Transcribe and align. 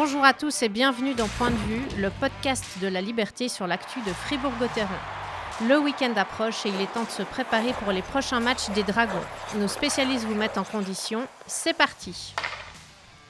Bonjour 0.00 0.24
à 0.24 0.32
tous 0.32 0.62
et 0.62 0.68
bienvenue 0.68 1.14
dans 1.14 1.26
Point 1.26 1.50
de 1.50 1.56
vue, 1.56 1.82
le 1.96 2.10
podcast 2.10 2.64
de 2.80 2.86
la 2.86 3.00
liberté 3.00 3.48
sur 3.48 3.66
l'actu 3.66 3.98
de 4.06 4.12
Fribourg-Gotteron. 4.12 4.86
Le 5.66 5.76
week-end 5.76 6.12
approche 6.14 6.64
et 6.66 6.68
il 6.68 6.80
est 6.80 6.92
temps 6.94 7.02
de 7.02 7.10
se 7.10 7.24
préparer 7.24 7.72
pour 7.82 7.90
les 7.90 8.02
prochains 8.02 8.38
matchs 8.38 8.70
des 8.76 8.84
Dragons. 8.84 9.18
Nos 9.56 9.66
spécialistes 9.66 10.24
vous 10.24 10.36
mettent 10.36 10.56
en 10.56 10.62
condition. 10.62 11.26
C'est 11.48 11.76
parti. 11.76 12.32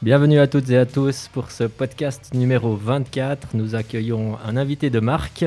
Bienvenue 0.00 0.38
à 0.38 0.46
toutes 0.46 0.70
et 0.70 0.76
à 0.76 0.86
tous 0.86 1.28
pour 1.32 1.50
ce 1.50 1.64
podcast 1.64 2.32
numéro 2.32 2.76
24. 2.76 3.48
Nous 3.54 3.74
accueillons 3.74 4.38
un 4.46 4.56
invité 4.56 4.90
de 4.90 5.00
marque, 5.00 5.44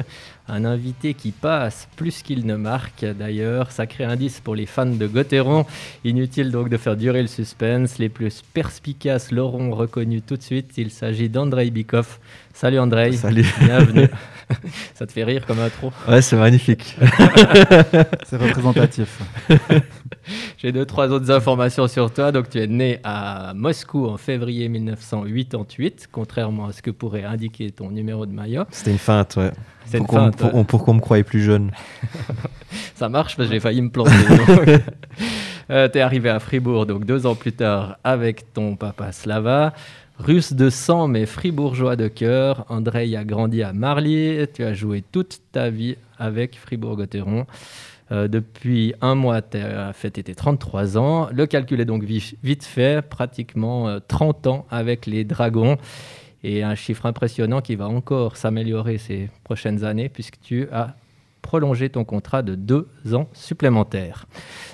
un 0.50 0.66
invité 0.66 1.14
qui 1.14 1.32
passe 1.32 1.88
plus 1.96 2.22
qu'il 2.22 2.46
ne 2.46 2.58
marque 2.58 3.06
d'ailleurs. 3.06 3.72
Sacré 3.72 4.04
indice 4.04 4.42
pour 4.42 4.56
les 4.56 4.66
fans 4.66 4.86
de 4.86 5.08
Gotteron. 5.08 5.66
Inutile 6.04 6.52
donc 6.52 6.68
de 6.68 6.76
faire 6.76 6.98
durer 6.98 7.22
le 7.22 7.30
suspense. 7.30 7.98
Les 7.98 8.09
plus 8.09 8.44
perspicaces 8.54 9.32
l'auront 9.32 9.72
reconnu 9.72 10.22
tout 10.22 10.36
de 10.36 10.44
suite. 10.44 10.73
Il 10.76 10.92
s'agit 10.92 11.30
d'Andrei 11.30 11.72
Bikov. 11.72 12.20
Salut 12.54 12.80
Andrei. 12.80 13.14
Salut. 13.14 13.45
Bienvenue. 13.62 14.09
Ça 14.95 15.08
te 15.08 15.14
fait 15.14 15.23
rire 15.23 15.45
comme 15.45 15.59
intro? 15.59 15.94
Ouais, 16.09 16.22
c'est 16.22 16.36
magnifique. 16.36 16.98
c'est 18.26 18.36
représentatif. 18.36 19.18
J'ai 20.57 20.71
deux, 20.71 20.85
trois 20.85 21.09
autres 21.09 21.31
informations 21.31 21.88
sur 21.88 22.11
toi. 22.13 22.31
Donc, 22.31 22.49
tu 22.49 22.59
es 22.59 22.67
né 22.67 22.99
à 23.03 23.53
Moscou 23.55 24.07
en 24.07 24.17
février 24.17 24.70
1988, 24.70 26.09
contrairement 26.11 26.67
à 26.67 26.73
ce 26.73 26.81
que 26.81 26.91
pourrait 26.91 27.23
indiquer 27.23 27.71
ton 27.71 27.89
numéro 27.91 28.25
de 28.25 28.31
maillot. 28.31 28.63
C'était 28.71 28.91
une 28.91 28.97
feinte, 28.97 29.35
ouais. 29.38 29.52
C'est 29.85 29.97
pour 29.97 30.07
qu'on 30.07 30.31
pour, 30.31 30.66
pour 30.66 30.94
me 30.94 30.99
croyait 30.99 31.23
plus 31.23 31.41
jeune. 31.41 31.71
Ça 32.95 33.09
marche 33.09 33.36
parce 33.36 33.50
que 33.50 33.55
j'ai 33.55 33.59
failli 33.59 33.81
me 33.81 33.89
planter. 33.89 34.11
euh, 35.69 35.89
tu 35.89 35.97
es 35.97 36.02
arrivé 36.02 36.30
à 36.30 36.39
Fribourg 36.39 36.85
donc 36.85 37.06
deux 37.06 37.25
ans 37.25 37.35
plus 37.35 37.52
tard 37.52 37.97
avec 38.03 38.53
ton 38.53 38.75
papa 38.75 39.11
Slava. 39.11 39.73
Russe 40.19 40.53
de 40.53 40.69
sang 40.69 41.08
mais 41.08 41.25
fribourgeois 41.25 41.95
de 41.95 42.08
cœur, 42.08 42.66
Andrei 42.69 43.16
a 43.16 43.23
grandi 43.23 43.63
à 43.63 43.73
Marly. 43.73 44.45
Tu 44.53 44.63
as 44.63 44.73
joué 44.73 45.03
toute 45.11 45.39
ta 45.52 45.69
vie 45.69 45.95
avec 46.19 46.58
Fribourg-Gotteron. 46.58 47.45
Euh, 48.12 48.28
depuis 48.28 48.94
un 49.02 49.16
mois, 49.16 49.42
tu 49.42 49.58
as 49.58 49.94
fêté 49.94 50.23
tes 50.23 50.36
33 50.36 50.98
ans. 50.98 51.30
Le 51.31 51.45
calcul 51.45 51.80
est 51.80 51.86
donc 51.86 52.04
vite 52.04 52.64
fait, 52.64 53.02
pratiquement 53.02 54.00
30 54.08 54.45
euh, 54.45 54.50
ans 54.50 54.66
avec 54.70 55.06
les 55.06 55.23
Dragons. 55.23 55.78
Et 56.44 56.64
un 56.64 56.76
chiffre 56.76 57.06
impressionnant 57.06 57.62
qui 57.62 57.76
va 57.76 57.88
encore 57.88 58.36
s'améliorer 58.36 58.98
ces 58.98 59.30
prochaines 59.44 59.84
années 59.84 60.09
puisque 60.09 60.40
tu 60.42 60.68
as 60.72 60.95
prolongé 61.42 61.90
ton 61.90 62.03
contrat 62.03 62.42
de 62.42 62.56
deux 62.56 62.88
ans 63.14 63.30
supplémentaires. 63.34 64.25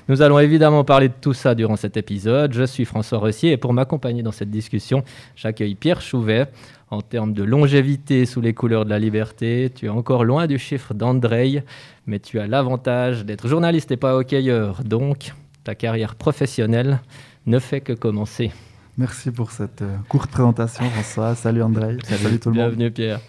Nous 0.10 0.22
allons 0.22 0.40
évidemment 0.40 0.86
parler 0.86 1.10
de 1.10 1.14
tout 1.20 1.34
ça 1.34 1.54
durant 1.54 1.76
cet 1.76 1.98
épisode. 1.98 2.54
Je 2.54 2.64
suis 2.64 2.86
François 2.86 3.18
Rossier 3.18 3.52
et 3.52 3.58
pour 3.58 3.74
m'accompagner 3.74 4.24
dans 4.24 4.32
cette 4.32 4.50
discussion, 4.50 5.04
j'accueille 5.36 5.76
Pierre 5.76 6.00
Chouvet. 6.00 6.48
En 6.90 7.02
termes 7.02 7.34
de 7.34 7.44
longévité 7.44 8.26
sous 8.26 8.40
les 8.40 8.54
couleurs 8.54 8.86
de 8.86 8.90
la 8.90 9.00
liberté, 9.00 9.70
tu 9.76 9.88
es 9.88 9.90
encore 9.90 10.24
loin 10.24 10.48
du 10.48 10.58
chiffre 10.58 10.94
d'Andrei, 10.94 11.62
mais 12.06 12.20
tu 12.20 12.40
as 12.40 12.48
l'avantage 12.48 13.26
d'être 13.26 13.50
journaliste 13.50 13.92
et 13.92 13.98
pas 13.98 14.16
hockeyeur. 14.16 14.82
Donc, 14.86 15.34
ta 15.66 15.76
carrière 15.76 16.16
professionnelle 16.16 17.02
ne 17.46 17.60
fait 17.60 17.82
que 17.82 17.92
commencer. 17.92 18.52
Merci 18.98 19.32
pour 19.32 19.52
cette 19.52 19.82
euh, 19.82 19.98
courte 20.08 20.32
présentation, 20.32 20.90
François. 20.90 21.36
Salut 21.36 21.62
André. 21.62 21.98
Salut, 22.06 22.40
tout 22.40 22.50
le 22.50 22.56
monde. 22.56 22.68
Bienvenue 22.70 22.92
Pierre. 22.92 23.20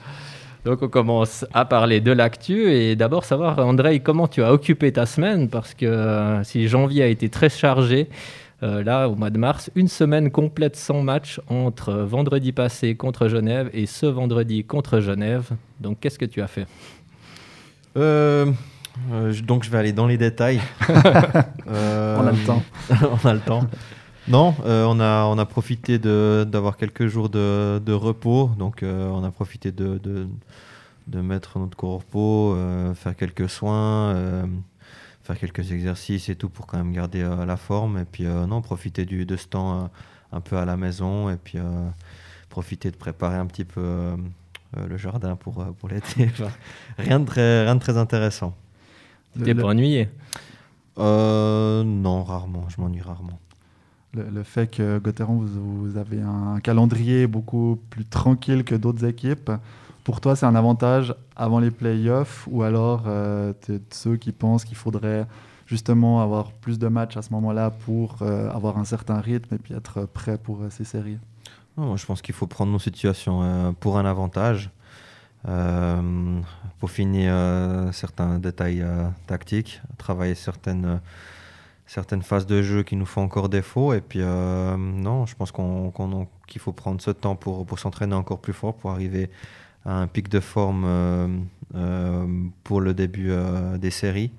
Donc 0.64 0.82
on 0.82 0.88
commence 0.88 1.46
à 1.54 1.64
parler 1.64 2.00
de 2.00 2.12
l'actu 2.12 2.70
et 2.72 2.96
d'abord 2.96 3.24
savoir, 3.24 3.58
André, 3.58 4.00
comment 4.00 4.28
tu 4.28 4.42
as 4.42 4.52
occupé 4.52 4.92
ta 4.92 5.06
semaine? 5.06 5.48
Parce 5.48 5.74
que 5.74 5.86
euh, 5.86 6.44
si 6.44 6.68
janvier 6.68 7.04
a 7.04 7.06
été 7.06 7.28
très 7.28 7.48
chargé, 7.48 8.08
euh, 8.62 8.82
là, 8.82 9.08
au 9.08 9.14
mois 9.14 9.30
de 9.30 9.38
mars, 9.38 9.70
une 9.76 9.86
semaine 9.86 10.30
complète 10.30 10.74
sans 10.74 11.02
match 11.02 11.40
entre 11.48 11.92
vendredi 11.92 12.52
passé 12.52 12.96
contre 12.96 13.28
Genève 13.28 13.70
et 13.72 13.86
ce 13.86 14.06
vendredi 14.06 14.64
contre 14.64 15.00
Genève. 15.00 15.50
Donc, 15.80 16.00
qu'est-ce 16.00 16.18
que 16.18 16.24
tu 16.24 16.42
as 16.42 16.48
fait? 16.48 16.66
Donc, 17.94 19.62
je 19.62 19.70
vais 19.70 19.78
aller 19.78 19.92
dans 19.92 20.08
les 20.08 20.18
détails. 20.18 20.60
on 20.88 20.92
a 20.92 22.32
le 22.32 22.46
temps. 22.46 22.62
on 23.24 23.28
a 23.28 23.34
le 23.34 23.40
temps. 23.40 23.62
Non, 24.28 24.54
euh, 24.66 24.84
on, 24.84 25.00
a, 25.00 25.24
on 25.24 25.38
a 25.38 25.46
profité 25.46 25.98
d'avoir 25.98 26.76
quelques 26.76 27.06
jours 27.06 27.30
de, 27.30 27.80
de 27.84 27.92
repos. 27.92 28.50
Donc, 28.58 28.82
euh, 28.82 29.08
on 29.08 29.24
a 29.24 29.30
profité 29.30 29.72
de, 29.72 29.98
de, 29.98 31.20
mettre 31.20 31.58
notre 31.58 31.76
corps 31.76 31.90
au 31.90 31.98
repos, 31.98 32.54
euh, 32.54 32.94
faire 32.94 33.16
quelques 33.16 33.48
soins, 33.48 34.14
faire 35.22 35.38
quelques 35.38 35.72
exercices 35.72 36.28
et 36.28 36.36
tout 36.36 36.50
pour 36.50 36.66
quand 36.66 36.76
même 36.76 36.92
garder 36.92 37.22
la 37.22 37.56
forme. 37.56 37.98
Et 37.98 38.04
puis, 38.04 38.24
non, 38.24 38.60
profiter 38.60 39.06
du, 39.06 39.24
de 39.24 39.36
ce 39.36 39.46
temps 39.46 39.90
un 40.30 40.40
peu 40.40 40.58
à 40.58 40.66
la 40.66 40.76
maison 40.76 41.30
et 41.30 41.36
puis 41.36 41.58
profiter 42.50 42.90
de 42.90 42.96
préparer 42.96 43.36
un 43.36 43.46
petit 43.46 43.64
peu 43.64 44.14
le 44.76 44.96
jardin 44.98 45.36
pour, 45.36 45.64
pour 45.80 45.88
l'été. 45.88 46.30
rien, 46.98 47.20
de 47.20 47.24
très, 47.24 47.64
rien 47.64 47.76
de 47.76 47.80
très 47.80 47.96
intéressant. 47.96 48.54
Tu 49.34 49.42
t'es 49.42 49.54
pas 49.54 49.68
ennuyé 49.68 50.10
Non, 50.98 52.24
rarement. 52.24 52.68
Je 52.68 52.78
m'ennuie 52.78 53.00
rarement 53.00 53.40
le, 54.14 54.42
fait 54.42 54.68
que 54.68 54.98
Gauthieron, 54.98 55.34
vous, 55.34 55.96
avez 55.96 56.20
un 56.20 56.60
calendrier 56.60 57.26
beaucoup 57.26 57.78
plus 57.90 58.04
tranquille 58.04 58.64
que 58.64 58.74
d'autres 58.74 59.04
équipes, 59.04 59.50
pour 60.08 60.22
toi, 60.22 60.36
c'est 60.36 60.46
un 60.46 60.54
avantage 60.54 61.14
avant 61.36 61.60
les 61.60 61.70
playoffs 61.70 62.48
ou 62.50 62.62
alors 62.62 63.04
euh, 63.06 63.52
tu 63.60 63.74
es 63.74 63.78
de 63.78 63.84
ceux 63.90 64.16
qui 64.16 64.32
pensent 64.32 64.64
qu'il 64.64 64.78
faudrait 64.78 65.26
justement 65.66 66.22
avoir 66.22 66.52
plus 66.52 66.78
de 66.78 66.88
matchs 66.88 67.18
à 67.18 67.22
ce 67.22 67.30
moment-là 67.34 67.70
pour 67.70 68.16
euh, 68.22 68.50
avoir 68.50 68.78
un 68.78 68.86
certain 68.86 69.20
rythme 69.20 69.56
et 69.56 69.58
puis 69.58 69.74
être 69.74 70.06
prêt 70.06 70.38
pour 70.38 70.62
euh, 70.62 70.70
ces 70.70 70.84
séries? 70.84 71.18
Non, 71.76 71.94
Je 71.98 72.06
pense 72.06 72.22
qu'il 72.22 72.34
faut 72.34 72.46
prendre 72.46 72.72
nos 72.72 72.78
situations 72.78 73.74
pour 73.80 73.98
un 73.98 74.06
avantage. 74.06 74.70
pour 75.44 76.90
finir 76.90 77.32
certains 77.92 78.38
détails 78.38 78.84
tactiques, 79.26 79.80
travailler 79.98 80.34
certaines 80.34 81.00
certaines 81.88 82.22
phases 82.22 82.46
de 82.46 82.62
jeu 82.62 82.82
qui 82.82 82.96
nous 82.96 83.06
font 83.06 83.22
encore 83.22 83.48
défaut. 83.48 83.94
Et 83.94 84.02
puis, 84.02 84.20
euh, 84.22 84.76
non, 84.76 85.26
je 85.26 85.34
pense 85.34 85.50
qu'on, 85.50 85.90
qu'il 86.46 86.60
faut 86.60 86.72
prendre 86.72 87.00
ce 87.00 87.10
temps 87.10 87.34
pour, 87.34 87.78
s'entraîner 87.78 88.14
encore 88.14 88.40
plus 88.40 88.52
fort, 88.52 88.76
pour 88.76 88.90
arriver 88.90 89.30
à 89.84 89.94
un 89.94 90.06
pic 90.06 90.28
de 90.28 90.38
forme 90.38 90.84
euh, 90.86 91.28
euh, 91.74 92.26
pour 92.62 92.82
le 92.82 92.94
début 92.94 93.32
des 93.78 93.90
séries. 93.90 94.30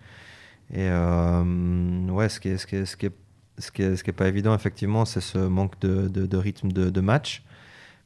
Et 0.71 0.87
ouais, 0.87 2.29
ce 2.29 2.39
qui 2.39 2.49
est, 2.49 4.11
pas 4.11 4.27
évident, 4.27 4.53
effectivement, 4.53 5.05
c'est 5.05 5.21
ce 5.21 5.39
manque 5.39 5.79
de, 5.79 6.37
rythme 6.37 6.71
de, 6.71 6.91
de, 6.91 7.01
match. 7.01 7.43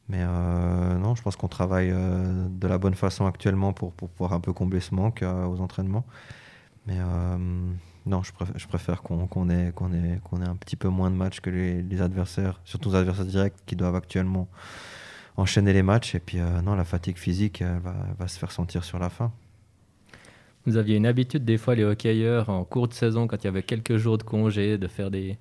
Mais 0.08 0.24
non, 0.24 1.16
je 1.16 1.22
pense 1.22 1.36
qu'on 1.36 1.50
travaille 1.50 1.92
de 1.92 2.68
la 2.68 2.78
bonne 2.78 2.96
façon 2.96 3.25
actuellement 3.25 3.74
pour, 3.74 3.92
pour 3.92 4.08
pouvoir 4.08 4.31
un 4.31 4.40
peu 4.40 4.54
combler 4.54 4.80
ce 4.80 4.96
manque 4.96 5.22
aux 5.22 5.60
entraînements. 5.60 6.06
Mais 6.88 6.98
non, 8.06 8.22
je 8.24 8.34
préfère, 8.34 8.58
je 8.58 8.68
préfère 8.68 9.02
qu'on 9.02 9.50
ait, 9.50 9.68
ait, 9.68 9.74
ait 9.74 10.47
un 10.47 10.56
petit 10.56 10.75
peu 10.75 10.90
moins 10.90 11.09
de 11.09 11.16
matchs 11.16 11.40
que 11.40 11.50
les, 11.50 12.02
adversaires, 12.02 12.59
surtout 12.66 12.90
les 12.90 12.96
adversaires 12.96 13.25
directs 13.25 13.56
qui 13.66 13.75
doivent 13.75 13.96
actuellement 13.96 14.47
enchaîner 15.38 15.74
les 15.74 15.84
matchs. 15.84 16.16
Et 16.16 16.19
puis, 16.19 16.40
euh, 16.40 16.62
non, 16.62 16.75
la 16.75 16.84
fatigue 16.86 17.18
physique 17.18 17.62
va, 17.62 17.96
va, 18.18 18.28
se 18.28 18.38
faire 18.38 18.52
sentir 18.52 18.84
sur 18.84 19.00
la 19.00 19.09
fin. 19.09 19.31
Vous 20.66 20.78
aviez 20.78 20.96
une 20.96 21.06
habitude, 21.06 21.44
des 21.44 21.58
fois, 21.58 21.75
les 21.75 21.84
hockeyeurs, 21.84 22.50
en 22.50 22.63
cours 22.63 22.88
de 22.88 22.94
saison, 22.94 23.28
quand 23.28 23.44
il 23.44 23.46
y 23.46 23.50
avait 23.50 23.63
quelques 23.63 23.97
jours 23.97 24.18
de 24.18 24.24
congé, 24.24 24.78
de 24.78 24.88
faire 24.88 25.12
des, 25.12 25.38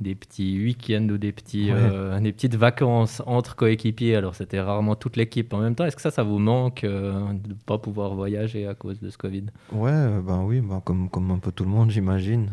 des 0.00 0.14
petits 0.14 0.58
week-ends 0.58 1.08
ou 1.10 1.16
des, 1.16 1.32
petits, 1.32 1.70
euh, 1.70 2.18
des 2.20 2.32
petites 2.32 2.54
vacances 2.54 3.22
entre 3.26 3.56
coéquipiers. 3.56 4.16
Alors, 4.16 4.34
c'était 4.34 4.60
rarement 4.60 4.94
toute 4.94 5.16
l'équipe 5.16 5.52
en 5.54 5.58
même 5.58 5.74
temps. 5.74 5.84
Est-ce 5.84 5.96
que 5.96 6.02
ça, 6.02 6.10
ça 6.10 6.22
vous 6.22 6.38
manque 6.38 6.84
euh, 6.84 7.32
de 7.32 7.50
ne 7.50 7.54
pas 7.54 7.78
pouvoir 7.78 8.14
voyager 8.14 8.66
à 8.66 8.74
cause 8.74 9.00
de 9.00 9.08
ce 9.08 9.16
Covid? 9.16 9.46
Ouais, 9.72 9.90
euh, 9.92 10.20
ben 10.20 10.42
oui, 10.42 10.60
ben 10.60 10.80
comme, 10.80 11.08
comme 11.08 11.30
un 11.30 11.38
peu 11.38 11.50
tout 11.50 11.64
le 11.64 11.70
monde, 11.70 11.90
j'imagine. 11.90 12.50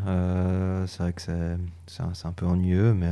c'est 0.87 1.03
vrai 1.03 1.13
que 1.13 1.21
c'est 1.21 2.01
un, 2.01 2.11
un, 2.23 2.31
peu 2.31 2.45
ennuyeux, 2.45 2.93
mais 2.93 3.11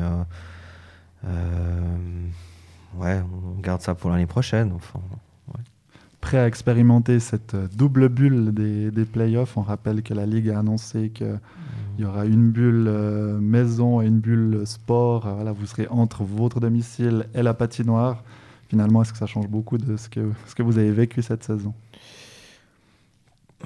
ouais, 2.98 3.22
on 3.58 3.60
garde 3.60 3.82
ça 3.82 3.96
pour 3.96 4.10
l'année 4.12 4.28
prochaine. 4.28 4.72
Enfin, 4.74 5.02
prêt 6.22 6.38
à 6.38 6.48
expérimenter 6.48 7.20
cette 7.20 7.56
double 7.76 8.08
bulle 8.08 8.54
des, 8.54 8.92
des 8.92 9.06
playoffs. 9.06 9.58
On 9.58 9.64
rappelle 9.64 10.04
que 10.04 10.14
la 10.14 10.26
Ligue 10.26 10.50
a 10.50 10.60
annoncé 10.60 11.10
que 11.10 11.36
il 11.98 12.06
y 12.06 12.08
aura 12.08 12.26
une 12.26 12.52
bulle 12.52 12.88
euh, 12.88 13.38
maison 13.40 14.02
et 14.02 14.08
une 14.08 14.20
bulle 14.20 14.62
sport. 14.66 15.28
Euh, 15.28 15.34
voilà, 15.34 15.52
vous 15.52 15.66
serez 15.66 15.88
entre 15.90 16.24
votre 16.24 16.60
domicile 16.60 17.26
et 17.36 17.44
la 17.44 17.54
patinoire. 17.54 18.24
Finalement, 18.70 19.02
est-ce 19.02 19.12
que 19.12 19.18
ça 19.18 19.26
change 19.26 19.50
beaucoup 19.50 19.78
de 19.78 19.98
ce 19.98 20.08
que, 20.08 20.32
ce 20.46 20.56
que 20.56 20.64
vous 20.64 20.78
avez 20.78 20.92
vécu 20.92 21.22
cette 21.22 21.44
saison? 21.44 21.74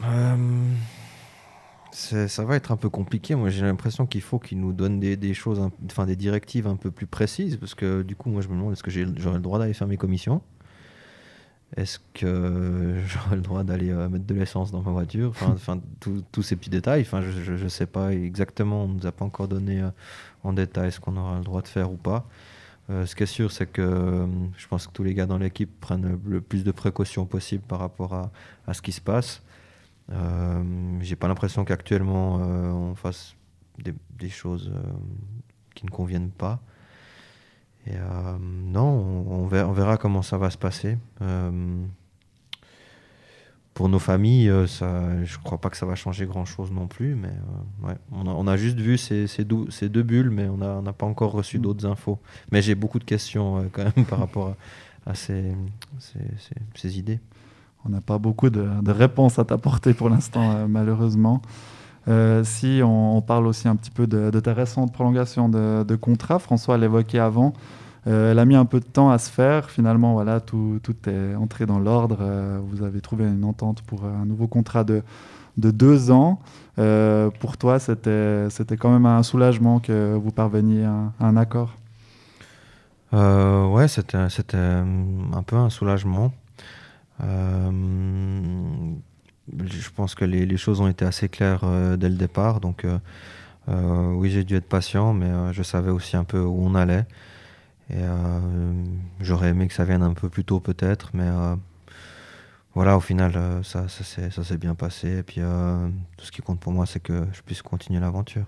Euh, 0.03 0.35
Ça 1.91 2.43
va 2.43 2.55
être 2.55 2.71
un 2.71 2.77
peu 2.77 2.89
compliqué. 2.89 3.35
Moi, 3.35 3.49
j'ai 3.51 3.61
l'impression 3.61 4.05
qu'il 4.05 4.21
faut 4.21 4.39
qu'ils 4.39 4.59
nous 4.59 4.73
donnent 4.73 4.99
des, 4.99 5.15
des 5.15 5.33
choses, 5.33 5.61
enfin 5.85 6.05
des 6.05 6.15
directives 6.15 6.67
un 6.67 6.75
peu 6.75 6.91
plus 6.91 7.07
précises, 7.07 7.55
parce 7.57 7.75
que 7.75 8.01
du 8.01 8.15
coup, 8.15 8.29
moi, 8.29 8.41
je 8.41 8.49
me 8.49 8.55
demande 8.55 8.73
est-ce 8.73 8.83
que 8.83 8.91
j'aurai 8.91 9.37
le 9.37 9.41
droit 9.41 9.59
d'aller 9.59 9.73
faire 9.73 9.87
mes 9.87 9.97
commissions? 9.97 10.41
Est-ce 11.77 11.99
que 12.13 13.01
j'aurai 13.07 13.35
le 13.35 13.41
droit 13.41 13.63
d'aller 13.63 13.91
euh, 13.91 14.09
mettre 14.09 14.25
de 14.25 14.33
l'essence 14.33 14.71
dans 14.71 14.81
ma 14.81 14.91
voiture? 14.91 15.33
Enfin, 15.41 15.81
tous 16.31 16.41
ces 16.41 16.55
petits 16.55 16.69
détails. 16.69 17.01
Enfin, 17.01 17.21
je 17.21 17.51
ne 17.51 17.67
sais 17.69 17.85
pas 17.85 18.13
exactement. 18.13 18.83
On 18.83 18.87
ne 18.87 18.93
nous 18.95 19.05
a 19.05 19.11
pas 19.11 19.25
encore 19.25 19.47
donné 19.47 19.81
euh, 19.81 19.89
en 20.43 20.53
détail 20.53 20.91
ce 20.91 20.99
qu'on 20.99 21.17
aura 21.17 21.37
le 21.37 21.43
droit 21.43 21.61
de 21.61 21.67
faire 21.67 21.91
ou 21.91 21.97
pas. 21.97 22.27
ce 22.89 23.15
qui 23.15 23.23
est 23.23 23.27
sûr, 23.27 23.51
c'est 23.51 23.65
que 23.65 24.27
je 24.57 24.67
pense 24.67 24.87
que 24.87 24.93
tous 24.93 25.03
les 25.03 25.15
gars 25.15 25.25
dans 25.25 25.39
l'équipe 25.39 25.71
prennent 25.79 26.19
le 26.23 26.41
plus 26.41 26.63
de 26.63 26.71
précautions 26.71 27.25
possible 27.25 27.63
par 27.67 27.79
rapport 27.79 28.13
à, 28.13 28.31
à 28.67 28.73
ce 28.75 28.81
qui 28.83 28.91
se 28.91 29.01
passe. 29.01 29.41
J'ai 31.01 31.15
pas 31.15 31.27
l'impression 31.27 31.65
qu'actuellement 31.65 32.35
on 32.35 32.93
fasse 32.93 33.35
des, 33.79 33.95
des 34.19 34.29
choses 34.29 34.71
qui 35.73 35.87
ne 35.87 35.89
conviennent 35.89 36.29
pas. 36.29 36.61
Et 37.87 37.93
non, 38.39 39.25
on, 39.29 39.45
verra, 39.45 39.69
on, 39.69 39.73
verra, 39.73 39.97
comment 39.97 40.23
ça 40.23 40.37
va 40.37 40.49
se 40.49 40.57
passer 40.57 40.97
pour 43.75 43.89
nos 43.89 43.99
familles, 43.99 44.49
euh, 44.49 44.67
ça, 44.67 45.03
je 45.25 45.37
ne 45.37 45.43
crois 45.43 45.59
pas 45.59 45.69
que 45.69 45.75
ça 45.75 45.85
va 45.85 45.95
changer 45.95 46.25
grand-chose 46.25 46.71
non 46.71 46.87
plus. 46.87 47.13
Mais 47.13 47.27
euh, 47.27 47.87
ouais, 47.87 47.95
on, 48.13 48.25
a, 48.25 48.29
on, 48.29 48.47
a, 48.47 48.55
juste 48.55 48.79
vu 48.79 48.97
ces, 48.97 49.27
ces, 49.27 49.45
ces 49.69 49.89
deux 49.89 50.01
bulles, 50.01 50.29
mais 50.29 50.47
on 50.47 50.57
n'a 50.57 50.93
pas 50.93 51.05
encore 51.05 51.33
reçu 51.33 51.59
mm. 51.59 51.61
d'autres 51.61 51.85
infos. 51.85 52.17
Mais 52.51 52.61
j'ai 52.61 52.73
beaucoup 52.73 52.99
de 52.99 53.03
questions 53.03 53.57
euh, 53.57 53.63
quand 53.71 53.83
même 53.83 54.05
par 54.09 54.19
rapport 54.19 54.55
à, 55.05 55.13
ces, 55.13 55.53
ces, 56.73 56.97
idées. 56.97 57.19
On 57.83 57.89
n'a 57.89 57.99
pas 57.99 58.17
beaucoup 58.17 58.49
de, 58.49 58.65
de, 58.81 58.91
réponses 58.91 59.39
à 59.39 59.43
t'apporter 59.43 59.93
pour 59.93 60.09
l'instant, 60.09 60.67
malheureusement. 60.69 61.41
Si 62.43 62.81
on, 62.83 63.21
parle 63.21 63.47
aussi 63.47 63.67
un 63.67 63.75
petit 63.75 63.91
peu 63.91 64.07
de, 64.07 64.39
ta 64.39 64.53
récente 64.53 64.93
prolongation 64.93 65.49
de, 65.49 65.95
contrat, 65.95 66.39
François 66.39 66.77
l'évoquait 66.77 67.19
avant. 67.19 67.53
Euh, 68.07 68.31
elle 68.31 68.39
a 68.39 68.45
mis 68.45 68.55
un 68.55 68.65
peu 68.65 68.79
de 68.79 68.85
temps 68.85 69.09
à 69.09 69.17
se 69.17 69.29
faire. 69.29 69.69
Finalement, 69.69 70.13
voilà, 70.13 70.39
tout, 70.39 70.79
tout 70.83 70.95
est 71.09 71.35
entré 71.35 71.65
dans 71.65 71.79
l'ordre. 71.79 72.19
Euh, 72.21 72.59
vous 72.63 72.83
avez 72.83 73.01
trouvé 73.01 73.25
une 73.25 73.43
entente 73.43 73.81
pour 73.81 74.05
un 74.05 74.25
nouveau 74.25 74.47
contrat 74.47 74.83
de, 74.83 75.01
de 75.57 75.71
deux 75.71 76.11
ans. 76.11 76.39
Euh, 76.77 77.29
pour 77.39 77.57
toi, 77.57 77.79
c'était 77.79 78.77
quand 78.77 78.91
même 78.91 79.05
un 79.05 79.23
soulagement 79.23 79.79
que 79.79 80.13
vous 80.15 80.31
parveniez 80.31 80.85
à, 80.85 81.11
un 81.19 81.37
accord 81.37 81.75
Ouais, 83.11 83.87
c'était 83.87 84.17
un 84.17 85.43
peu 85.45 85.55
un 85.55 85.69
soulagement. 85.69 86.33
Je 89.53 89.89
pense 89.95 90.15
que 90.15 90.25
les, 90.25 90.57
choses 90.57 90.81
ont 90.81 90.87
été 90.87 91.05
assez 91.05 91.29
claires 91.29 91.65
dès 91.97 92.09
le 92.09 92.15
départ. 92.15 92.59
Donc, 92.59 92.85
oui, 93.67 94.29
j'ai 94.29 94.43
dû 94.43 94.55
être 94.55 94.67
patient, 94.67 95.13
mais 95.13 95.53
je 95.53 95.63
savais 95.63 95.91
aussi 95.91 96.17
un 96.17 96.23
peu 96.23 96.39
où 96.39 96.65
on 96.65 96.75
allait. 96.75 97.05
Euh, 97.91 98.83
j'aurais 99.19 99.49
aimé 99.49 99.67
que 99.67 99.73
ça 99.73 99.85
vienne 99.85 100.01
un 100.01 100.13
peu 100.13 100.29
plus 100.29 100.43
tôt 100.43 100.59
peut-être, 100.59 101.11
mais 101.13 101.27
euh, 101.27 101.55
voilà, 102.73 102.97
au 102.97 102.99
final, 102.99 103.33
euh, 103.35 103.63
ça, 103.63 103.87
ça 103.87 104.43
s'est 104.43 104.57
bien 104.57 104.75
passé. 104.75 105.19
Et 105.19 105.23
puis, 105.23 105.41
tout 106.17 106.25
ce 106.25 106.31
qui 106.31 106.41
compte 106.41 106.59
pour 106.59 106.73
moi, 106.73 106.85
c'est 106.85 106.99
que 106.99 107.25
je 107.33 107.41
puisse 107.41 107.61
continuer 107.61 107.99
l'aventure. 107.99 108.45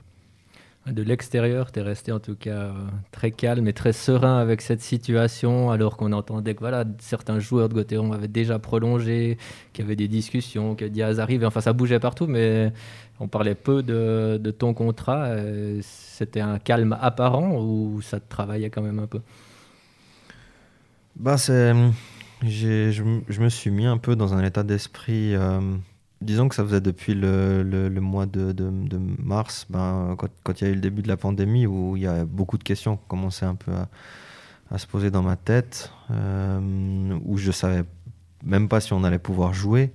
De 0.92 1.04
l'extérieur, 1.04 1.72
tu 1.72 1.80
es 1.80 1.82
resté 1.82 2.12
en 2.12 2.20
tout 2.20 2.36
cas 2.36 2.72
très 3.12 3.32
calme 3.32 3.68
et 3.68 3.74
très 3.74 3.92
serein 3.92 4.40
avec 4.40 4.62
cette 4.62 4.82
situation, 4.82 5.70
alors 5.70 5.98
qu'on 5.98 6.14
entendait 6.14 6.56
que 6.56 6.62
voilà, 6.62 6.86
certains 7.00 7.40
joueurs 7.40 7.68
de 7.68 7.74
Gauthieron 7.74 8.14
avaient 8.14 8.30
déjà 8.30 8.58
prolongé, 8.58 9.38
qu'il 9.74 9.84
y 9.84 9.86
avait 9.86 9.98
des 9.98 10.08
discussions, 10.08 10.76
que 10.76 10.86
Diaz 10.86 11.20
arrivait, 11.20 11.46
enfin 11.46 11.60
ça 11.60 11.74
bougeait 11.74 12.00
partout, 12.00 12.26
mais 12.28 12.72
on 13.20 13.28
parlait 13.28 13.56
peu 13.56 13.84
de, 13.84 14.52
ton 14.52 14.74
contrat. 14.74 15.36
C'était 15.82 16.42
un 16.42 16.60
calme 16.60 16.98
apparent 17.02 17.58
ou 17.58 18.02
ça 18.02 18.20
te 18.20 18.30
travaillait 18.30 18.70
quand 18.70 18.82
même 18.82 19.00
un 19.00 19.08
peu? 19.08 19.20
Bah, 21.16 21.38
c'est, 21.38 21.74
je, 22.44 22.92
je, 23.28 23.42
me 23.42 23.50
suis 23.50 23.72
mis 23.72 23.86
un 23.88 23.98
peu 23.98 24.16
dans 24.16 24.34
un 24.34 24.44
état 24.44 24.64
d'esprit. 24.64 25.36
Euh, 25.36 25.60
disons 26.22 26.50
que 26.50 26.56
ça 26.56 26.64
faisait 26.64 26.82
depuis 26.82 27.14
le, 27.14 27.90
mois 28.02 28.26
de, 28.26 28.54
mars, 29.20 29.66
ben, 29.70 30.16
quand, 30.44 30.62
il 30.62 30.64
y 30.64 30.68
a 30.68 30.72
eu 30.72 30.76
le 30.76 30.82
début 30.82 31.02
de 31.02 31.08
la 31.08 31.18
pandémie, 31.18 31.68
où 31.68 31.96
il 31.96 32.04
y 32.04 32.08
a 32.08 32.26
beaucoup 32.26 32.58
de 32.58 32.64
questions 32.64 32.98
qui 32.98 33.04
commençaient 33.08 33.46
un 33.46 33.56
peu 33.56 33.72
à, 34.72 34.78
se 34.78 34.88
poser 34.88 35.12
dans 35.12 35.24
ma 35.24 35.36
tête, 35.36 35.92
euh, 36.12 37.18
où 37.26 37.38
je 37.38 37.52
savais 37.52 37.84
même 38.44 38.68
pas 38.68 38.82
si 38.82 38.94
on 38.94 39.04
allait 39.04 39.20
pouvoir 39.20 39.54
jouer. 39.54 39.94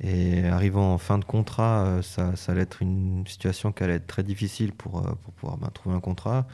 Et 0.00 0.44
arrivant 0.44 0.92
en 0.92 0.98
fin 0.98 1.18
de 1.18 1.24
contrat, 1.24 1.86
euh, 1.86 2.02
ça, 2.02 2.34
allait 2.48 2.62
être 2.62 2.82
une 2.82 3.24
situation 3.26 3.72
qui 3.72 3.82
allait 3.82 3.94
être 3.94 4.06
très 4.06 4.22
difficile 4.22 4.72
pour, 4.72 4.98
euh, 4.98 5.12
pouvoir 5.36 5.56
ben, 5.56 5.68
trouver 5.68 5.96
un 5.96 6.00
contrat. 6.00 6.46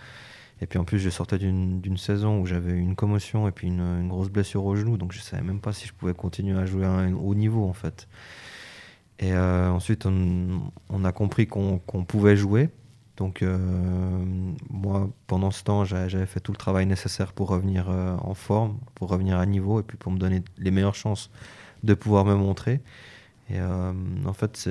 Et 0.61 0.67
puis 0.67 0.79
en 0.79 0.85
plus, 0.85 1.01
je 1.01 1.11
sortais 1.11 1.39
d'une 1.39 1.97
saison 1.97 2.41
où 2.41 2.47
j'avais 2.47 2.71
une 2.71 2.95
commotion 2.95 3.49
et 3.49 3.51
puis 3.51 3.67
une, 3.67 3.81
une, 3.81 4.09
grosse 4.09 4.29
blessure 4.29 4.65
au 4.65 4.77
genou, 4.77 4.97
donc 4.97 5.11
je 5.11 5.19
savais 5.19 5.43
même 5.43 5.59
pas 5.59 5.73
si 5.73 5.89
je 5.89 5.93
pouvais 5.93 6.15
continuer 6.15 6.57
à 6.57 6.67
jouer 6.67 6.85
à 6.85 6.91
un 6.91 7.13
haut 7.15 7.35
niveau 7.35 7.69
en 7.69 7.73
fait. 7.73 8.07
Et 9.19 9.33
euh, 9.33 9.71
ensuite, 9.71 10.07
on, 10.07 11.05
a 11.05 11.13
compris 11.13 11.47
qu'on 11.47 11.79
pouvait 12.07 12.37
jouer. 12.37 12.71
Donc 13.17 13.45
moi, 14.71 15.09
pendant 15.27 15.51
ce 15.51 15.63
temps, 15.63 15.85
j'avais 15.85 16.27
fait 16.27 16.41
tout 16.41 16.51
le 16.51 16.57
travail 16.57 16.87
nécessaire 16.87 17.33
pour 17.33 17.51
revenir 17.51 17.89
en 17.89 18.35
forme, 18.35 18.79
pour 18.95 19.11
revenir 19.11 19.39
à 19.39 19.47
niveau 19.47 19.79
et 19.79 19.83
puis 19.83 19.97
pour 19.97 20.11
me 20.11 20.19
donner 20.19 20.43
les 20.59 20.71
meilleures 20.71 20.95
chances 20.95 21.31
de 21.85 21.95
pouvoir 21.95 22.25
me 22.25 22.35
montrer. 22.35 22.81
Et 23.51 23.61
euh, 23.61 23.93
en 24.25 24.33
fait, 24.33 24.69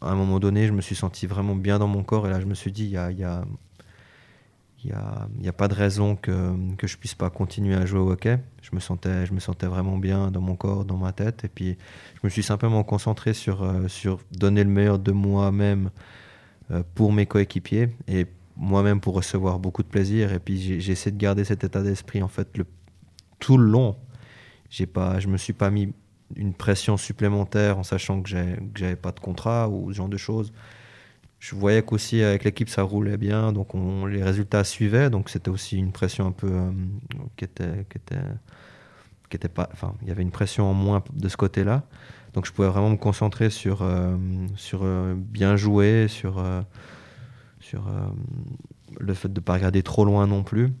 à 0.00 0.10
un 0.10 0.14
moment 0.14 0.38
donné, 0.38 0.66
je 0.66 0.72
me 0.72 0.80
suis 0.80 0.94
senti 0.94 1.26
vraiment 1.26 1.56
bien 1.56 1.78
dans 1.78 1.88
mon 1.88 2.02
corps. 2.02 2.26
Et 2.26 2.30
là, 2.30 2.40
je 2.40 2.46
me 2.46 2.54
suis 2.54 2.72
dit, 2.72 2.84
il 2.84 2.90
y 2.90 3.24
a 3.24 3.44
il 4.84 4.92
n'y 5.40 5.46
a, 5.46 5.50
a, 5.50 5.52
pas 5.52 5.68
de 5.68 5.74
raison 5.74 6.16
que, 6.16 6.54
que 6.76 6.86
je 6.86 6.96
puisse 6.96 7.14
pas 7.14 7.28
continuer 7.28 7.74
à 7.74 7.84
jouer 7.84 8.00
au 8.00 8.10
hockey. 8.10 8.38
Je 8.62 8.70
me, 8.72 8.80
sentais, 8.80 9.26
je 9.26 9.32
me 9.32 9.40
sentais 9.40 9.66
vraiment 9.66 9.98
bien 9.98 10.30
dans 10.30 10.40
mon 10.40 10.56
corps, 10.56 10.86
dans 10.86 10.96
ma 10.96 11.12
tête. 11.12 11.44
Et 11.44 11.48
puis, 11.48 11.76
je 12.14 12.20
me 12.24 12.30
suis 12.30 12.42
simplement 12.42 12.82
concentré 12.82 13.34
sur, 13.34 13.62
euh, 13.62 13.88
sur 13.88 14.20
donner 14.32 14.64
le 14.64 14.70
meilleur 14.70 14.98
de 14.98 15.12
moi-même 15.12 15.90
euh, 16.70 16.82
pour 16.94 17.12
mes 17.12 17.26
coéquipiers 17.26 17.90
et 18.08 18.26
moi-même 18.56 19.00
pour 19.00 19.14
recevoir 19.14 19.58
beaucoup 19.58 19.82
de 19.82 19.88
plaisir. 19.88 20.32
Et 20.32 20.38
puis, 20.38 20.80
j'ai 20.80 20.92
essayé 20.92 21.12
de 21.12 21.20
garder 21.20 21.44
cet 21.44 21.62
état 21.62 21.82
d'esprit 21.82 22.22
en 22.22 22.28
fait 22.28 22.56
le, 22.56 22.64
tout 23.38 23.58
le 23.58 23.64
long. 23.64 23.96
Pas, 24.94 25.20
je 25.20 25.28
me 25.28 25.36
suis 25.36 25.52
pas 25.52 25.70
mis 25.70 25.92
une 26.36 26.54
pression 26.54 26.96
supplémentaire 26.96 27.76
en 27.76 27.82
sachant 27.82 28.22
que 28.22 28.30
j'avais 28.30 28.96
pas 28.96 29.12
de 29.12 29.20
contrat 29.20 29.68
ou 29.68 29.92
ce 29.92 29.96
genre 29.96 30.08
de 30.08 30.16
choses. 30.16 30.52
Je 31.40 31.54
voyais 31.54 31.82
qu'aussi 31.82 32.22
avec 32.22 32.44
l'équipe 32.44 32.68
ça 32.68 32.82
roulait 32.82 33.16
bien, 33.16 33.52
donc 33.52 33.74
on, 33.74 34.04
les 34.04 34.22
résultats 34.22 34.62
suivaient, 34.62 35.08
donc 35.08 35.30
c'était 35.30 35.48
aussi 35.48 35.78
une 35.78 35.90
pression 35.90 36.26
un 36.26 36.32
peu 36.32 36.50
euh, 36.52 36.70
qui 37.36 37.44
était 37.44 37.86
qui 37.88 37.96
était 37.96 38.22
qui 39.30 39.36
était 39.36 39.48
pas, 39.48 39.70
enfin 39.72 39.94
il 40.02 40.08
y 40.08 40.10
avait 40.10 40.22
une 40.22 40.32
pression 40.32 40.70
en 40.70 40.74
moins 40.74 41.02
de 41.14 41.28
ce 41.30 41.38
côté-là, 41.38 41.84
donc 42.34 42.44
je 42.44 42.52
pouvais 42.52 42.68
vraiment 42.68 42.90
me 42.90 42.98
concentrer 42.98 43.48
sur 43.48 43.80
euh, 43.80 44.18
sur 44.54 44.80
euh, 44.82 45.14
bien 45.16 45.56
jouer, 45.56 46.08
sur 46.08 46.44
sur 47.58 47.88
le 48.98 49.14
fait 49.14 49.32
de 49.32 49.40
pas 49.40 49.54
regarder 49.54 49.82
trop 49.82 50.04
loin 50.04 50.26
non 50.26 50.42
plus. 50.42 50.72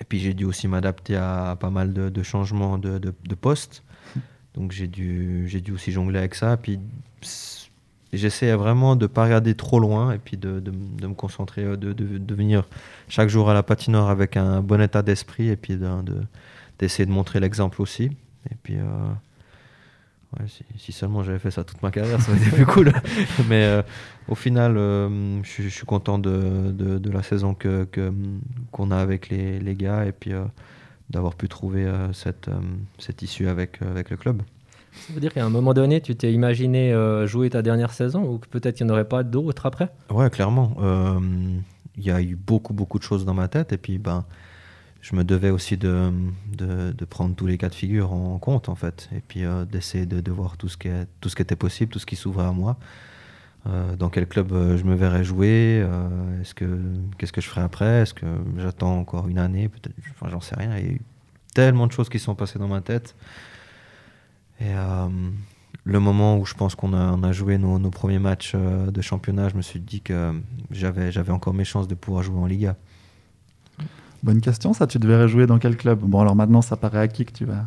Et 0.00 0.04
puis 0.04 0.20
j'ai 0.20 0.34
dû 0.34 0.44
aussi 0.44 0.68
m'adapter 0.68 1.16
à, 1.16 1.56
pas 1.58 1.70
mal 1.70 1.92
de, 1.92 2.08
de 2.08 2.22
changements 2.22 2.78
de, 2.78 2.98
de, 2.98 3.12
de 3.28 3.34
postes. 3.34 3.82
Donc 4.54 4.72
j'ai 4.72 4.86
dû, 4.86 5.44
j'ai 5.48 5.60
dû 5.60 5.72
aussi 5.72 5.92
jongler 5.92 6.18
avec 6.18 6.34
ça. 6.34 6.56
Puis 6.56 6.78
j'essayais 8.12 8.54
vraiment 8.54 8.96
de 8.96 9.04
ne 9.04 9.06
pas 9.06 9.24
regarder 9.24 9.54
trop 9.54 9.80
loin 9.80 10.12
et 10.12 10.18
puis 10.18 10.36
de, 10.36 10.62
me 11.02 11.14
concentrer, 11.14 11.64
de, 11.76 11.92
de, 11.92 12.34
venir 12.34 12.64
chaque 13.08 13.28
jour 13.28 13.50
à 13.50 13.54
la 13.54 13.62
patinoire 13.62 14.10
avec 14.10 14.36
un 14.36 14.60
bon 14.60 14.80
état 14.80 15.02
d'esprit 15.02 15.48
et 15.48 15.56
puis 15.56 15.78
d'essayer 16.78 17.06
de, 17.06 17.10
montrer 17.10 17.40
l'exemple 17.40 17.80
aussi. 17.82 18.10
Et 18.50 18.56
puis, 18.62 18.76
euh, 18.76 20.44
si, 20.76 20.92
seulement 20.92 21.22
j'avais 21.22 21.38
fait 21.38 21.50
ça 21.50 21.64
toute 21.64 21.82
ma 21.82 21.90
carrière, 21.90 22.20
ça 22.20 22.32
aurait 22.32 22.40
été 22.40 22.50
plus 22.50 22.66
cool. 22.66 22.92
Mais 23.48 23.64
euh, 23.64 23.82
au 24.28 24.34
final, 24.34 24.76
euh, 24.76 25.42
je, 25.42 25.68
suis 25.68 25.86
content 25.86 26.18
de, 26.18 27.10
la 27.10 27.22
saison 27.22 27.56
qu'on 28.72 28.90
a 28.90 28.96
avec 28.96 29.28
les, 29.28 29.74
gars. 29.76 30.04
Et 30.06 30.12
puis 30.12 30.32
d'avoir 31.12 31.34
pu 31.34 31.48
trouver 31.48 31.84
euh, 31.84 32.12
cette, 32.12 32.48
euh, 32.48 33.12
issue 33.20 33.46
euh, 33.46 33.50
avec 33.50 33.80
le 34.10 34.16
club. 34.16 34.42
Ça 34.92 35.12
veut 35.12 35.20
dire 35.20 35.32
qu'à 35.32 35.44
un 35.44 35.50
moment 35.50 35.74
donné, 35.74 36.00
tu 36.00 36.14
t'es 36.14 36.32
imaginé 36.32 36.94
jouer 37.26 37.50
ta 37.50 37.62
dernière 37.62 37.92
saison 37.92 38.24
ou 38.24 38.38
que 38.38 38.46
peut-être 38.46 38.80
il 38.80 38.84
n'y 38.84 38.90
en 38.90 38.94
aurait 38.94 39.08
pas 39.08 39.22
d'autres 39.22 39.66
après? 39.66 39.88
Ouais, 40.10 40.28
clairement. 40.30 40.76
Il 41.96 42.04
y 42.04 42.10
a 42.10 42.20
eu 42.20 42.36
beaucoup, 42.36 42.72
beaucoup 42.72 42.98
de 42.98 43.04
choses 43.04 43.24
dans 43.24 43.34
ma 43.34 43.48
tête 43.48 43.72
et 43.72 43.78
puis 43.78 43.98
ben, 43.98 44.24
je 45.00 45.16
me 45.16 45.24
devais 45.24 45.50
aussi 45.50 45.76
de, 45.76 46.10
de, 46.56 47.04
prendre 47.04 47.34
tous 47.34 47.46
les 47.46 47.58
cas 47.58 47.68
de 47.68 47.74
figure 47.74 48.12
en 48.12 48.38
compte 48.38 48.68
en 48.68 48.74
fait 48.74 49.08
et 49.14 49.20
puis 49.20 49.42
d'essayer 49.70 50.06
de, 50.06 50.30
voir 50.30 50.56
tout 50.56 50.68
ce, 50.68 50.76
qui 50.76 50.88
est, 50.88 51.06
tout 51.20 51.28
ce 51.28 51.36
qui 51.36 51.42
était 51.42 51.56
possible, 51.56 51.90
tout 51.90 51.98
ce 51.98 52.06
qui 52.06 52.16
s'ouvrait 52.16 52.46
à 52.46 52.52
moi. 52.52 52.76
Euh, 53.68 53.94
dans 53.94 54.08
quel 54.08 54.26
club 54.26 54.52
euh, 54.52 54.76
je 54.76 54.82
me 54.82 54.96
verrais 54.96 55.22
jouer 55.22 55.80
euh, 55.84 56.40
Est-ce 56.40 56.52
que 56.52 56.66
qu'est-ce 57.16 57.32
que 57.32 57.40
je 57.40 57.48
ferai 57.48 57.60
après? 57.60 58.02
Est-ce 58.02 58.14
que 58.14 58.26
j'attends 58.58 58.98
encore 58.98 59.28
une 59.28 59.38
année? 59.38 59.68
Peut-être, 59.68 59.94
enfin, 60.10 60.28
j'en 60.30 60.40
sais 60.40 60.56
rien. 60.56 60.76
Il 60.78 60.84
y 60.84 60.88
a 60.88 60.92
eu 60.92 61.00
tellement 61.54 61.86
de 61.86 61.92
choses 61.92 62.08
qui 62.08 62.18
sont 62.18 62.34
passées 62.34 62.58
dans 62.58 62.66
ma 62.66 62.80
tête. 62.80 63.14
Et 64.60 64.72
le 65.84 65.98
moment 65.98 66.38
où 66.38 66.46
je 66.46 66.54
pense 66.54 66.74
qu'on 66.74 66.92
a, 66.92 67.12
on 67.12 67.22
a 67.24 67.32
joué 67.32 67.58
nos, 67.58 67.78
nos 67.78 67.90
premiers 67.90 68.20
matchs 68.20 68.54
de 68.54 69.00
championnat, 69.00 69.48
je 69.48 69.56
me 69.56 69.62
suis 69.62 69.80
dit 69.80 70.00
que 70.00 70.32
j'avais, 70.70 71.10
j'avais 71.10 71.32
encore 71.32 71.54
mes 71.54 71.64
chances 71.64 71.88
de 71.88 71.94
pouvoir 71.94 72.22
jouer 72.22 72.38
en 72.38 72.46
Liga. 72.46 72.76
Bonne 74.22 74.40
question, 74.40 74.72
ça. 74.72 74.86
Tu 74.86 74.98
devrais 74.98 75.26
jouer 75.26 75.46
dans 75.46 75.58
quel 75.58 75.76
club? 75.76 75.98
Bon, 76.00 76.20
alors 76.20 76.36
maintenant, 76.36 76.62
ça 76.62 76.76
paraît 76.76 77.00
acquis 77.00 77.24
que 77.24 77.32
tu 77.32 77.44
vas 77.44 77.66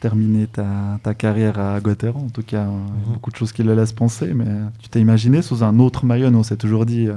terminer 0.00 0.46
ta, 0.46 0.98
ta, 1.02 1.12
carrière 1.12 1.58
à 1.58 1.78
Gotteron. 1.80 2.26
En 2.26 2.30
tout 2.30 2.42
cas, 2.42 2.64
a 2.64 3.12
beaucoup 3.12 3.30
de 3.30 3.36
choses 3.36 3.52
qui 3.52 3.62
le 3.62 3.74
laissent 3.74 3.92
penser, 3.92 4.32
mais 4.32 4.46
tu 4.78 4.88
t'es 4.88 5.00
imaginé 5.00 5.42
sous 5.42 5.62
un 5.62 5.78
autre 5.78 6.06
maillot. 6.06 6.28
On 6.28 6.42
s'est 6.42 6.56
toujours 6.56 6.86
dit, 6.86 7.08
euh, 7.08 7.16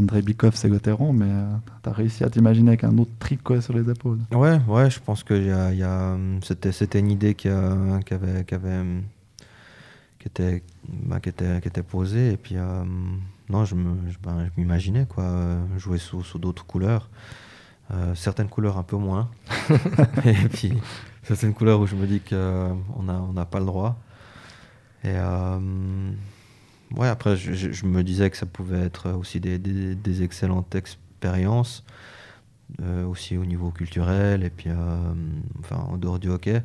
André 0.00 0.22
Bikov, 0.22 0.54
c'est 0.54 0.68
Gauthieron, 0.68 1.12
mais 1.12 1.30
tu 1.82 1.88
as 1.88 1.92
réussi 1.92 2.24
à 2.24 2.30
t'imaginer 2.30 2.70
avec 2.70 2.84
un 2.84 2.96
autre 2.98 3.12
tricot 3.18 3.60
sur 3.60 3.74
les 3.74 3.88
épaules. 3.90 4.18
Ouais, 4.32 4.58
ouais, 4.66 4.90
je 4.90 4.98
pense 4.98 5.22
que 5.22 5.34
y 5.34 5.50
a, 5.50 5.72
y 5.72 5.82
a, 5.82 6.16
c'était, 6.42 6.72
c'était 6.72 7.00
une 7.00 7.10
idée 7.10 7.34
qui, 7.34 7.48
qui 8.06 8.14
avait, 8.14 8.44
qui 8.44 8.54
avait 8.54 8.82
qui 10.20 10.28
était, 10.28 10.62
bah, 10.86 11.18
qui 11.18 11.30
était, 11.30 11.60
qui 11.60 11.68
était 11.68 11.82
posée. 11.82 12.32
Et 12.32 12.36
puis, 12.36 12.56
euh, 12.56 12.84
non, 13.48 13.64
je, 13.64 13.74
me, 13.74 14.10
je, 14.10 14.18
ben, 14.22 14.44
je 14.44 14.60
m'imaginais 14.60 15.06
quoi, 15.06 15.56
jouer 15.78 15.98
sous, 15.98 16.22
sous 16.22 16.38
d'autres 16.38 16.64
couleurs. 16.64 17.08
Euh, 17.92 18.14
certaines 18.14 18.48
couleurs 18.48 18.78
un 18.78 18.82
peu 18.82 18.96
moins. 18.96 19.30
et 20.24 20.34
puis, 20.52 20.74
certaines 21.22 21.54
couleurs 21.54 21.80
où 21.80 21.86
je 21.86 21.96
me 21.96 22.06
dis 22.06 22.20
qu'on 22.20 23.02
n'a 23.02 23.20
on 23.20 23.32
n'a 23.32 23.46
pas 23.46 23.58
le 23.58 23.66
droit. 23.66 23.96
Et 25.02 25.14
euh, 25.14 25.58
ouais, 26.96 27.08
après, 27.08 27.36
je, 27.36 27.52
je, 27.54 27.86
me 27.86 28.02
disais 28.02 28.30
que 28.30 28.36
ça 28.36 28.46
pouvait 28.46 28.80
être 28.80 29.10
aussi 29.12 29.40
des, 29.40 30.22
excellentes 30.22 30.74
expériences. 30.74 31.84
Euh, 32.82 33.04
aussi 33.04 33.36
au 33.36 33.44
niveau 33.44 33.72
culturel 33.72 34.44
et 34.44 34.48
puis 34.48 34.70
enfin 35.58 35.74
en 35.74 35.96
dehors 35.96 36.20
du 36.20 36.28
hockey 36.28 36.62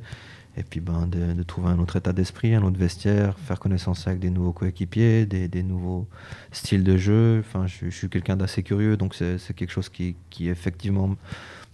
et 0.57 0.63
puis 0.63 0.79
ben, 0.79 1.07
de, 1.07 1.43
trouver 1.43 1.69
un 1.69 1.79
autre 1.79 1.97
état 1.97 2.13
d'esprit, 2.13 2.55
un 2.55 2.63
autre 2.63 2.77
vestiaire, 2.77 3.37
faire 3.39 3.59
connaissance 3.59 4.07
avec 4.07 4.19
des 4.19 4.29
nouveaux 4.29 4.53
coéquipiers, 4.53 5.25
des, 5.25 5.63
nouveaux 5.63 6.07
styles 6.51 6.83
de 6.83 6.97
jeu. 6.97 7.39
Enfin, 7.39 7.67
je, 7.67 7.89
suis 7.89 8.09
quelqu'un 8.09 8.37
d'assez 8.37 8.63
curieux, 8.63 8.95
donc 8.97 9.15
c'est 9.15 9.53
quelque 9.53 9.71
chose 9.71 9.89
qui, 9.89 10.15
qui, 10.29 10.49
effectivement 10.49 11.15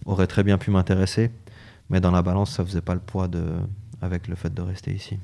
aurait 0.04 0.26
très 0.26 0.42
bien 0.42 0.58
pu 0.58 0.72
m'intéresser, 0.72 1.30
mais 1.90 2.00
dans 2.00 2.10
la 2.10 2.22
balance, 2.22 2.50
ça 2.56 2.64
faisait 2.64 2.80
pas 2.80 2.94
le 2.94 3.00
poids 3.00 3.28
de, 3.28 3.44
avec 4.00 4.26
le 4.26 4.34
fait 4.34 4.52
de 4.52 4.62
rester 4.62 4.92
ici. 4.92 5.18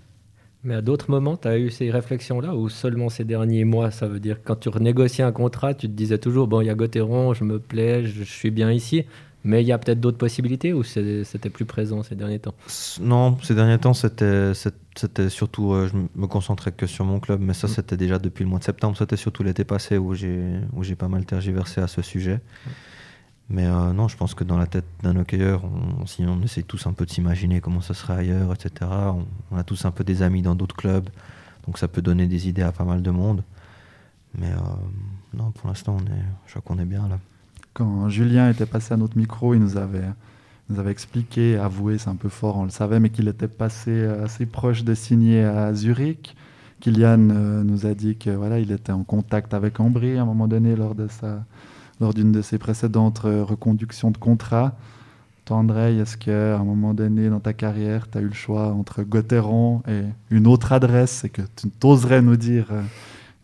Mais 0.64 0.74
à 0.74 0.82
d'autres 0.82 1.10
moments, 1.10 1.36
tu 1.36 1.46
as 1.48 1.58
eu 1.58 1.70
ces 1.70 1.90
réflexions-là 1.90 2.54
ou 2.54 2.68
seulement 2.68 3.08
ces 3.08 3.24
derniers 3.24 3.64
mois 3.64 3.90
Ça 3.90 4.08
veut 4.08 4.20
dire 4.20 4.38
quand 4.42 4.56
tu 4.56 4.68
renégociais 4.68 5.24
un 5.24 5.32
contrat, 5.32 5.74
tu 5.74 5.86
te 5.86 5.92
disais 5.92 6.18
toujours, 6.18 6.48
bon, 6.48 6.60
il 6.60 6.66
y 6.66 6.70
a 6.70 6.74
Gauthieron, 6.74 7.32
je 7.32 7.44
me 7.44 7.58
plais, 7.58 8.04
je, 8.04 8.24
je 8.24 8.30
suis 8.30 8.50
bien 8.50 8.72
ici. 8.72 9.04
Mais 9.44 9.62
il 9.62 9.66
y 9.68 9.72
a 9.72 9.78
peut-être 9.78 10.00
d'autres 10.00 10.18
possibilités 10.18 10.72
ou 10.72 10.82
c'était 10.82 11.50
plus 11.50 11.64
présent 11.64 12.02
ces 12.02 12.16
derniers 12.16 12.40
temps? 12.40 12.54
Non, 13.00 13.38
ces 13.42 13.54
derniers 13.54 13.78
temps, 13.78 13.94
c'était 13.94 14.52
surtout, 15.28 15.72
euh, 15.72 15.88
je 15.88 16.20
me 16.20 16.26
concentrais 16.26 16.72
que 16.72 16.86
sur 16.86 17.04
mon 17.04 17.20
club, 17.20 17.40
mais 17.40 17.54
ça, 17.54 17.68
mm. 17.68 17.70
c'était 17.70 17.96
déjà 17.96 18.18
depuis 18.18 18.42
le 18.42 18.50
mois 18.50 18.58
de 18.58 18.64
septembre. 18.64 18.96
C'était 18.98 19.16
surtout 19.16 19.44
l'été 19.44 19.64
passé 19.64 19.96
où 19.96 20.14
j'ai 20.14 20.96
pas 20.98 21.08
mal 21.08 21.24
tergiversé 21.24 21.80
à 21.80 21.86
ce 21.86 22.02
sujet. 22.02 22.36
Mm. 22.66 22.70
Mais 23.50 23.66
euh, 23.66 23.92
non, 23.92 24.08
je 24.08 24.16
pense 24.16 24.34
que 24.34 24.44
dans 24.44 24.58
la 24.58 24.66
tête 24.66 24.84
d'un 25.02 25.16
hockeyeur, 25.16 25.64
on, 25.64 26.04
on, 26.04 26.28
on, 26.28 26.42
essaie 26.42 26.62
tous 26.62 26.86
un 26.86 26.92
peu 26.92 27.06
de 27.06 27.10
s'imaginer 27.10 27.60
comment 27.60 27.80
ça 27.80 27.94
serait 27.94 28.14
ailleurs, 28.14 28.52
etc. 28.52 28.90
On, 29.50 29.56
a 29.56 29.64
tous 29.64 29.84
un 29.86 29.90
peu 29.90 30.04
des 30.04 30.22
amis 30.22 30.42
dans 30.42 30.54
d'autres 30.54 30.76
clubs, 30.76 31.08
donc 31.66 31.78
ça 31.78 31.88
peut 31.88 32.02
donner 32.02 32.26
des 32.26 32.48
idées 32.48 32.62
à 32.62 32.72
pas 32.72 32.84
mal 32.84 33.02
de 33.02 33.10
monde. 33.10 33.42
Mais 34.36 34.50
euh, 34.52 34.58
non, 35.32 35.50
pour 35.50 35.68
l'instant, 35.68 35.96
je 36.46 36.50
crois 36.50 36.62
qu'on 36.62 36.78
est 36.78 36.86
bien 36.86 37.08
là 37.08 37.18
quand 37.78 38.08
Julien 38.08 38.50
était 38.50 38.66
passé 38.66 38.94
à 38.94 38.96
notre 38.96 39.16
micro, 39.16 39.54
il 39.54 39.60
nous 39.60 39.76
avait, 39.76 40.90
expliqué, 40.90 41.56
avoué, 41.56 41.96
c'est 41.96 42.08
un 42.08 42.16
peu 42.16 42.28
fort, 42.28 42.56
on 42.56 42.64
le 42.64 42.70
savait, 42.70 42.98
mais 42.98 43.08
qu'il 43.08 43.28
était 43.28 43.46
passé 43.46 44.04
assez 44.04 44.46
proche 44.46 44.82
de 44.82 44.94
signer 44.94 45.44
à 45.44 45.72
Zurich. 45.74 46.34
Kylian 46.80 47.30
euh, 47.30 47.62
nous 47.62 47.86
a 47.86 47.94
dit 47.94 48.16
que 48.16 48.30
voilà, 48.30 48.58
il 48.58 48.72
était 48.72 48.90
en 48.90 49.04
contact 49.04 49.54
avec 49.54 49.78
Ambry 49.78 50.18
à 50.18 50.22
un 50.22 50.24
moment 50.24 50.48
donné 50.48 50.74
lors 50.74 50.96
de 50.96 51.06
sa, 51.06 51.44
lors 52.00 52.14
d'une 52.14 52.32
de 52.32 52.42
ses 52.42 52.58
précédentes 52.58 53.22
euh, 53.24 53.44
reconductions 53.44 54.10
de 54.10 54.18
contrat. 54.18 54.76
André, 55.50 55.96
est-ce 55.98 56.18
qu'à 56.18 56.58
un 56.58 56.64
moment 56.64 56.92
donné 56.92 57.30
dans 57.30 57.40
ta 57.40 57.54
carrière, 57.54 58.10
tu 58.10 58.18
as 58.18 58.20
eu 58.20 58.26
le 58.26 58.34
choix 58.34 58.66
entre 58.66 59.02
Gauthieron 59.02 59.82
et 59.88 60.02
une 60.30 60.46
autre 60.46 60.72
adresse 60.72 61.24
et 61.24 61.30
que 61.30 61.40
tu 61.56 61.70
t'oserais 61.70 62.20
nous 62.20 62.36
dire 62.36 62.66
euh, 62.70 62.82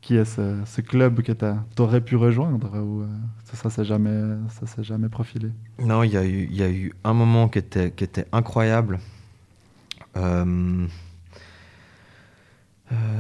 qui 0.03 0.17
est 0.17 0.27
ce, 0.27 0.81
club 0.83 1.23
que 1.23 1.33
tu 1.33 1.47
aurais 1.79 2.03
pu 2.03 2.17
rejoindre 2.17 2.79
ou 2.79 3.01
euh, 3.01 3.07
ça 3.55 3.71
s'est 3.71 3.87
jamais, 3.87 4.37
jamais 4.81 5.09
profilé? 5.09 5.49
Non, 5.79 6.03
il 6.03 6.11
y, 6.11 6.19
a 6.19 6.69
eu, 6.69 6.93
un 7.05 7.15
moment 7.15 7.49
qui 7.49 7.61
était, 7.61 8.27
incroyable. 8.33 8.99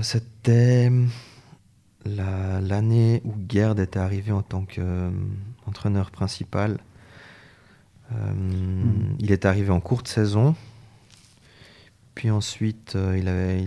C'était 0.02 0.90
l'année 2.04 3.22
où 3.24 3.34
Gerd 3.48 3.78
était 3.80 3.98
arrivé 3.98 4.32
en 4.32 4.42
tant 4.42 4.64
qu'entraîneur 4.64 6.10
principal. 6.10 6.78
Hmm. 8.10 9.14
Il 9.18 9.32
est 9.32 9.44
arrivé 9.44 9.70
en 9.70 9.80
courte 9.80 10.08
saison. 10.08 10.54
Puis 12.14 12.30
ensuite, 12.30 12.94
euh, 12.94 13.18
il 13.18 13.28
avait. 13.28 13.66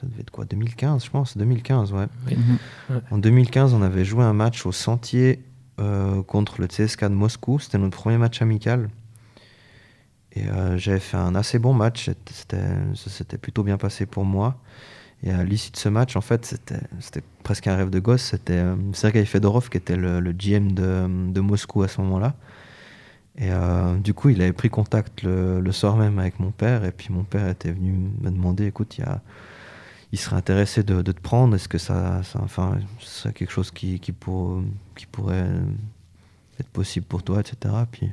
ça 0.00 0.06
devait 0.06 0.22
être 0.22 0.30
quoi 0.30 0.44
2015, 0.44 1.04
je 1.04 1.10
pense 1.10 1.36
2015, 1.36 1.92
ouais. 1.92 2.06
Mhm. 2.26 3.00
En 3.10 3.18
2015, 3.18 3.72
on 3.74 3.82
avait 3.82 4.04
joué 4.04 4.24
un 4.24 4.32
match 4.32 4.66
au 4.66 4.72
Sentier 4.72 5.44
euh, 5.78 6.22
contre 6.22 6.60
le 6.60 6.66
CSK 6.66 7.04
de 7.04 7.08
Moscou. 7.08 7.60
C'était 7.60 7.78
notre 7.78 7.96
premier 7.96 8.18
match 8.18 8.42
amical. 8.42 8.90
Et 10.32 10.48
euh, 10.48 10.76
j'avais 10.76 10.98
fait 10.98 11.18
un 11.18 11.34
assez 11.34 11.58
bon 11.58 11.72
match. 11.72 12.10
Ça 12.34 13.10
s'était 13.10 13.38
plutôt 13.38 13.62
bien 13.62 13.76
passé 13.76 14.06
pour 14.06 14.24
moi. 14.24 14.60
Et 15.24 15.30
à 15.30 15.44
l'issue 15.44 15.70
de 15.70 15.76
ce 15.76 15.88
match, 15.88 16.16
en 16.16 16.20
fait, 16.20 16.44
c'était 16.46 17.22
presque 17.44 17.66
un 17.68 17.76
rêve 17.76 17.90
de 17.90 18.00
gosse. 18.00 18.22
C'était 18.22 18.62
Sergei 18.92 19.24
Fedorov 19.24 19.68
qui 19.68 19.76
était 19.76 19.96
le, 19.96 20.20
GM 20.32 20.72
de, 20.72 21.40
Moscou 21.40 21.82
à 21.82 21.88
ce 21.88 22.00
moment-là. 22.00 22.34
Et 23.36 23.50
euh, 23.50 23.96
du 23.98 24.14
coup, 24.14 24.28
il 24.28 24.42
avait 24.42 24.52
pris 24.52 24.68
contact 24.68 25.22
le, 25.22 25.72
soir 25.72 25.96
même 25.96 26.18
avec 26.18 26.38
mon 26.38 26.50
père, 26.50 26.84
et 26.84 26.92
puis 26.92 27.08
mon 27.10 27.24
père 27.24 27.48
était 27.48 27.70
venu 27.70 27.92
me 28.20 28.30
demander, 28.30 28.66
écoute, 28.66 28.98
il, 30.10 30.18
serait 30.18 30.36
intéressé 30.36 30.82
de, 30.82 31.00
te 31.00 31.20
prendre, 31.20 31.54
est-ce 31.54 31.68
que 31.68 31.78
ça, 31.78 32.22
ça 32.24 32.40
enfin, 32.42 32.78
c'est 33.00 33.32
quelque 33.32 33.52
chose 33.52 33.70
qui, 33.70 34.00
qui, 34.00 34.12
pour, 34.12 34.62
qui 34.96 35.06
pourrait 35.06 35.48
être 36.60 36.68
possible 36.68 37.06
pour 37.06 37.22
toi, 37.22 37.40
etc. 37.40 37.74
Puis 37.90 38.12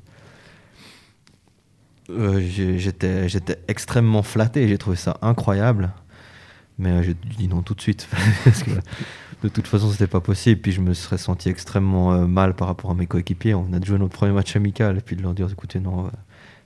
euh, 2.10 2.40
j'étais 2.40 3.60
extrêmement 3.68 4.24
flatté, 4.24 4.68
j'ai 4.68 4.78
trouvé 4.78 4.96
ça 4.96 5.18
incroyable, 5.22 5.92
mais 6.80 6.92
euh, 6.92 7.04
j'ai 7.04 7.14
dit 7.14 7.48
non 7.48 7.62
tout 7.62 7.76
de 7.76 7.82
suite, 7.82 8.08
de 9.44 9.50
toute 9.50 9.68
façon, 9.68 9.92
c'était 9.92 10.08
pas 10.08 10.22
possible. 10.22 10.62
Puis 10.62 10.72
je 10.72 10.82
me 10.82 10.94
serais 10.94 11.18
senti 11.18 11.50
extrêmement 11.50 12.14
euh, 12.14 12.26
mal 12.26 12.56
par 12.56 12.68
rapport 12.68 12.90
à 12.92 12.94
mes 12.94 13.06
coéquipiers. 13.06 13.54
On 13.54 13.72
a 13.74 13.82
joué 13.82 14.00
notre 14.00 14.14
premier 14.14 14.32
match 14.32 14.56
amical. 14.56 14.98
Et 14.98 15.02
puis 15.02 15.16
de 15.16 15.22
leur 15.22 15.34
dire 15.34 15.48
écoutez, 15.52 15.80
non, 15.80 16.08
euh, 16.08 16.10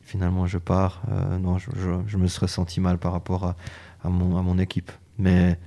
finalement, 0.03 0.46
je 0.46 0.60
pars. 0.60 1.01
Non, 1.41 1.58
je, 1.58 1.70
je, 2.08 2.17
me 2.17 2.27
serais 2.27 2.48
senti 2.48 2.79
mal 2.79 3.00
par 3.00 3.12
rapport 3.12 3.43
à, 3.43 3.55
à, 4.03 4.10
mon, 4.10 4.38
à 4.38 4.43
mon 4.43 4.60
équipe. 4.60 4.91
Mais 5.17 5.58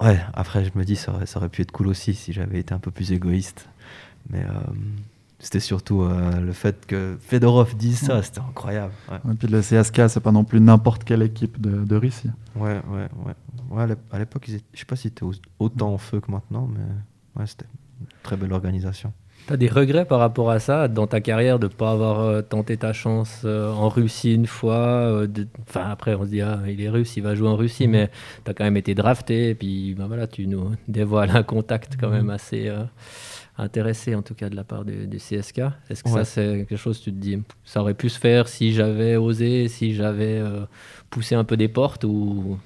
ouais, 0.00 0.18
après, 0.34 0.64
je 0.64 0.70
me 0.74 0.84
dis 0.84 0.96
ça 0.96 1.12
aurait, 1.12 1.26
ça 1.26 1.38
aurait 1.38 1.48
pu 1.48 1.62
être 1.62 1.72
cool 1.72 1.86
aussi 1.86 2.14
si 2.14 2.32
j'avais 2.32 2.58
été 2.58 2.74
un 2.74 2.80
peu 2.80 2.90
plus 2.90 3.12
égoïste. 3.12 3.68
Mais. 4.28 4.44
C'était 5.40 5.60
surtout 5.60 6.04
le 6.04 6.52
fait 6.52 6.84
que 6.86 7.16
Fedorov 7.20 7.76
dise 7.76 7.98
ça, 8.00 8.22
c'était 8.22 8.40
incroyable. 8.40 8.92
Et 9.12 9.34
puis 9.34 9.46
le 9.46 9.60
CSK, 9.60 10.08
c'est 10.08 10.20
pas 10.20 10.32
non 10.32 10.42
plus 10.42 10.60
n'importe 10.60 11.04
quelle 11.04 11.22
équipe 11.22 11.60
de, 11.60 11.84
de 11.84 11.96
Russie. 11.96 12.30
Ouais, 12.56 12.80
ouais, 12.90 13.08
ouais. 13.24 13.34
Ouais, 13.70 13.84
à 14.10 14.18
l'époque, 14.18 14.46
je 14.48 14.78
sais 14.78 14.84
pas 14.84 14.96
si 14.96 15.02
c'était 15.02 15.24
autant 15.58 15.92
en 15.92 15.98
feu 15.98 16.20
que 16.20 16.30
maintenant, 16.30 16.68
mais 16.72 17.40
ouais, 17.40 17.46
c'était 17.46 17.66
une 18.00 18.06
très 18.22 18.36
belle 18.36 18.52
organisation. 18.52 19.12
Tu 19.46 19.52
as 19.52 19.56
des 19.56 19.68
regrets 19.68 20.04
par 20.04 20.18
rapport 20.18 20.50
à 20.50 20.58
ça, 20.58 20.88
dans 20.88 21.06
ta 21.06 21.20
carrière, 21.20 21.58
de 21.58 21.66
ne 21.66 21.72
pas 21.72 21.92
avoir 21.92 22.20
euh, 22.20 22.42
tenté 22.42 22.76
ta 22.76 22.92
chance 22.92 23.42
euh, 23.44 23.70
en 23.70 23.88
Russie 23.88 24.34
une 24.34 24.46
fois 24.46 24.76
euh, 24.76 25.26
Enfin, 25.68 25.88
après, 25.90 26.14
on 26.14 26.24
se 26.24 26.30
dit, 26.30 26.40
ah, 26.40 26.60
il 26.66 26.80
est 26.80 26.88
russe, 26.88 27.16
il 27.16 27.22
va 27.22 27.34
jouer 27.34 27.48
en 27.48 27.56
Russie, 27.56 27.86
mhm. 27.86 27.92
mais 27.92 28.10
tu 28.44 28.50
as 28.50 28.54
quand 28.54 28.64
même 28.64 28.76
été 28.76 28.94
drafté, 28.94 29.50
et 29.50 29.54
puis 29.54 29.94
ben 29.94 30.06
voilà, 30.06 30.26
tu 30.26 30.46
nous 30.46 30.72
dévoiles 30.86 31.30
un 31.30 31.42
contact 31.42 31.96
quand 32.00 32.10
même 32.10 32.24
mhm. 32.24 32.30
assez 32.30 32.72
intéressé, 33.58 34.14
en 34.14 34.22
tout 34.22 34.34
cas 34.34 34.48
de 34.48 34.56
la 34.56 34.64
part 34.64 34.84
du, 34.84 35.08
CSK. 35.16 35.60
Est-ce 35.90 36.02
que 36.02 36.10
ça, 36.10 36.24
c'est 36.24 36.64
quelque 36.68 36.76
chose, 36.76 37.00
tu 37.00 37.10
te 37.12 37.16
dis, 37.16 37.38
ça 37.64 37.80
aurait 37.80 37.94
pu 37.94 38.08
se 38.08 38.18
faire 38.18 38.48
si 38.48 38.72
j'avais 38.72 39.16
osé, 39.16 39.68
si 39.68 39.94
j'avais 39.94 40.42
poussé 41.10 41.34
un 41.34 41.44
peu 41.44 41.56
des 41.56 41.68
portes, 41.68 42.04
ou? 42.04 42.58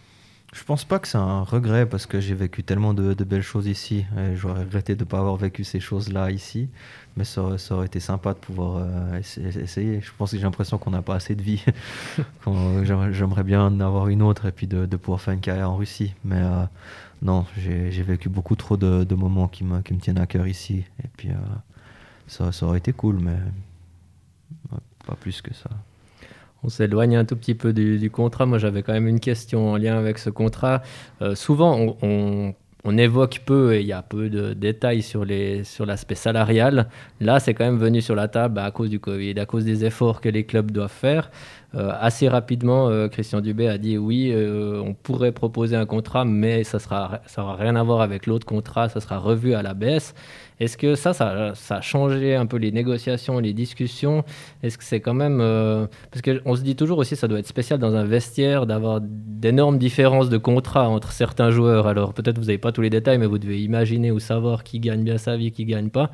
Je 0.53 0.65
pense 0.65 0.85
pas 0.85 0.99
que 0.99 1.09
c'est 1.09 1.19
un 1.19 1.45
regret 1.45 1.87
parce 1.87 2.05
que 2.05 2.21
j'ai 2.21 2.35
vécu 2.35 2.63
tellement 2.63 2.93
de, 2.93 3.15
belles 3.25 3.41
choses 3.41 3.67
ici. 3.67 4.05
J'aurais 4.35 4.61
regretté 4.61 4.95
de 4.95 5.01
ne 5.01 5.09
pas 5.09 5.19
avoir 5.19 5.37
vécu 5.37 5.65
ces 5.65 5.81
choses-là 5.81 6.31
ici. 6.31 6.69
Mais 7.17 7.25
ça, 7.25 7.43
aurait 7.71 7.87
été 7.87 8.01
sympa 8.01 8.35
de 8.35 8.39
pouvoir 8.39 8.85
euh, 8.85 9.19
essayer. 9.19 10.01
Je 10.03 10.11
pense 10.17 10.31
que 10.31 10.37
j'ai 10.37 10.43
l'impression 10.43 10.77
qu'on 10.77 10.91
n'a 10.91 11.01
pas 11.01 11.15
assez 11.15 11.35
de 11.35 11.43
vie. 11.43 11.65
J'aimerais 12.83 13.45
bien 13.45 13.65
en 13.65 13.81
avoir 13.81 14.09
une 14.09 14.21
autre 14.21 14.47
et 14.47 14.53
puis 14.53 14.67
de, 14.67 14.85
pouvoir 14.97 15.23
faire 15.23 15.33
une 15.33 15.41
carrière 15.41 15.71
en 15.71 15.77
Russie. 15.77 16.15
Mais 16.23 16.41
euh, 16.41 16.65
non, 17.23 17.47
j'ai 17.57 18.03
vécu 18.03 18.29
beaucoup 18.29 18.57
trop 18.57 18.77
de, 18.77 19.15
moments 19.15 19.49
qui 19.49 19.65
me, 19.65 19.81
tiennent 19.81 20.19
à 20.19 20.27
cœur 20.27 20.47
ici. 20.47 20.85
Et 21.03 21.09
puis 21.17 21.31
euh, 21.31 21.35
ça, 22.27 22.51
aurait 22.67 22.79
été 22.79 22.93
cool, 22.93 23.19
mais 23.21 23.37
pas 25.07 25.15
plus 25.15 25.41
que 25.41 25.55
ça 25.55 25.71
on 26.65 26.69
s'éloigne 26.69 27.17
un 27.17 27.25
tout 27.25 27.37
petit 27.37 27.55
peu 27.55 27.73
du, 27.73 28.11
contrat. 28.11 28.47
Moi, 28.47 28.59
j'avais 28.59 28.83
quand 28.83 28.93
même 28.93 29.09
une 29.09 29.21
question 29.21 29.73
en 29.73 29.77
lien 29.77 29.99
avec 29.99 30.19
ce 30.19 30.31
contrat. 30.31 30.83
Euh, 31.21 31.35
souvent, 31.35 31.97
on, 32.03 32.55
évoque 32.99 33.41
peu 33.45 33.75
et 33.75 33.81
il 33.81 33.87
y 33.87 33.93
a 33.93 34.03
peu 34.03 34.29
de 34.29 34.55
détails 34.55 35.03
sur 35.03 35.25
l'aspect 35.25 36.15
salarial. 36.15 36.89
Là, 37.21 37.41
c'est 37.41 37.55
quand 37.55 37.65
même 37.65 37.79
venu 37.79 38.01
sur 38.01 38.15
la 38.15 38.29
table 38.29 38.59
à 38.59 38.71
cause 38.71 38.91
du 38.91 39.01
Covid, 39.01 39.39
à 39.41 39.47
cause 39.47 39.65
des 39.65 39.85
efforts 39.85 40.21
que 40.21 40.29
les 40.29 40.45
clubs 40.45 40.71
doivent 40.71 40.91
faire. 40.91 41.31
Assez 41.75 42.29
rapidement, 42.29 42.91
Christian 43.09 43.41
Dubé 43.41 43.69
a 43.69 43.79
dit 43.79 43.97
oui, 43.99 44.35
on 44.35 44.95
pourrait 44.95 45.33
proposer 45.33 45.77
un 45.77 45.87
contrat, 45.87 46.25
mais 46.25 46.65
ça 46.65 46.79
n'aura 46.79 47.21
ça 47.27 47.55
rien 47.55 47.77
à 47.77 47.83
voir 47.83 48.01
avec 48.01 48.27
l'autre 48.27 48.47
contrat, 48.47 48.89
ça 48.89 49.01
sera 49.01 49.19
revu 49.19 49.55
à 49.55 49.63
la 49.63 49.75
baisse. 49.75 50.15
Est-ce 50.63 50.77
que 50.77 50.95
ça, 50.95 51.13
ça, 51.13 51.55
a 51.71 51.81
changé 51.81 52.37
un 52.37 52.47
peu 52.47 52.57
les 52.57 52.71
négociations, 52.71 53.41
les 53.41 53.53
discussions? 53.53 54.23
Est-ce 54.63 54.79
que 54.79 54.85
c'est 54.85 55.01
quand 55.01 55.15
même... 55.15 55.41
Euh, 55.41 55.89
parce 56.13 56.23
qu'on 56.23 56.55
se 56.55 56.63
dit 56.63 56.77
toujours 56.77 56.99
aussi, 56.99 57.17
ça 57.17 57.27
doit 57.27 57.41
être 57.41 57.49
spécial 57.49 57.81
dans 57.81 57.97
un 57.97 58.05
vestiaire 58.05 58.65
d'avoir 58.65 59.01
d'énormes 59.03 59.77
différences 59.77 60.29
de 60.29 60.39
contrats 60.39 60.89
entre 60.89 61.11
certains 61.11 61.51
joueurs. 61.51 61.89
Alors 61.89 62.15
peut-être 62.15 62.39
vous 62.39 62.45
n'avez 62.45 62.59
pas 62.59 62.71
tous 62.71 62.83
les 62.83 62.91
détails, 62.91 63.19
mais 63.19 63.27
vous 63.27 63.39
devez 63.39 63.61
imaginer 63.61 64.13
ou 64.13 64.21
savoir 64.21 64.63
qui 64.63 64.79
gagne 64.79 65.03
bien 65.03 65.19
sa 65.19 65.37
vie, 65.37 65.51
qui 65.51 65.65
gagne 65.65 65.91
pas. 65.91 66.13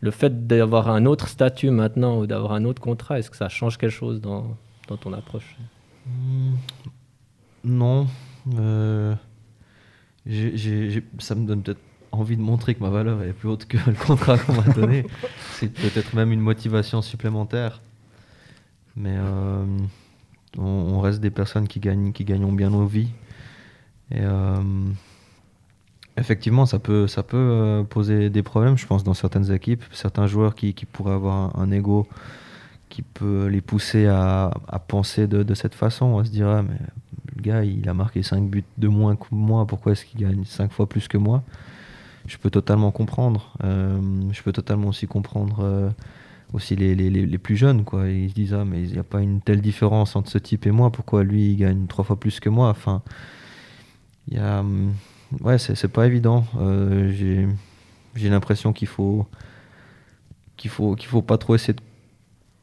Le 0.00 0.12
fait 0.12 0.46
d'avoir 0.46 0.90
un 0.90 1.04
autre 1.04 1.26
statut 1.26 1.70
maintenant 1.70 2.20
ou 2.20 2.28
d'avoir 2.28 2.52
un 2.52 2.64
autre 2.64 2.80
contrat, 2.80 3.18
est-ce 3.18 3.30
que 3.30 3.36
ça 3.36 3.48
change 3.48 3.78
quelque 3.78 3.90
chose 3.90 4.20
dans, 4.20 4.56
dans 4.88 4.96
ton 4.96 5.12
approche 5.12 5.56
hmm, 6.06 6.54
Non. 7.64 8.08
Euh, 8.58 9.14
ça 11.18 11.34
me 11.34 11.46
donne 11.46 11.62
peut-être 11.62 11.80
envie 12.12 12.36
de 12.36 12.42
montrer 12.42 12.74
que 12.74 12.80
ma 12.80 12.90
valeur 12.90 13.22
est 13.22 13.32
plus 13.32 13.48
haute 13.48 13.66
que 13.66 13.76
le 13.86 13.94
contrat 13.94 14.38
qu'on 14.38 14.54
m'a 14.54 14.72
donné. 14.72 15.06
C'est 15.52 15.72
peut-être 15.72 16.14
même 16.14 16.32
une 16.32 16.40
motivation 16.40 17.02
supplémentaire. 17.02 17.80
Mais 18.96 19.14
euh, 19.16 19.64
on, 20.56 21.00
reste 21.00 21.20
des 21.20 21.30
personnes 21.30 21.68
qui 21.68 21.78
gagnent, 21.80 22.12
qui 22.12 22.24
gagnons 22.24 22.52
bien 22.52 22.70
nos 22.70 22.86
vies. 22.86 23.10
Et 24.10 24.20
euh, 24.20 24.56
effectivement, 26.16 26.66
ça 26.66 26.78
peut, 26.78 27.06
ça 27.06 27.22
peut 27.22 27.84
poser 27.88 28.30
des 28.30 28.42
problèmes, 28.42 28.76
je 28.76 28.86
pense, 28.86 29.04
dans 29.04 29.14
certaines 29.14 29.52
équipes. 29.52 29.84
Certains 29.92 30.26
joueurs 30.26 30.54
qui, 30.54 30.74
qui 30.74 30.86
pourraient 30.86 31.14
avoir 31.14 31.56
un, 31.58 31.70
ego 31.70 32.08
qui 32.88 33.02
peut 33.02 33.46
les 33.46 33.60
pousser 33.60 34.06
à, 34.06 34.50
penser 34.88 35.26
de, 35.26 35.54
cette 35.54 35.74
façon. 35.74 36.06
On 36.06 36.24
se 36.24 36.30
dire, 36.30 36.62
mais 36.62 36.78
le 37.36 37.42
gars, 37.42 37.64
il 37.64 37.88
a 37.88 37.94
marqué 37.94 38.22
5 38.22 38.48
buts 38.48 38.64
de 38.76 38.88
moins 38.88 39.16
que 39.16 39.26
moi, 39.30 39.66
pourquoi 39.66 39.92
est-ce 39.92 40.04
qu'il 40.04 40.20
gagne 40.20 40.44
5 40.44 40.72
fois 40.72 40.88
plus 40.88 41.08
que 41.08 41.18
moi? 41.18 41.42
Je 42.26 42.36
peux 42.36 42.50
totalement 42.50 42.90
comprendre. 42.90 43.54
Euh, 43.64 43.98
je 44.32 44.42
peux 44.42 44.52
totalement 44.52 44.88
aussi 44.88 45.06
comprendre 45.06 45.60
euh, 45.62 45.90
aussi 46.52 46.76
les, 46.76 47.38
plus 47.38 47.56
jeunes. 47.56 47.84
Quoi. 47.84 48.08
Ils 48.08 48.30
se 48.30 48.34
disent 48.34 48.54
Ah, 48.54 48.64
mais 48.64 48.82
il 48.82 48.92
n'y 48.92 48.98
a 48.98 49.04
pas 49.04 49.22
une 49.22 49.40
telle 49.40 49.62
différence 49.62 50.14
entre 50.14 50.30
ce 50.30 50.38
type 50.38 50.66
et 50.66 50.70
moi. 50.70 50.92
Pourquoi 50.92 51.24
lui, 51.24 51.52
il 51.52 51.56
gagne 51.56 51.86
trois 51.86 52.04
fois 52.04 52.20
plus 52.20 52.38
que 52.40 52.50
moi? 52.50 52.68
Enfin, 52.68 53.02
il 54.28 54.36
y 54.36 54.40
a. 54.40 54.60
Hum, 54.60 54.92
ouais, 55.40 55.58
c'est 55.58 55.88
pas 55.88 56.06
évident. 56.06 56.44
Euh, 56.58 57.10
J'ai 58.14 58.28
l'impression 58.28 58.72
qu'il 58.74 58.88
faut. 58.88 59.26
qu'il 60.58 60.70
faut, 60.70 60.96
qu'il 60.96 61.08
faut 61.08 61.22
pas 61.22 61.38
trop 61.38 61.54
essayer 61.54 61.74
de, 61.74 61.82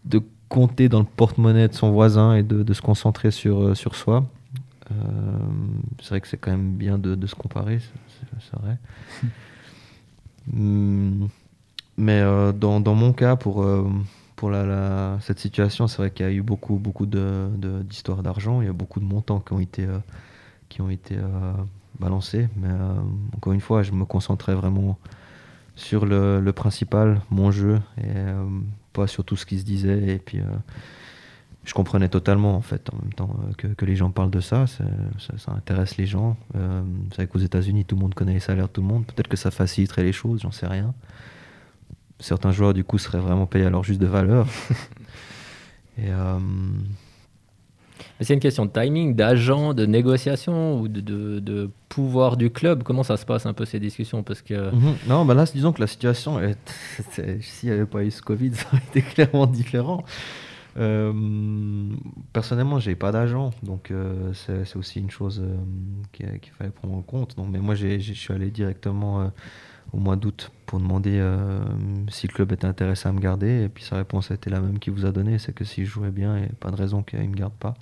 de 0.05 0.21
compter 0.49 0.89
dans 0.89 0.99
le 0.99 1.05
porte-monnaie 1.05 1.67
de 1.67 1.73
son 1.73 1.91
voisin 1.91 2.35
et 2.35 2.43
de, 2.43 2.63
de 2.63 2.73
se 2.73 2.81
concentrer 2.81 3.31
sur, 3.31 3.75
sur 3.75 3.95
soi. 3.95 4.25
c'est 6.01 6.09
vrai 6.09 6.21
que 6.21 6.27
c'est 6.27 6.37
quand 6.37 6.51
même 6.51 6.75
bien 6.75 6.97
de, 6.97 7.15
de 7.15 7.27
se 7.27 7.35
comparer, 7.35 7.79
c'est 8.39 8.59
vrai. 8.59 8.77
Hmm. 10.53 11.25
Mais 11.97 12.19
euh, 12.21 12.51
dans, 12.51 12.79
dans, 12.79 12.95
mon 12.95 13.13
cas, 13.13 13.35
pour, 13.35 13.63
euh, 13.63 13.89
pour 14.35 14.49
la, 14.49 15.17
cette 15.21 15.39
situation, 15.39 15.87
c'est 15.87 15.97
vrai 15.97 16.11
qu'il 16.11 16.25
y 16.25 16.29
a 16.29 16.31
eu 16.31 16.41
beaucoup, 16.41 16.75
beaucoup 16.75 17.05
d'histoires 17.05 18.17
de, 18.17 18.23
d'argent. 18.23 18.61
Il 18.61 18.67
y 18.67 18.69
a 18.69 18.73
beaucoup 18.73 18.99
de 18.99 19.05
montants 19.05 19.39
qui 19.39 19.53
ont 19.53 19.59
été, 19.59 19.85
euh, 19.85 19.99
qui 20.69 20.81
ont 20.81 20.89
été 20.89 21.15
balancés. 21.99 22.49
Mais 22.57 22.69
encore 23.35 23.53
une 23.53 23.61
fois, 23.61 23.83
je 23.83 23.91
me 23.91 24.05
concentrais 24.05 24.55
vraiment 24.55 24.97
sur 25.75 26.05
le, 26.05 26.39
le 26.41 26.53
principal, 26.53 27.21
mon 27.29 27.51
jeu, 27.51 27.81
et 27.97 28.13
pas 28.95 29.07
sur 29.07 29.23
tout 29.23 29.35
ce 29.35 29.45
qui 29.45 29.59
se 29.59 29.65
disait. 29.65 30.15
Et 30.15 30.19
puis 30.19 30.39
je 31.65 31.73
comprenais 31.73 32.09
totalement 32.09 32.55
en 32.55 32.61
fait 32.61 32.89
en 32.93 32.97
même 32.97 33.13
temps 33.13 33.35
euh, 33.43 33.53
que, 33.57 33.67
que 33.67 33.85
les 33.85 33.95
gens 33.95 34.11
parlent 34.11 34.31
de 34.31 34.39
ça, 34.39 34.67
ça, 34.67 34.83
ça, 35.37 35.51
intéresse 35.51 35.97
les 35.97 36.05
gens. 36.05 36.37
Euh, 36.55 36.83
c'est 37.09 37.15
vrai 37.15 37.27
qu'aux 37.27 37.39
États-Unis 37.39 37.85
tout 37.85 37.95
le 37.95 38.01
monde 38.01 38.13
connaît 38.13 38.33
les 38.33 38.39
salaires 38.39 38.67
de 38.67 38.71
tout 38.71 38.81
le 38.81 38.87
monde, 38.87 39.05
peut-être 39.05 39.27
que 39.27 39.37
ça 39.37 39.51
faciliterait 39.51 40.03
les 40.03 40.13
choses, 40.13 40.41
j'en 40.41 40.51
sais 40.51 40.67
rien. 40.67 40.93
Certains 42.19 42.51
joueurs 42.51 42.73
du 42.73 42.83
coup 42.83 42.97
seraient 42.97 43.19
vraiment 43.19 43.47
payés 43.47 43.65
à 43.65 43.69
leur 43.69 43.83
juste 43.83 43.99
de 43.99 44.05
valeur. 44.05 44.47
Et 45.97 46.09
C'est 48.21 48.33
une 48.33 48.39
question 48.39 48.65
de 48.65 48.71
timing, 48.71 49.13
d'agent, 49.13 49.73
de 49.73 49.85
négociation 49.85 50.79
ou 50.79 50.87
de, 50.87 51.69
pouvoir 51.89 52.37
du 52.37 52.49
club. 52.49 52.83
Comment 52.83 53.03
ça 53.03 53.17
se 53.17 53.25
passe 53.25 53.45
un 53.45 53.53
peu 53.53 53.65
ces 53.65 53.79
discussions? 53.79 54.23
Parce 54.23 54.41
que 54.41 54.73
mhm. 54.73 54.95
non, 55.07 55.25
bah 55.25 55.33
là, 55.33 55.45
disons 55.45 55.73
que 55.73 55.81
la 55.81 55.87
situation, 55.87 56.39
s'il 57.11 57.69
n'y 57.69 57.75
avait 57.75 57.85
pas 57.85 58.03
eu 58.03 58.11
ce 58.11 58.21
Covid, 58.21 58.51
ça 58.53 58.67
aurait 58.71 58.83
été 58.89 59.01
clairement 59.01 59.47
différent. 59.47 60.03
Euh, 60.77 61.93
personnellement, 62.33 62.79
j'ai 62.79 62.95
pas 62.95 63.11
d'agent, 63.11 63.51
donc 63.63 63.91
euh, 63.91 64.33
c'est 64.33 64.75
aussi 64.75 64.99
une 64.99 65.09
chose 65.09 65.41
euh, 65.41 65.55
qu'il 66.11 66.51
fallait 66.57 66.71
prendre 66.71 66.95
en 66.95 67.01
compte. 67.01 67.35
Donc, 67.37 67.47
mais 67.49 67.59
moi, 67.59 67.75
je 67.75 67.97
suis 67.99 68.33
allé 68.33 68.51
directement 68.51 69.31
au 69.93 69.97
mois 69.97 70.15
d'août 70.15 70.51
pour 70.65 70.79
demander 70.79 71.23
si 72.09 72.27
le 72.27 72.33
club 72.33 72.51
était 72.51 72.65
intéressé 72.65 73.07
à 73.07 73.13
me 73.13 73.19
garder. 73.19 73.63
Et 73.63 73.69
puis 73.69 73.83
sa 73.83 73.97
réponse 73.97 74.31
a 74.31 74.33
été 74.33 74.49
la 74.49 74.59
même 74.59 74.79
qu'il 74.79 74.93
vous 74.93 75.05
a 75.05 75.11
donnée, 75.11 75.39
c'est 75.39 75.53
que 75.53 75.63
si 75.63 75.85
je 75.85 75.91
jouais 75.91 76.11
bien, 76.11 76.35
il 76.37 76.41
n'y 76.41 76.47
a 76.47 76.55
pas 76.59 76.71
de 76.71 76.75
raison 76.75 77.03
qu'il 77.03 77.19
ne 77.19 77.27
me 77.27 77.35
garde 77.35 77.53
pas. 77.53 77.75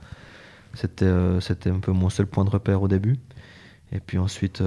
C'était 0.75 1.05
un 1.07 1.79
peu 1.79 1.91
mon 1.91 2.09
seul 2.09 2.27
point 2.27 2.45
de 2.45 2.49
repère 2.49 2.81
au 2.81 2.87
début. 2.87 3.17
Et 3.91 3.99
puis 3.99 4.17
ensuite, 4.17 4.61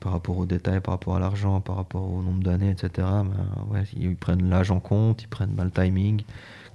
par 0.00 0.12
rapport 0.12 0.38
aux 0.38 0.46
détails, 0.46 0.80
par 0.80 0.94
rapport 0.94 1.16
à 1.16 1.20
l'argent, 1.20 1.60
par 1.60 1.76
rapport 1.76 2.10
au 2.10 2.22
nombre 2.22 2.42
d'années, 2.42 2.70
etc., 2.70 2.90
ben, 2.96 3.30
ouais, 3.70 3.84
ils 3.96 4.16
prennent 4.16 4.48
l'âge 4.48 4.70
en 4.70 4.80
compte, 4.80 5.22
ils 5.22 5.28
prennent 5.28 5.54
mal 5.54 5.66
le 5.66 5.82
timing 5.82 6.22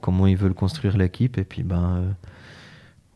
comment 0.02 0.28
ils 0.28 0.38
veulent 0.38 0.54
construire 0.54 0.98
l'équipe. 0.98 1.38
Et 1.38 1.44
puis, 1.44 1.64
ben, 1.64 1.96
euh, 1.96 2.12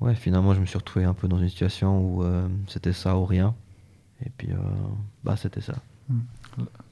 ouais, 0.05 0.15
finalement, 0.15 0.53
je 0.53 0.61
me 0.61 0.65
suis 0.65 0.77
retrouvé 0.77 1.05
un 1.05 1.13
peu 1.13 1.27
dans 1.27 1.39
une 1.39 1.49
situation 1.49 1.99
où 1.99 2.23
euh, 2.23 2.47
c'était 2.67 2.93
ça 2.93 3.17
ou 3.17 3.25
rien. 3.25 3.53
Et 4.25 4.29
puis, 4.37 4.51
euh, 4.51 4.57
bah, 5.23 5.35
c'était 5.37 5.61
ça. 5.61 5.75
Hmm. 6.09 6.19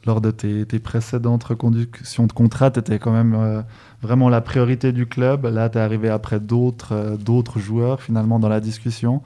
Lors 0.06 0.20
de 0.20 0.32
tes, 0.32 0.80
précédentes 0.80 1.46
reconductions 1.46 2.28
de 2.28 2.34
contrat, 2.34 2.72
tu 2.72 2.80
étais 2.80 3.00
quand 3.00 3.14
même 3.14 3.64
vraiment 4.02 4.28
la 4.28 4.42
priorité 4.42 4.92
du 4.92 5.06
club. 5.06 5.46
Là, 5.46 5.70
tu 5.70 5.78
es 5.78 5.82
arrivé 5.82 6.10
après 6.10 6.42
d'autres 6.42 7.60
joueurs 7.60 8.02
finalement 8.02 8.40
dans 8.40 8.50
la 8.50 8.60
discussion. 8.60 9.22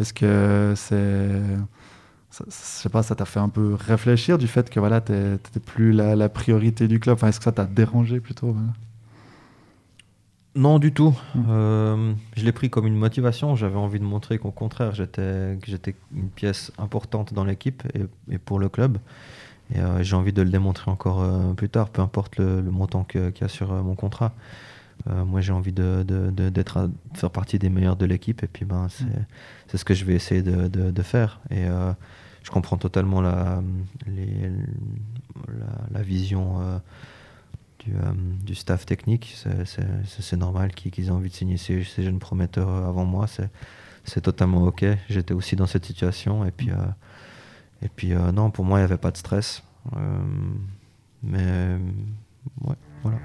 Est-ce 0.00 0.12
que 0.12 0.72
c'est. 0.74 1.40
Je 2.32 2.44
sais 2.48 2.88
pas, 2.88 3.04
ça 3.04 3.14
t'a 3.14 3.24
fait 3.24 3.38
un 3.38 3.48
peu 3.48 3.74
réfléchir 3.74 4.38
du 4.38 4.48
fait 4.48 4.70
que 4.70 4.80
voilà, 4.80 5.00
tu 5.00 5.12
n'étais 5.12 5.60
plus 5.60 5.92
la, 5.92 6.28
priorité 6.28 6.88
du 6.88 6.98
club? 6.98 7.14
Enfin, 7.14 7.28
Est-ce 7.28 7.38
que 7.38 7.44
ça 7.44 7.52
t'a 7.52 7.66
dérangé 7.66 8.18
plutôt 8.18 8.56
non, 10.56 10.80
du 10.80 10.92
tout. 10.92 11.16
Mmh. 11.34 11.44
Euh, 11.48 12.12
je 12.36 12.44
l'ai 12.44 12.52
pris 12.52 12.70
comme 12.70 12.86
une 12.86 12.96
motivation. 12.96 13.54
J'avais 13.54 13.76
envie 13.76 14.00
de 14.00 14.04
montrer 14.04 14.38
qu'au 14.38 14.50
contraire, 14.50 14.94
j'étais, 14.94 15.56
que 15.60 15.70
j'étais 15.70 15.94
une 16.14 16.28
pièce 16.28 16.72
importante 16.76 17.32
dans 17.32 17.44
l'équipe 17.44 17.84
et, 18.28 18.38
pour 18.38 18.58
le 18.58 18.68
club. 18.68 18.98
Et 19.72 19.78
euh, 19.78 20.02
j'ai 20.02 20.16
envie 20.16 20.32
de 20.32 20.42
le 20.42 20.50
démontrer 20.50 20.90
encore 20.90 21.20
euh, 21.20 21.52
plus 21.52 21.68
tard, 21.68 21.90
peu 21.90 22.02
importe 22.02 22.38
le, 22.38 22.62
montant 22.62 23.04
qu'il 23.04 23.32
y 23.40 23.44
a 23.44 23.48
sur 23.48 23.72
mon 23.72 23.94
contrat. 23.94 24.32
moi, 25.06 25.40
j'ai 25.40 25.52
envie 25.52 25.72
de, 25.72 26.04
faire 27.14 27.30
partie 27.30 27.60
des 27.60 27.68
meilleurs 27.68 27.96
de 27.96 28.06
l'équipe. 28.06 28.42
Et 28.42 28.48
puis, 28.48 28.64
ben, 28.64 28.88
c'est, 28.88 29.04
mmh. 29.04 29.26
c'est 29.68 29.78
ce 29.78 29.84
que 29.84 29.94
je 29.94 30.04
vais 30.04 30.14
essayer 30.14 30.42
de, 30.42 31.02
faire. 31.02 31.38
Et 31.52 31.66
je 32.42 32.50
comprends 32.50 32.76
totalement 32.76 33.20
la, 33.20 33.62
les, 34.08 34.50
la, 35.46 35.98
la 35.98 36.02
vision 36.02 36.80
euh, 37.88 38.12
du, 38.44 38.54
staff 38.54 38.86
technique. 38.86 39.36
C'est 40.04 40.36
normal 40.36 40.72
qu'ils 40.72 41.06
aient 41.06 41.10
envie 41.10 41.30
de 41.30 41.34
signer 41.34 41.56
ces, 41.56 41.82
jeunes 41.82 42.18
prometteurs 42.18 42.68
avant 42.68 43.04
moi. 43.04 43.26
C'est 44.04 44.20
totalement 44.20 44.62
OK. 44.64 44.84
J'étais 45.08 45.34
aussi 45.34 45.56
dans 45.56 45.66
cette 45.66 45.84
situation. 45.84 46.44
Et 46.44 46.50
puis, 46.50 46.70
euh, 46.70 46.74
et 47.82 47.88
puis 47.88 48.12
euh, 48.12 48.32
non, 48.32 48.50
pour 48.50 48.64
moi, 48.64 48.78
il 48.78 48.82
n'y 48.82 48.84
avait 48.84 48.98
pas 48.98 49.10
de 49.10 49.16
stress. 49.16 49.62
mais 51.22 51.78
ouais, 52.62 52.76
voilà. 53.02 53.18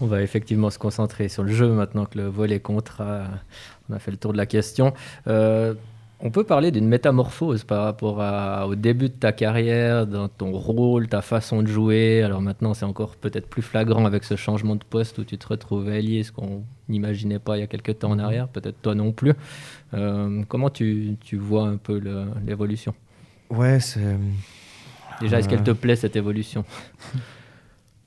On 0.00 0.06
va 0.06 0.22
effectivement 0.22 0.70
se 0.70 0.78
concentrer 0.78 1.28
sur 1.28 1.42
le 1.42 1.52
jeu 1.52 1.68
maintenant 1.68 2.06
que 2.06 2.18
le 2.18 2.26
volet 2.26 2.60
contrat 2.60 3.24
on 3.90 3.94
a 3.94 3.98
fait 3.98 4.10
le 4.10 4.16
tour 4.16 4.32
de 4.32 4.38
la 4.38 4.46
question. 4.46 4.94
Euh, 5.26 5.74
on 6.22 6.30
peut 6.30 6.44
parler 6.44 6.70
d'une 6.70 6.86
métamorphose 6.86 7.64
par 7.64 7.84
rapport 7.84 8.68
au 8.68 8.74
début 8.74 9.08
de 9.08 9.14
ta 9.14 9.32
carrière, 9.32 10.06
dans 10.06 10.28
ton 10.28 10.52
rôle, 10.52 11.08
ta 11.08 11.22
façon 11.22 11.62
de 11.62 11.66
jouer. 11.66 12.22
Alors 12.22 12.42
maintenant, 12.42 12.74
c'est 12.74 12.84
encore 12.84 13.16
peut-être 13.16 13.46
plus 13.46 13.62
flagrant 13.62 14.04
avec 14.04 14.24
ce 14.24 14.36
changement 14.36 14.76
de 14.76 14.84
poste 14.84 15.18
où 15.18 15.24
tu 15.24 15.38
te 15.38 15.48
retrouves 15.48 15.88
ailier, 15.88 16.22
ce 16.22 16.30
qu'on 16.30 16.62
n'imaginait 16.90 17.38
pas 17.38 17.56
il 17.56 17.60
y 17.60 17.62
a 17.62 17.66
quelques 17.66 18.00
temps 18.00 18.10
en 18.10 18.16
mhm. 18.16 18.20
arrière, 18.20 18.48
peut-être 18.48 18.80
toi 18.82 18.94
non 18.94 19.12
plus. 19.12 19.32
Euh, 19.94 20.42
comment 20.46 20.68
tu, 20.68 21.16
vois 21.32 21.66
un 21.66 21.78
peu 21.78 22.00
l'évolution? 22.46 22.94
Ouais, 23.48 23.80
c'est. 23.80 24.16
Déjà, 25.22 25.38
est-ce 25.38 25.48
qu'elle 25.48 25.62
te 25.62 25.70
plaît 25.70 25.96
cette 25.96 26.16
évolution? 26.16 26.64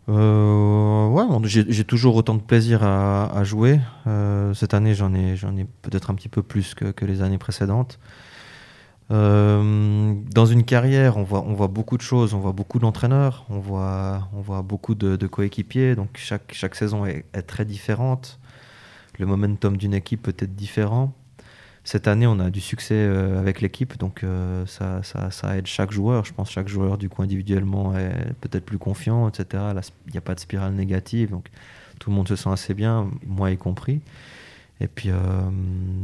euh, 0.09 1.07
ouais, 1.07 1.23
j'ai 1.43 1.83
toujours 1.83 2.15
autant 2.15 2.35
de 2.35 2.41
plaisir 2.41 2.83
à, 2.83 3.43
jouer. 3.43 3.79
Euh, 4.07 4.53
cette 4.53 4.73
année, 4.73 4.93
j'en 4.95 5.13
ai, 5.13 5.33
ai 5.33 5.65
peut-être 5.81 6.11
un 6.11 6.15
petit 6.15 6.29
peu 6.29 6.43
plus 6.43 6.73
que, 6.75 6.91
que 6.91 7.05
les 7.05 7.21
années 7.21 7.37
précédentes. 7.37 7.99
Euh, 9.11 10.15
dans 10.31 10.45
une 10.45 10.63
carrière, 10.63 11.17
on 11.17 11.23
voit, 11.23 11.43
on 11.43 11.53
voit 11.53 11.67
beaucoup 11.67 11.97
de 11.97 12.01
choses, 12.01 12.33
on 12.33 12.39
voit 12.39 12.53
beaucoup 12.53 12.79
d'entraîneurs, 12.79 13.45
on 13.49 13.59
voit, 13.59 14.29
on 14.33 14.41
voit 14.41 14.61
beaucoup 14.61 14.95
de, 14.95 15.27
coéquipiers, 15.27 15.95
donc 15.95 16.09
chaque, 16.15 16.53
chaque 16.53 16.75
saison 16.75 17.05
est, 17.05 17.23
très 17.43 17.65
différente. 17.65 18.39
Le 19.19 19.25
momentum 19.25 19.77
d'une 19.77 19.93
équipe 19.93 20.23
peut 20.23 20.35
être 20.39 20.55
différent. 20.55 21.13
Cette 21.85 22.07
année, 22.07 22.25
on 22.27 22.39
a 22.39 22.49
du 22.49 22.61
succès 22.61 22.95
euh, 22.95 23.37
avec 23.39 23.59
l'équipe, 23.59 23.97
donc 23.97 24.23
euh, 24.23 24.65
ça, 24.65 25.01
aide 25.57 25.67
chaque 25.67 25.91
joueur. 25.91 26.23
Je 26.23 26.33
pense 26.33 26.47
que 26.47 26.53
chaque 26.53 26.69
joueur, 26.69 26.97
du 26.97 27.09
coup, 27.09 27.21
individuellement, 27.23 27.97
est 27.97 28.33
peut-être 28.39 28.63
plus 28.63 28.77
confiant, 28.77 29.27
etc. 29.27 29.63
Il 30.07 30.11
n'y 30.11 30.17
a 30.17 30.21
pas 30.21 30.33
de 30.33 30.39
spirale 30.39 30.73
négative, 30.73 31.31
donc 31.31 31.49
tout 31.99 32.09
le 32.09 32.15
monde 32.15 32.27
se 32.27 32.37
sent 32.37 32.49
assez 32.49 32.73
bien, 32.73 33.09
moi 33.27 33.51
y 33.51 33.57
compris. 33.57 33.99
Et 34.79 34.87
puis 34.87 35.09
euh, 35.11 35.17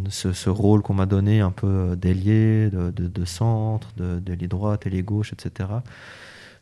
ce, 0.10 0.50
rôle 0.50 0.82
qu'on 0.82 0.94
m'a 0.94 1.06
donné 1.06 1.40
un 1.40 1.52
peu 1.52 1.96
d'ailier, 1.96 2.70
de, 2.70 2.92
de, 2.92 3.26
centre, 3.26 3.90
de, 3.98 4.20
de 4.20 4.46
droite, 4.48 4.86
ailier 4.86 5.02
gauche, 5.02 5.34
etc. 5.34 5.70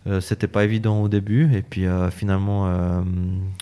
Euh, 0.05 0.21
c'était 0.21 0.47
pas 0.47 0.63
évident 0.63 1.01
au 1.01 1.09
début 1.09 1.53
et 1.53 1.61
puis 1.61 1.85
finalement 2.11 3.03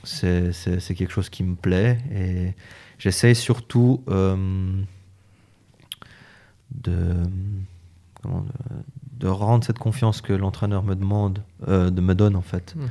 c'est 0.04 0.52
quelque 0.96 1.12
chose 1.12 1.30
qui 1.30 1.44
me 1.44 1.56
plaît 1.56 1.98
et 2.14 2.54
j'essaye 3.00 3.36
surtout 3.36 4.04
de, 6.84 7.16
de, 9.20 9.28
rendre 9.28 9.64
cette 9.64 9.80
confiance 9.80 10.22
que 10.22 10.34
l'entraîneur 10.34 10.84
me 10.84 10.96
demande, 10.96 11.42
de 11.68 12.02
me 12.02 12.14
donne 12.14 12.36
en 12.36 12.42
fait. 12.42 12.76
Mhm. 12.76 12.88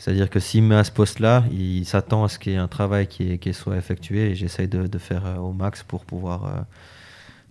C'est-à-dire 0.00 0.30
que 0.30 0.40
s'il 0.40 0.62
me 0.62 0.68
met 0.68 0.76
à 0.76 0.84
ce 0.84 0.90
poste-là, 0.92 1.44
il 1.52 1.84
s'attend 1.84 2.24
à 2.24 2.30
ce 2.30 2.38
qu'il 2.38 2.52
y 2.52 2.54
ait 2.54 2.58
un 2.58 2.68
travail 2.68 3.06
qui, 3.06 3.52
soit 3.52 3.76
effectué 3.76 4.30
et 4.30 4.34
j'essaye 4.34 4.66
de, 4.66 4.98
faire 4.98 5.26
euh, 5.26 5.36
au 5.36 5.52
max 5.52 5.82
pour 5.82 6.06
pouvoir 6.06 6.46
euh, 6.46 6.60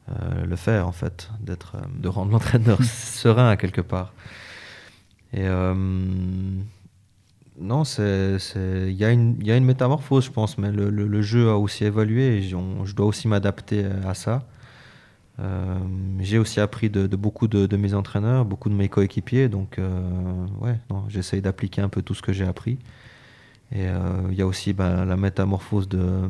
euh, 0.09 0.45
le 0.47 0.55
faire, 0.55 0.87
en 0.87 0.91
fait, 0.91 1.29
d'être, 1.41 1.77
de 1.95 2.07
rendre 2.07 2.31
l'entraîneur 2.31 2.83
serein 2.83 3.49
à 3.51 3.55
quelque 3.55 3.81
part. 3.81 4.13
Et 5.31 5.45
non, 7.59 7.83
c'est, 7.83 8.37
il 8.55 8.93
y, 8.93 9.05
a 9.05 9.11
une, 9.11 9.35
y 9.45 9.51
a 9.51 9.55
une 9.55 9.65
métamorphose, 9.65 10.25
je 10.25 10.31
pense, 10.31 10.57
mais 10.57 10.71
le, 10.71 11.21
jeu 11.21 11.51
a 11.51 11.55
aussi 11.55 11.85
évolué 11.85 12.37
et 12.37 12.41
je 12.41 12.95
dois 12.95 13.05
aussi 13.05 13.27
m'adapter 13.27 13.85
à 14.07 14.15
ça. 14.15 14.41
Euh, 15.39 15.77
j'ai 16.19 16.37
aussi 16.37 16.59
appris 16.59 16.89
de, 16.89 17.07
beaucoup 17.15 17.47
de, 17.47 17.77
mes 17.77 17.93
entraîneurs, 17.93 18.45
beaucoup 18.45 18.69
de 18.69 18.73
mes 18.73 18.89
coéquipiers, 18.89 19.47
donc 19.47 19.79
euh, 19.79 20.45
ouais, 20.59 20.77
j'essaye 21.07 21.41
d'appliquer 21.41 21.81
un 21.81 21.89
peu 21.89 22.01
tout 22.01 22.13
ce 22.13 22.21
que 22.21 22.33
j'ai 22.33 22.45
appris. 22.45 22.77
Et 23.71 23.87
euh, 23.87 24.27
il 24.31 24.37
y 24.37 24.41
a 24.41 24.47
aussi 24.47 24.73
bah, 24.73 25.05
la 25.05 25.15
métamorphose 25.15 25.87
de 25.87 26.29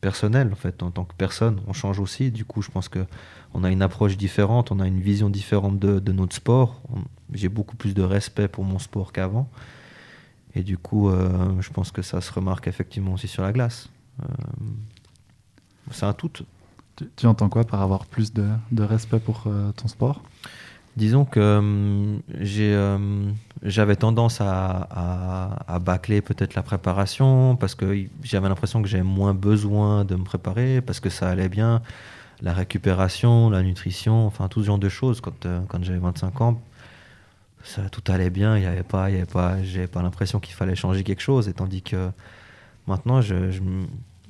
personnel 0.00 0.50
en 0.52 0.56
fait, 0.56 0.82
en 0.82 0.90
tant 0.90 1.04
que 1.04 1.14
personne, 1.14 1.60
on 1.66 1.72
change 1.72 2.00
aussi. 2.00 2.30
Du 2.30 2.44
coup, 2.44 2.62
je 2.62 2.70
pense 2.70 2.88
que 2.88 3.04
on 3.54 3.62
a 3.62 3.70
une 3.70 3.82
approche 3.82 4.16
différente, 4.16 4.72
on 4.72 4.80
a 4.80 4.86
une 4.86 5.00
vision 5.00 5.30
différente 5.30 5.78
de, 5.78 6.12
notre 6.12 6.34
sport. 6.34 6.80
J'ai 7.32 7.48
beaucoup 7.48 7.76
plus 7.76 7.94
de 7.94 8.02
respect 8.02 8.48
pour 8.48 8.64
mon 8.64 8.78
sport 8.78 9.12
qu'avant. 9.12 9.48
Et 10.54 10.62
du 10.62 10.78
coup, 10.78 11.10
je 11.60 11.70
pense 11.70 11.90
que 11.92 12.02
ça 12.02 12.20
se 12.20 12.32
remarque 12.32 12.66
effectivement 12.66 13.12
aussi 13.12 13.28
sur 13.28 13.42
la 13.42 13.52
glace. 13.52 13.88
c'est 15.90 16.06
un 16.06 16.12
tout. 16.12 16.32
Tu, 17.16 17.26
entends 17.26 17.48
quoi 17.48 17.64
par 17.64 17.82
avoir 17.82 18.06
plus 18.06 18.32
de, 18.32 18.48
respect 18.78 19.18
pour 19.18 19.44
euh, 19.46 19.70
ton 19.72 19.88
sport? 19.88 20.22
Disons 20.96 21.26
que 21.26 21.40
euh, 21.40 22.16
euh, 22.32 23.32
j'avais 23.62 23.96
tendance 23.96 24.40
à, 24.40 25.58
à, 25.68 25.78
bâcler 25.78 26.22
peut-être 26.22 26.54
la 26.54 26.62
préparation 26.62 27.54
parce 27.56 27.74
que 27.74 28.06
j'avais 28.22 28.48
l'impression 28.48 28.80
que 28.80 28.88
j'avais 28.88 29.02
moins 29.02 29.34
besoin 29.34 30.06
de 30.06 30.16
me 30.16 30.24
préparer 30.24 30.80
parce 30.80 31.00
que 31.00 31.10
ça 31.10 31.28
allait 31.28 31.50
bien. 31.50 31.82
La 32.40 32.54
récupération, 32.54 33.50
la 33.50 33.62
nutrition, 33.62 34.26
enfin 34.26 34.48
tout 34.48 34.62
ce 34.62 34.66
genre 34.66 34.78
de 34.78 34.88
choses. 34.88 35.20
Quand, 35.20 35.46
quand 35.68 35.84
j'avais 35.84 35.98
25 35.98 36.40
ans, 36.40 36.60
ça, 37.62 37.90
tout 37.90 38.02
allait 38.10 38.30
bien. 38.30 38.56
Il 38.56 38.60
n'y 38.60 38.66
avait 38.66 38.82
pas, 38.82 39.10
il 39.10 39.16
avait 39.16 39.26
pas, 39.26 39.56
pas 39.92 40.02
l'impression 40.02 40.40
qu'il 40.40 40.54
fallait 40.54 40.76
changer 40.76 41.04
quelque 41.04 41.22
chose. 41.22 41.48
Et 41.48 41.52
tandis 41.52 41.82
que 41.82 42.10
maintenant, 42.86 43.20
je 43.20 43.60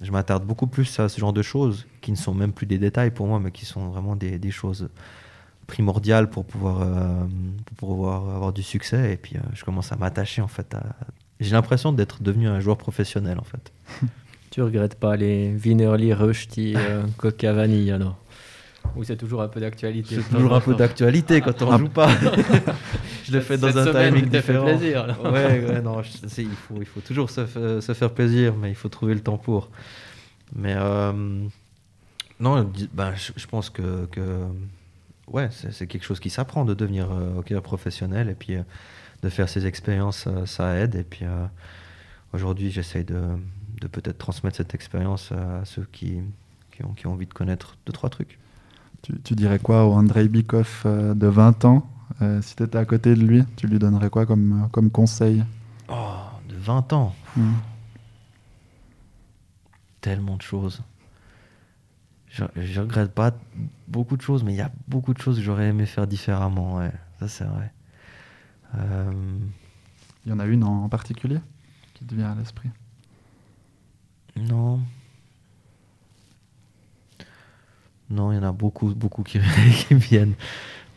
je 0.02 0.10
m'attarde 0.10 0.44
beaucoup 0.44 0.66
plus 0.66 0.98
à 1.00 1.08
ce 1.08 1.18
genre 1.18 1.32
de 1.32 1.42
choses 1.42 1.86
qui 2.00 2.10
ne 2.10 2.16
sont 2.16 2.34
même 2.34 2.52
plus 2.52 2.66
des 2.66 2.78
détails 2.78 3.10
pour 3.10 3.26
moi, 3.26 3.40
mais 3.40 3.50
qui 3.50 3.64
sont 3.64 3.88
vraiment 3.88 4.16
des, 4.16 4.38
des 4.38 4.50
choses 4.50 4.88
primordiales 5.66 6.30
pour 6.30 6.44
pouvoir, 6.44 6.82
euh, 6.82 7.24
pour 7.76 7.88
pouvoir 7.88 8.34
avoir 8.34 8.52
du 8.52 8.62
succès. 8.62 9.12
Et 9.12 9.16
puis 9.16 9.36
euh, 9.36 9.40
je 9.54 9.64
commence 9.64 9.92
à 9.92 9.96
m'attacher 9.96 10.42
en 10.42 10.48
fait. 10.48 10.74
À... 10.74 10.82
J'ai 11.40 11.52
l'impression 11.52 11.92
d'être 11.92 12.22
devenu 12.22 12.48
un 12.48 12.60
joueur 12.60 12.76
professionnel 12.76 13.38
en 13.38 13.44
fait. 13.44 13.72
tu 14.50 14.62
regrettes 14.62 14.98
pas 14.98 15.16
les 15.16 15.50
Vinerly, 15.50 16.12
Rusty, 16.12 16.74
euh, 16.76 17.02
Coca 17.16 17.52
Vanille 17.52 17.90
alors? 17.90 18.16
Ou 18.94 19.02
c'est 19.02 19.16
toujours 19.16 19.42
un 19.42 19.48
peu 19.48 19.60
d'actualité 19.60 20.14
C'est 20.14 20.36
toujours 20.36 20.54
un 20.54 20.60
peu 20.60 20.74
d'actualité 20.74 21.40
quand 21.40 21.60
on 21.62 21.72
ne 21.72 21.78
joue 21.78 21.88
pas. 21.88 22.08
je 23.26 23.32
le 23.32 23.40
fais 23.40 23.58
dans 23.58 23.76
un 23.76 23.92
timing 23.92 24.28
différent. 24.28 24.66
Fait 24.66 24.76
plaisir. 24.76 25.18
ouais, 25.24 25.64
ouais, 25.64 25.82
non, 25.82 26.02
il, 26.02 26.48
faut, 26.48 26.76
il 26.80 26.86
faut 26.86 27.00
toujours 27.00 27.30
se, 27.30 27.46
se, 27.80 27.94
faire 27.94 28.10
plaisir, 28.10 28.54
mais 28.54 28.70
il 28.70 28.74
faut 28.74 28.88
trouver 28.88 29.14
le 29.14 29.20
temps 29.20 29.38
pour. 29.38 29.70
Mais 30.54 30.74
euh, 30.76 31.12
non, 32.40 32.70
ben, 32.92 33.14
je, 33.14 33.46
pense 33.46 33.70
que, 33.70 34.06
que 34.06 34.44
ouais, 35.28 35.48
c'est 35.50 35.86
quelque 35.86 36.04
chose 36.04 36.20
qui 36.20 36.30
s'apprend 36.30 36.64
de 36.64 36.74
devenir 36.74 37.10
euh, 37.10 37.38
hockeyeur 37.38 37.62
professionnel 37.62 38.28
et 38.28 38.34
puis 38.34 38.54
euh, 38.54 38.62
de 39.22 39.28
faire 39.28 39.48
ces 39.48 39.66
expériences, 39.66 40.28
ça 40.44 40.76
aide. 40.76 40.94
Et 40.94 41.04
puis 41.04 41.24
aujourd'hui, 42.32 42.70
j'essaye 42.70 43.04
de, 43.04 43.22
de 43.80 43.86
peut-être 43.88 44.18
transmettre 44.18 44.56
cette 44.56 44.74
expérience 44.74 45.32
à 45.32 45.64
ceux 45.64 45.86
qui, 45.90 46.18
qui, 46.70 46.84
ont, 46.84 46.92
qui 46.92 47.06
ont 47.06 47.12
envie 47.12 47.26
de 47.26 47.34
connaître 47.34 47.76
deux, 47.86 47.92
trois 47.92 48.10
trucs. 48.10 48.38
Tu, 49.24 49.34
dirais 49.34 49.58
quoi 49.58 49.86
au 49.86 49.92
Andrei 49.92 50.26
Bikov 50.28 50.82
euh, 50.84 51.14
de 51.14 51.26
20 51.26 51.64
ans? 51.64 51.88
Euh, 52.22 52.42
Si 52.42 52.56
tu 52.56 52.62
étais 52.62 52.78
à 52.78 52.84
côté 52.84 53.14
de 53.14 53.20
lui, 53.20 53.44
tu 53.56 53.66
lui 53.66 53.78
donnerais 53.78 54.10
quoi 54.10 54.26
comme, 54.26 54.64
euh, 54.64 54.68
comme 54.68 54.90
conseil 54.90 55.44
Oh, 55.88 56.16
de 56.48 56.56
20 56.56 56.92
ans 56.92 57.14
hmm. 57.36 57.52
Tellement 60.00 60.36
de 60.36 60.42
choses. 60.42 60.82
Je, 62.28 62.44
je, 62.56 62.80
regrette 62.80 63.12
pas 63.12 63.32
beaucoup 63.88 64.16
de 64.16 64.22
choses, 64.22 64.44
mais 64.44 64.52
il 64.52 64.56
y 64.56 64.62
a 64.62 64.70
beaucoup 64.88 65.14
de 65.14 65.20
choses 65.20 65.36
que 65.36 65.42
j'aurais 65.42 65.68
aimé 65.68 65.86
faire 65.86 66.06
différemment. 66.06 66.76
Ouais. 66.76 66.92
Ça, 67.18 67.28
c'est 67.28 67.44
vrai. 67.44 67.72
Il 70.26 70.30
y 70.30 70.32
en 70.32 70.38
a 70.38 70.44
une 70.44 70.64
en 70.64 70.88
particulier 70.88 71.38
qui 71.94 72.04
te 72.04 72.14
vient 72.14 72.32
à 72.32 72.34
l'esprit? 72.34 72.68
Non. 74.36 74.80
Non, 78.10 78.32
il 78.32 78.36
y 78.36 78.38
en 78.38 78.42
a 78.42 78.52
beaucoup, 78.52 78.94
beaucoup 78.94 79.22
qui, 79.22 79.38
me 79.90 79.96
viennent. 79.96 80.34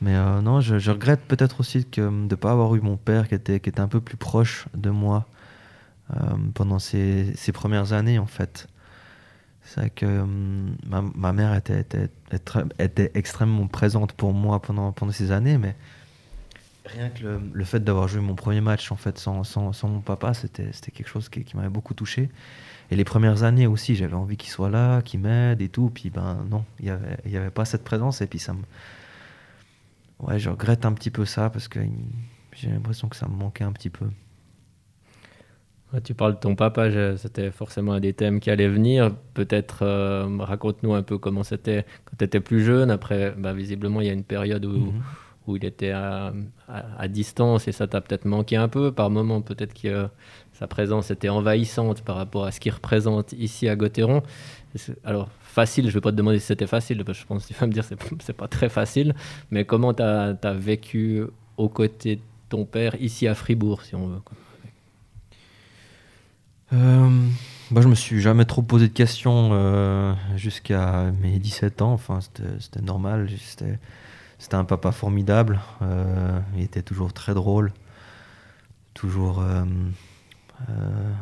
Mais 0.01 0.15
euh, 0.15 0.41
non, 0.41 0.61
je, 0.61 0.91
regrette 0.91 1.21
peut-être 1.21 1.59
aussi 1.59 1.85
que, 1.85 2.01
de 2.01 2.09
ne 2.09 2.35
pas 2.35 2.51
avoir 2.51 2.73
eu 2.75 2.81
mon 2.81 2.97
père 2.97 3.27
qui 3.27 3.35
était, 3.35 3.59
qui 3.59 3.69
était 3.69 3.81
un 3.81 3.87
peu 3.87 3.99
plus 3.99 4.17
proche 4.17 4.65
de 4.73 4.89
moi 4.89 5.25
euh, 6.15 6.15
pendant 6.53 6.79
ces, 6.79 7.33
ces, 7.35 7.51
premières 7.51 7.91
années, 7.91 8.17
en 8.17 8.25
fait. 8.25 8.67
C'est 9.63 9.81
vrai 9.81 9.89
que 9.89 10.05
euh, 10.05 10.25
ma, 11.15 11.33
mère 11.33 11.53
était, 11.53 11.81
était, 11.81 12.09
était, 12.79 13.11
extrêmement 13.13 13.67
présente 13.67 14.13
pour 14.13 14.33
moi 14.33 14.61
pendant, 14.61 14.91
pendant 14.93 15.11
ces 15.11 15.31
années, 15.31 15.57
mais 15.57 15.75
rien 16.85 17.09
que 17.09 17.23
le, 17.23 17.41
le 17.53 17.65
fait 17.65 17.83
d'avoir 17.83 18.07
joué 18.07 18.21
mon 18.21 18.33
premier 18.33 18.61
match 18.61 18.91
en 18.91 18.95
fait 18.95 19.19
sans, 19.19 19.43
sans, 19.43 19.73
sans 19.73 19.89
mon 19.89 19.99
papa, 19.99 20.33
c'était 20.33 20.71
quelque 20.91 21.07
chose 21.07 21.29
qui, 21.29 21.45
m'avait 21.55 21.69
beaucoup 21.69 21.93
touché. 21.93 22.29
Et 22.89 22.95
les 22.95 23.03
premières 23.03 23.43
années 23.43 23.67
aussi, 23.67 23.95
j'avais 23.95 24.15
envie 24.15 24.37
qu'il 24.37 24.49
soit 24.49 24.69
là, 24.69 25.03
qu'il 25.03 25.19
m'aide 25.19 25.61
et 25.61 25.69
tout. 25.69 25.91
Puis 25.93 26.09
ben 26.09 26.43
non, 26.49 26.65
il 26.79 26.85
n'y 26.85 26.91
avait, 26.91 27.17
y 27.27 27.37
avait 27.37 27.51
pas 27.51 27.65
cette 27.65 27.83
présence. 27.83 28.21
Et 28.21 28.27
puis 28.27 28.39
ça. 28.39 28.55
Ouais, 30.19 30.37
je 30.37 30.49
regrette 30.49 30.85
un 30.85 30.93
petit 30.93 31.11
peu 31.11 31.25
ça 31.25 31.49
parce 31.49 31.67
que 31.67 31.79
j'ai 32.53 32.69
l'impression 32.69 33.07
que 33.07 33.15
ça 33.15 33.27
me 33.27 33.35
manquait 33.35 33.63
un 33.63 33.71
petit 33.71 33.89
peu. 33.89 34.05
tu 36.03 36.13
parles 36.13 36.35
de 36.35 36.39
ton 36.39 36.55
papa, 36.55 36.89
c'était 37.17 37.51
forcément 37.51 37.93
un 37.93 37.99
des 38.01 38.13
thèmes 38.13 38.39
qui 38.39 38.51
allait 38.51 38.67
venir. 38.67 39.15
Peut-être 39.33 39.79
euh, 39.83 40.27
raconte-nous 40.39 40.93
un 40.93 41.03
peu 41.03 41.17
comment 41.17 41.43
c'était 41.43 41.85
quand 42.05 42.17
tu 42.17 42.25
étais 42.25 42.41
plus 42.41 42.63
jeune. 42.63 42.91
Après, 42.91 43.33
bah, 43.37 43.53
visiblement, 43.53 44.01
il 44.01 44.07
y 44.07 44.09
a 44.09 44.13
une 44.13 44.25
période 44.25 44.65
où, 44.65 44.77
mhm. 44.77 45.01
où 45.47 45.55
il 45.55 45.63
était 45.63 45.91
à, 45.91 46.33
à, 46.67 47.07
distance 47.07 47.69
et 47.69 47.71
ça 47.71 47.87
t'a 47.87 48.01
peut-être 48.01 48.25
manqué 48.25 48.57
un 48.57 48.67
peu. 48.67 48.91
Par 48.91 49.09
moment, 49.09 49.41
peut-être 49.41 49.73
que 49.73 50.09
sa 50.51 50.67
présence 50.67 51.11
était 51.11 51.29
envahissante 51.29 52.01
par 52.01 52.17
rapport 52.17 52.43
à 52.43 52.51
ce 52.51 52.59
qu'il 52.59 52.73
représente 52.73 53.31
ici 53.31 53.69
à 53.69 53.77
Gauthieron. 53.77 54.21
Alors, 55.05 55.29
facile, 55.59 55.85
je 55.85 55.89
ne 55.89 55.93
vais 55.95 56.01
pas 56.01 56.11
te 56.11 56.15
demander 56.15 56.39
si 56.39 56.45
c'était 56.45 56.67
facile, 56.67 57.03
parce 57.03 57.17
que 57.17 57.21
je 57.23 57.27
pense 57.27 57.45
que 57.45 57.53
tu 57.53 57.59
vas 57.59 57.67
me 57.67 57.73
dire 57.73 57.87
que 57.87 57.95
ce 57.95 58.31
n'est 58.31 58.37
pas 58.37 58.47
très 58.47 58.69
facile, 58.69 59.13
mais 59.51 59.65
comment 59.65 59.93
tu 59.93 60.03
as, 60.03 60.53
vécu 60.53 61.23
aux 61.57 61.69
côtés 61.69 62.15
de 62.17 62.21
ton 62.47 62.65
père 62.65 62.95
ici 63.01 63.27
à 63.27 63.35
Fribourg, 63.35 63.83
si 63.83 63.95
on 63.95 64.07
veut 64.07 64.21
euh, 66.73 67.09
bah, 67.71 67.81
Je 67.81 67.89
me 67.89 67.95
suis 67.95 68.21
jamais 68.21 68.45
trop 68.45 68.61
posé 68.61 68.87
de 68.87 68.93
questions 68.93 69.49
euh, 69.51 70.13
jusqu'à 70.37 71.11
mes 71.21 71.39
17 71.39 71.81
ans. 71.81 71.93
Enfin, 71.93 72.19
c'était 72.21 72.81
normal. 72.81 73.27
C'était 74.37 74.55
un 74.55 74.63
papa 74.63 74.93
formidable. 74.93 75.59
Euh, 75.81 76.39
il 76.55 76.63
était 76.63 76.83
toujours 76.83 77.11
très 77.11 77.33
drôle. 77.33 77.73
Toujours 78.93 79.41
euh, 79.41 79.65
euh, 80.69 81.13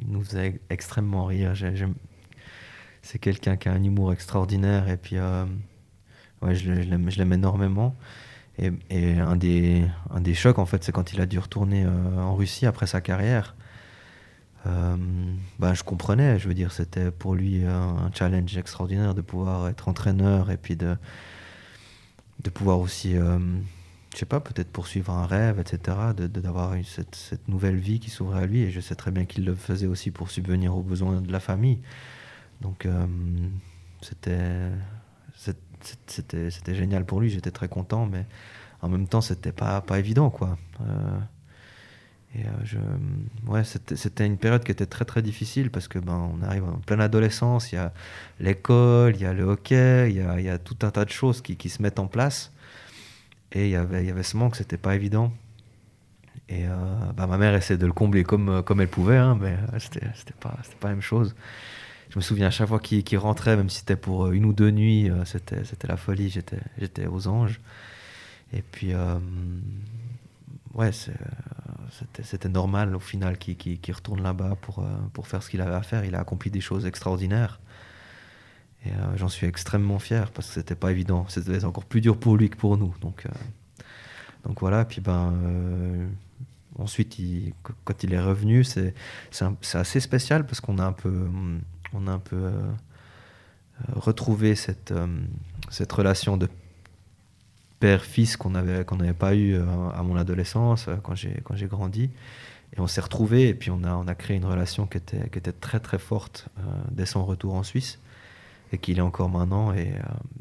il 0.00 0.12
nous 0.12 0.22
faisait 0.22 0.60
extrêmement 0.70 1.26
rire. 1.26 1.52
C'est 3.06 3.20
quelqu'un 3.20 3.56
qui 3.56 3.68
a 3.68 3.72
un 3.72 3.84
humour 3.84 4.12
extraordinaire 4.12 4.88
et 4.88 4.96
puis 4.96 5.16
euh, 5.16 5.44
ouais, 6.42 6.56
je 6.56 6.72
l'aime 6.72 7.32
énormément. 7.32 7.94
Et, 8.58 8.72
et 8.90 9.12
un, 9.20 9.36
des, 9.36 9.84
un 10.10 10.20
des 10.20 10.34
chocs, 10.34 10.58
en 10.58 10.66
fait, 10.66 10.82
c'est 10.82 10.90
quand 10.90 11.12
il 11.12 11.20
a 11.20 11.26
dû 11.26 11.38
retourner 11.38 11.84
euh, 11.84 12.18
en 12.20 12.34
Russie 12.34 12.66
après 12.66 12.88
sa 12.88 13.00
carrière. 13.00 13.54
Bah, 15.60 15.74
je 15.74 15.84
comprenais, 15.84 16.40
je 16.40 16.48
veux 16.48 16.54
dire, 16.54 16.72
c'était 16.72 17.12
pour 17.12 17.36
lui 17.36 17.64
un, 17.64 18.10
challenge 18.12 18.58
extraordinaire 18.58 19.14
de 19.14 19.20
pouvoir 19.20 19.68
être 19.68 19.86
entraîneur 19.88 20.50
et 20.50 20.56
puis 20.56 20.74
de, 20.74 20.96
de 22.42 22.50
pouvoir 22.50 22.80
aussi, 22.80 23.12
je 23.14 24.18
sais 24.18 24.26
pas, 24.26 24.40
peut-être 24.40 24.72
poursuivre 24.72 25.12
un 25.12 25.24
rêve, 25.24 25.60
etc., 25.60 25.96
de- 26.16 26.26
de- 26.26 26.40
d'avoir 26.40 26.74
cette, 26.84 27.14
cette 27.14 27.46
nouvelle 27.46 27.76
vie 27.76 28.00
qui 28.00 28.10
s'ouvrait 28.10 28.42
à 28.42 28.46
lui. 28.46 28.62
Et 28.62 28.72
je 28.72 28.80
sais 28.80 28.96
très 28.96 29.12
bien 29.12 29.24
qu'il 29.24 29.44
le 29.44 29.54
faisait 29.54 29.86
aussi 29.86 30.10
pour 30.10 30.30
subvenir 30.30 30.76
aux 30.76 30.82
besoins 30.82 31.20
de 31.20 31.30
la 31.30 31.38
famille. 31.38 31.78
Donc, 32.60 32.86
euh, 32.86 33.06
c'était 34.00 34.70
c'était 36.08 36.74
génial 36.74 37.04
pour 37.04 37.20
lui, 37.20 37.30
j'étais 37.30 37.50
très 37.50 37.68
content, 37.68 38.06
mais 38.06 38.24
en 38.82 38.88
même 38.88 39.06
temps, 39.06 39.20
c'était 39.20 39.52
pas, 39.52 39.80
pas 39.80 39.98
évident, 39.98 40.30
quoi. 40.30 40.58
Euh, 40.80 41.18
et 42.34 42.44
euh, 42.44 42.50
je, 42.64 42.78
ouais, 43.46 43.62
c'était 43.64 44.26
une 44.26 44.36
période 44.36 44.64
qui 44.64 44.72
était 44.72 44.86
très 44.86 45.04
très 45.04 45.22
difficile 45.22 45.70
parce 45.70 45.88
que 45.88 45.98
ben 45.98 46.30
on 46.34 46.42
arrive 46.42 46.64
en 46.64 46.78
pleine 46.78 47.00
adolescence, 47.00 47.72
il 47.72 47.76
y 47.76 47.78
a 47.78 47.92
l'école, 48.40 49.14
il 49.16 49.22
y 49.22 49.26
a 49.26 49.32
le 49.32 49.44
hockey, 49.44 50.10
il 50.10 50.16
y 50.16 50.20
a, 50.20 50.40
y 50.40 50.48
a 50.48 50.58
tout 50.58 50.76
un 50.82 50.90
tas 50.90 51.04
de 51.04 51.10
choses 51.10 51.40
qui, 51.40 51.56
qui 51.56 51.68
se 51.68 51.82
mettent 51.82 51.98
en 51.98 52.08
place. 52.08 52.52
Et 53.52 53.66
il 53.66 53.70
y 53.70 53.76
avait, 53.76 54.02
il 54.02 54.06
y 54.06 54.10
avait 54.10 54.22
ce 54.22 54.36
manque, 54.36 54.56
c'était 54.56 54.76
pas 54.76 54.94
évident. 54.96 55.32
Et 56.48 56.64
bah, 57.16 57.26
ma 57.26 57.38
mère 57.38 57.54
essayait 57.54 57.78
de 57.78 57.86
le 57.86 57.92
combler 57.92 58.22
comme, 58.22 58.62
comme 58.62 58.80
elle 58.80 58.88
pouvait, 58.88 59.16
hein, 59.16 59.36
mais 59.40 59.56
c'était 59.78 60.34
pas, 60.38 60.56
pas 60.80 60.88
la 60.88 60.94
même 60.94 61.02
chose. 61.02 61.34
Je 62.16 62.20
me 62.20 62.22
souviens 62.22 62.46
à 62.46 62.50
chaque 62.50 62.68
fois 62.68 62.80
qu'il 62.80 63.18
rentrait, 63.18 63.58
même 63.58 63.68
si 63.68 63.80
c'était 63.80 63.94
pour 63.94 64.24
euh, 64.24 64.32
une 64.32 64.46
ou 64.46 64.54
deux 64.54 64.70
nuits, 64.70 65.10
euh, 65.10 65.26
c'était 65.26 65.86
la 65.86 65.98
folie, 65.98 66.30
j'étais 66.30 67.06
aux 67.06 67.28
anges. 67.28 67.60
Et 68.54 68.62
puis, 68.62 68.94
euh, 68.94 69.18
ouais, 70.72 70.92
c'était 72.22 72.48
normal 72.48 72.96
au 72.96 73.00
final 73.00 73.36
qu'il 73.36 73.94
retourne 73.94 74.22
là-bas 74.22 74.56
pour, 74.62 75.28
faire 75.28 75.42
ce 75.42 75.50
qu'il 75.50 75.60
avait 75.60 75.74
à 75.74 75.82
faire. 75.82 76.06
Il 76.06 76.14
a 76.14 76.20
accompli 76.20 76.50
des 76.50 76.62
choses 76.62 76.86
extraordinaires. 76.86 77.60
Et 78.86 78.92
j'en 79.16 79.28
suis 79.28 79.46
extrêmement 79.46 79.98
fier 79.98 80.30
parce 80.30 80.46
que 80.48 80.54
c'était 80.54 80.74
pas 80.74 80.92
évident. 80.92 81.26
C'était 81.28 81.66
encore 81.66 81.84
plus 81.84 82.00
dur 82.00 82.16
pour 82.16 82.38
lui 82.38 82.48
que 82.48 82.56
pour 82.56 82.78
nous. 82.78 82.94
Donc, 83.02 83.26
euh, 83.26 83.30
donc. 84.42 84.62
Puis 84.88 85.02
ben, 85.02 85.34
ensuite, 86.78 87.20
quand 87.84 88.02
il 88.04 88.14
est 88.14 88.20
revenu, 88.20 88.64
c'est 88.64 88.94
assez 89.74 90.00
spécial 90.00 90.46
parce 90.46 90.62
qu'on 90.62 90.78
a 90.78 90.86
un 90.86 90.92
peu, 90.92 91.10
hum, 91.10 91.60
on 91.96 92.06
a 92.06 92.12
un 92.12 92.18
peu 92.18 92.36
euh, 92.36 92.50
euh, 92.50 93.92
retrouvé 93.96 94.54
cette, 94.54 94.92
euh, 94.92 95.06
cette 95.70 95.92
relation 95.92 96.36
de 96.36 96.48
père-fils 97.80 98.36
qu'on 98.36 98.54
avait 98.54 98.84
qu'on 98.84 98.96
n'avait 98.96 99.12
pas 99.12 99.34
eu 99.34 99.56
à 99.94 100.02
mon 100.02 100.16
adolescence, 100.16 100.88
quand 101.02 101.14
j'ai 101.14 101.66
grandi. 101.66 102.10
Et 102.74 102.80
on 102.80 102.86
s'est 102.86 103.02
retrouvés 103.02 103.48
et 103.48 103.54
puis 103.54 103.70
on 103.70 103.84
a, 103.84 103.94
on 103.94 104.08
a 104.08 104.14
créé 104.14 104.36
une 104.36 104.44
relation 104.46 104.86
qui 104.86 104.96
était, 104.96 105.28
qui 105.28 105.38
était 105.38 105.52
très 105.52 105.78
très 105.78 105.98
forte 105.98 106.48
dès 106.90 107.06
son 107.06 107.24
retour 107.24 107.54
en 107.54 107.62
Suisse 107.62 107.98
et 108.72 108.78
qu'il 108.78 108.98
est 108.98 109.02
encore 109.02 109.28
maintenant. 109.28 109.74
Et 109.74 109.92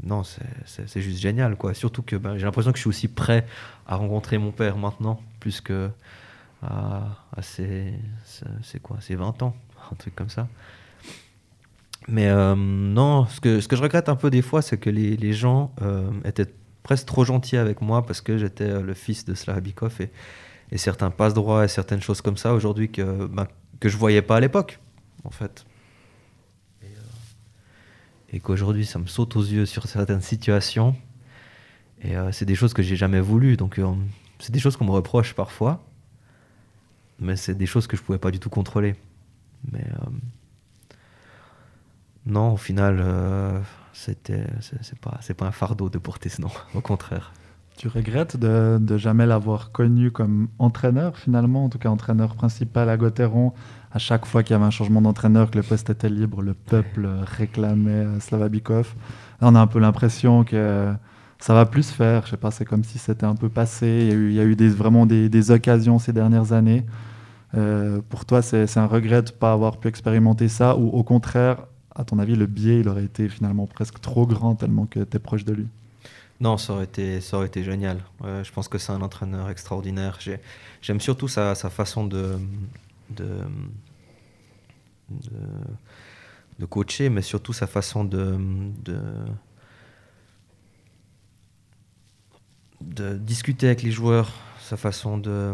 non, 0.01 0.23
c'est- 0.23 1.01
juste 1.01 1.19
génial. 1.19 1.57
quoi. 1.57 1.73
Surtout 1.73 2.01
que 2.03 2.15
ben, 2.15 2.37
j'ai 2.37 2.45
l'impression 2.45 2.71
que 2.71 2.77
je 2.77 2.81
suis 2.83 2.89
aussi 2.89 3.07
prêt 3.09 3.45
à 3.85 3.97
rencontrer 3.97 4.37
mon 4.37 4.51
père 4.51 4.77
maintenant, 4.77 5.21
plus 5.41 5.59
que 5.59 5.89
à, 6.63 7.41
ses, 7.41 7.93
quoi, 8.81 8.97
ses 9.01 9.15
20 9.15 9.43
ans, 9.43 9.55
un 9.91 9.95
truc 9.95 10.15
comme 10.15 10.29
ça. 10.29 10.47
Mais 12.07 12.27
euh, 12.27 12.55
non, 12.55 13.25
ce 13.25 13.41
que, 13.41 13.59
ce 13.59 13.67
que 13.67 13.75
je 13.75 13.81
regrette 13.81 14.09
un 14.09 14.15
peu 14.15 14.29
des 14.29 14.41
fois, 14.41 14.61
c'est 14.61 14.77
que 14.77 14.89
les, 14.89 15.17
les 15.17 15.33
gens 15.33 15.73
euh, 15.81 16.09
étaient 16.23 16.53
presque 16.83 17.07
trop 17.07 17.25
gentils 17.25 17.57
avec 17.57 17.81
moi 17.81 18.05
parce 18.05 18.21
que 18.21 18.37
j'étais 18.37 18.65
euh, 18.69 18.81
le 18.81 18.93
fils 18.93 19.25
de 19.25 19.33
Slavikov 19.33 20.01
et, 20.01 20.11
et 20.71 20.77
certains 20.77 21.09
passe-droits 21.09 21.65
et 21.65 21.67
certaines 21.67 22.01
choses 22.01 22.21
comme 22.21 22.37
ça 22.37 22.53
aujourd'hui 22.53 22.91
que, 22.91 23.25
ben, 23.27 23.47
que 23.79 23.89
je 23.89 23.97
voyais 23.97 24.21
pas 24.21 24.37
à 24.37 24.39
l'époque, 24.39 24.79
en 25.23 25.31
fait. 25.31 25.65
Et, 26.81 26.85
euh, 26.85 28.33
et 28.33 28.39
qu'aujourd'hui, 28.39 28.85
ça 28.85 28.99
me 28.99 29.07
saute 29.07 29.35
aux 29.35 29.43
yeux 29.43 29.65
sur 29.65 29.87
certaines 29.87 30.21
situations. 30.21 30.95
Et 32.01 32.15
euh, 32.15 32.31
c'est 32.31 32.45
des 32.45 32.55
choses 32.55 32.73
que 32.73 32.83
j'ai 32.83 32.95
jamais 32.95 33.19
voulu. 33.19 33.57
Donc, 33.57 33.79
euh, 33.79 33.93
c'est 34.39 34.51
des 34.51 34.59
choses 34.59 34.77
qu'on 34.77 34.85
me 34.85 34.91
reproche 34.91 35.33
parfois. 35.33 35.83
Mais 37.19 37.35
c'est 37.35 37.55
des 37.55 37.65
choses 37.65 37.87
que 37.87 37.95
je 37.95 38.01
pouvais 38.01 38.17
pas 38.19 38.31
du 38.31 38.39
tout 38.39 38.49
contrôler. 38.49 38.95
Mais 39.71 39.83
non, 42.25 42.53
au 42.53 42.57
final, 42.57 42.97
euh, 42.99 43.59
c'était, 43.93 44.45
c'est, 44.61 44.99
pas, 44.99 45.17
c'est 45.21 45.33
pas 45.33 45.45
un 45.45 45.51
fardeau 45.51 45.89
de 45.89 45.97
porter 45.97 46.29
ce 46.29 46.41
nom. 46.41 46.51
Au 46.73 46.81
contraire. 46.81 47.33
Tu 47.77 47.87
regrettes 47.87 48.37
de, 48.37 48.77
de 48.79 48.97
jamais 48.97 49.25
l'avoir 49.25 49.71
connu 49.71 50.09
comme 50.09 50.47
entraîneur 50.59 51.17
finalement, 51.17 51.65
en 51.65 51.69
tout 51.69 51.77
cas 51.77 51.89
entraîneur 51.89 52.35
principal 52.35 52.89
à 52.89 52.95
Gauthieron. 52.95 53.53
À 53.91 53.99
chaque 53.99 54.25
fois 54.25 54.43
qu'il 54.43 54.53
y 54.53 54.55
avait 54.55 54.65
un 54.65 54.71
changement 54.71 55.01
d'entraîneur, 55.01 55.51
que 55.51 55.57
le 55.57 55.63
poste 55.63 55.89
était 55.89 56.09
libre, 56.09 56.41
le 56.41 56.53
peuple 56.53 57.07
réclamait 57.37 57.91
euh, 57.91 58.19
Slavabikov. 58.19 58.95
Là, 59.41 59.49
on 59.49 59.55
a 59.55 59.59
un 59.59 59.67
peu 59.67 59.79
l'impression 59.79 60.43
que 60.43 60.93
ça 61.39 61.53
va 61.53 61.65
plus 61.65 61.83
se 61.83 61.93
faire. 61.93 62.25
Je 62.25 62.31
sais 62.31 62.37
pas, 62.37 62.51
c'est 62.51 62.65
comme 62.65 62.83
si 62.83 62.97
c'était 62.97 63.25
un 63.25 63.35
peu 63.35 63.49
passé. 63.49 63.87
Il 63.87 64.07
y 64.07 64.11
a 64.11 64.15
eu, 64.15 64.29
il 64.29 64.35
y 64.35 64.39
a 64.39 64.43
eu 64.43 64.69
vraiment 64.69 65.05
des, 65.05 65.29
des 65.29 65.51
occasions 65.51 65.99
ces 65.99 66.13
dernières 66.13 66.53
années. 66.53 66.85
Euh, 67.55 68.01
pour 68.09 68.25
toi, 68.25 68.41
c'est 68.41 68.77
un 68.77 68.87
regret 68.87 69.21
de 69.21 69.31
ne 69.31 69.35
pas 69.35 69.51
avoir 69.51 69.77
pu 69.77 69.87
expérimenter 69.87 70.47
ça 70.47 70.75
ou 70.77 70.89
au 70.89 71.03
contraire, 71.03 71.67
à 71.95 72.03
ton 72.03 72.19
avis, 72.19 72.35
le 72.35 72.45
biais, 72.45 72.79
il 72.81 72.89
aurait 72.89 73.05
été 73.05 73.29
finalement 73.29 73.67
presque 73.67 73.99
trop 74.01 74.27
grand 74.27 74.55
tellement 74.55 74.85
que 74.85 74.99
tu 74.99 75.15
es 75.15 75.19
proche 75.19 75.45
de 75.45 75.53
lui? 75.53 75.67
Non, 76.41 76.57
ça 76.57 76.73
aurait 76.73 76.83
été, 76.83 77.63
génial. 77.63 78.03
Je 78.21 78.51
pense 78.51 78.67
que 78.67 78.77
c'est 78.77 78.91
un 78.91 79.01
entraîneur 79.01 79.49
extraordinaire. 79.49 80.17
J'ai- 80.19 80.39
J'aime 80.81 80.99
surtout 80.99 81.27
sa, 81.29 81.55
façon 81.55 82.05
de, 82.05 82.37
coacher, 86.69 87.09
mais 87.09 87.21
surtout 87.21 87.53
sa 87.53 87.67
façon 87.67 88.03
de, 88.03 88.37
discuter 93.19 93.67
avec 93.67 93.81
les 93.81 93.91
joueurs, 93.91 94.31
sa 94.59 94.75
façon 94.75 95.17
de, 95.17 95.53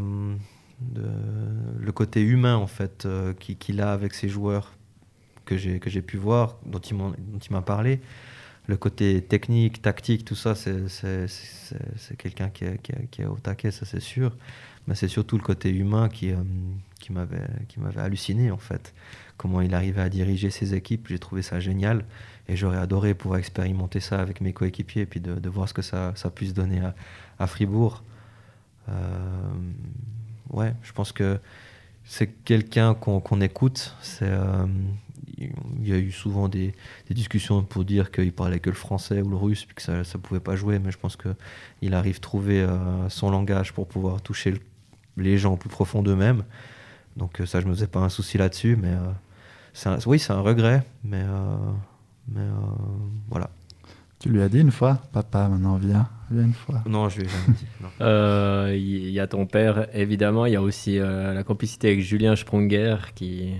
le 1.79 1.91
côté 1.91 2.21
humain 2.21 2.55
en 2.55 2.65
fait 2.67 3.05
euh, 3.05 3.33
qui- 3.33 3.55
qu'il 3.55 3.81
a 3.81 3.93
avec 3.93 4.15
ses 4.15 4.29
joueurs 4.29 4.73
que 5.79 5.89
j'ai 5.89 6.01
pu 6.01 6.17
voir, 6.17 6.57
dont 6.65 6.79
il 6.79 7.51
m'a 7.51 7.61
parlé 7.61 8.01
le 8.67 8.77
côté 8.77 9.21
technique, 9.21 9.81
tactique, 9.81 10.23
tout 10.25 10.35
ça, 10.35 10.55
c'est 10.55 10.87
quelqu'un 12.17 12.49
qui, 12.49 12.65
qui, 13.11 13.21
est- 13.21 13.25
au 13.25 13.37
taquet, 13.37 13.71
ça 13.71 13.85
c'est 13.85 13.99
sûr. 13.99 14.35
Mais 14.87 14.95
c'est 14.95 15.07
surtout 15.07 15.37
le 15.37 15.43
côté 15.43 15.69
humain 15.69 16.09
qui, 16.09 16.31
euh, 16.31 16.37
qui 16.99 17.11
m'avait 17.11 17.99
halluciné 17.99 18.49
en 18.49 18.57
fait. 18.57 18.93
Comment 19.37 19.61
il 19.61 19.73
arrivait 19.75 20.01
à 20.01 20.09
diriger 20.09 20.49
ses 20.49 20.73
équipes, 20.73 21.07
j'ai 21.09 21.19
trouvé 21.19 21.41
ça 21.41 21.59
génial. 21.59 22.05
Et 22.47 22.55
j'aurais 22.55 22.77
adoré 22.77 23.13
pouvoir 23.13 23.39
expérimenter 23.39 23.99
ça 23.99 24.19
avec 24.19 24.41
mes 24.41 24.53
coéquipiers 24.53 25.03
et 25.03 25.05
puis 25.05 25.19
de, 25.19 25.49
voir 25.49 25.69
ce 25.69 25.73
que 25.73 25.81
ça, 25.83 26.13
ça 26.15 26.29
puisse 26.29 26.53
donner 26.53 26.79
à, 26.79 26.95
à 27.39 27.47
Fribourg. 27.47 28.03
Euh, 28.89 28.93
ouais, 30.49 30.73
je 30.81 30.91
pense 30.91 31.11
que 31.11 31.39
c'est 32.03 32.27
quelqu'un 32.27 32.93
qu'on 32.95 33.19
qu'on 33.19 33.41
écoute. 33.41 33.95
C'est, 34.01 34.29
euh, 34.29 34.65
il 35.81 35.87
y 35.87 35.93
a 35.93 35.97
eu 35.97 36.11
souvent 36.11 36.47
des, 36.47 36.73
des 37.07 37.13
discussions 37.13 37.63
pour 37.63 37.83
dire 37.85 38.11
qu'il 38.11 38.31
parlait 38.33 38.59
que 38.59 38.69
le 38.69 38.75
français 38.75 39.21
ou 39.21 39.29
le 39.29 39.35
russe, 39.35 39.65
puis 39.65 39.75
que 39.75 39.81
ça 39.81 39.97
ne 39.97 40.21
pouvait 40.21 40.39
pas 40.39 40.55
jouer, 40.55 40.79
mais 40.79 40.91
je 40.91 40.97
pense 40.97 41.17
qu'il 41.17 41.93
arrive 41.93 42.17
à 42.17 42.19
trouver 42.19 42.61
euh, 42.61 43.09
son 43.09 43.29
langage 43.31 43.73
pour 43.73 43.87
pouvoir 43.87 44.21
toucher 44.21 44.51
le- 44.51 44.59
les 45.17 45.37
gens 45.37 45.53
au 45.53 45.57
plus 45.57 45.69
profond 45.69 46.01
d'eux-mêmes. 46.03 46.43
Donc 47.17 47.41
euh, 47.41 47.45
ça, 47.45 47.59
je 47.59 47.65
ne 47.65 47.69
me 47.71 47.75
faisais 47.75 47.87
pas 47.87 47.99
un 47.99 48.09
souci 48.09 48.37
là-dessus, 48.37 48.77
mais 48.81 48.89
euh, 48.91 49.89
un- 49.89 49.97
oui, 50.05 50.19
c'est 50.19 50.33
un 50.33 50.41
regret, 50.41 50.83
mais, 51.03 51.21
euh, 51.23 51.57
mais 52.29 52.41
euh, 52.41 52.51
voilà. 53.29 53.49
Tu 54.19 54.29
lui 54.29 54.41
as 54.43 54.49
dit 54.49 54.59
une 54.59 54.69
fois, 54.71 55.01
papa, 55.13 55.47
maintenant 55.49 55.77
viens, 55.77 56.07
viens 56.29 56.43
une 56.43 56.53
fois. 56.53 56.83
Non, 56.85 57.09
je 57.09 57.21
lui 57.21 57.25
ai 57.25 57.29
jamais 57.29 57.57
dit. 57.57 57.65
Euh, 58.01 58.71
Il 58.77 59.09
y 59.09 59.19
a 59.19 59.25
ton 59.27 59.45
père, 59.47 59.87
évidemment. 59.95 60.45
Il 60.45 60.53
y 60.53 60.55
a 60.55 60.61
aussi 60.61 60.99
euh, 60.99 61.33
la 61.33 61.43
complicité 61.43 61.87
avec 61.87 62.01
Julien 62.01 62.35
Sprunger 62.35 62.97
qui, 63.15 63.53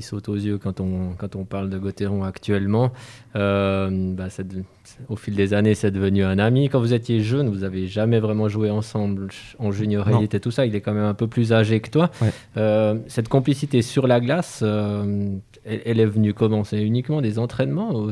qui 0.00 0.06
saute 0.06 0.28
aux 0.30 0.34
yeux 0.36 0.56
quand 0.58 0.80
on, 0.80 1.12
quand 1.18 1.36
on 1.36 1.44
parle 1.44 1.68
de 1.68 1.78
Gauthieron 1.78 2.24
actuellement. 2.24 2.92
Euh, 3.36 4.14
bah, 4.14 4.28
de- 4.38 4.64
au 5.08 5.16
fil 5.16 5.34
des 5.36 5.52
années, 5.54 5.74
c'est 5.74 5.90
devenu 5.90 6.24
un 6.24 6.38
ami. 6.38 6.68
Quand 6.68 6.80
vous 6.80 6.94
étiez 6.94 7.20
jeune, 7.20 7.48
vous 7.48 7.64
avez 7.64 7.86
jamais 7.86 8.18
vraiment 8.18 8.48
joué 8.48 8.70
ensemble 8.70 9.28
en 9.58 9.70
junior 9.70 10.08
et 10.08 10.40
tout 10.40 10.50
ça. 10.50 10.64
Il 10.66 10.74
est 10.74 10.80
quand 10.80 10.94
même 10.94 11.04
un 11.04 11.14
peu 11.14 11.26
plus 11.26 11.52
âgé 11.52 11.80
que 11.80 11.90
toi. 11.90 12.10
Ouais. 12.22 12.32
Euh, 12.56 12.96
cette 13.06 13.28
complicité 13.28 13.82
sur 13.82 14.06
la 14.06 14.20
glace, 14.20 14.60
euh, 14.62 15.34
elle, 15.64 15.82
elle 15.84 16.00
est 16.00 16.06
venue 16.06 16.32
comment? 16.34 16.64
C'est 16.64 16.82
uniquement 16.82 17.20
des 17.20 17.38
entraînements 17.38 17.94
ou 17.94 18.10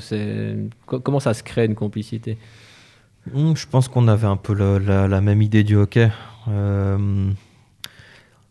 comment 0.86 1.20
ça 1.20 1.32
se 1.34 1.42
crée 1.42 1.64
une 1.64 1.74
complicité? 1.74 2.36
Hmm, 3.32 3.54
je 3.56 3.66
pense 3.66 3.88
qu'on 3.88 4.08
avait 4.08 4.26
un 4.26 4.36
peu 4.36 4.54
la 4.54 5.20
même 5.20 5.42
idée 5.42 5.64
du 5.64 5.74
hockey. 5.76 6.10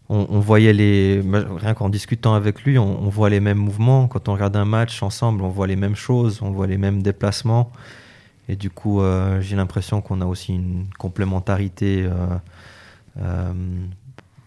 Euh, 0.09 0.25
on, 0.29 0.39
voyait 0.39 0.73
les. 0.73 1.21
Rien 1.57 1.73
qu'en 1.73 1.89
discutant 1.89 2.33
avec 2.33 2.63
lui, 2.63 2.77
on, 2.77 3.09
voit 3.09 3.29
les 3.29 3.39
mêmes 3.39 3.57
mouvements. 3.57 4.07
Quand 4.07 4.29
on 4.29 4.33
regarde 4.33 4.55
un 4.55 4.65
match 4.65 5.03
ensemble, 5.03 5.41
on 5.43 5.49
voit 5.49 5.67
les 5.67 5.75
mêmes 5.75 5.95
choses, 5.95 6.41
on 6.41 6.51
voit 6.51 6.67
les 6.67 6.77
mêmes 6.77 7.01
déplacements. 7.01 7.71
Et 8.49 8.55
du 8.55 8.69
coup, 8.69 9.01
j'ai 9.41 9.57
l'impression 9.57 10.01
qu'on 10.01 10.21
a 10.21 10.25
aussi 10.25 10.55
une 10.55 10.85
complémentarité 10.97 12.07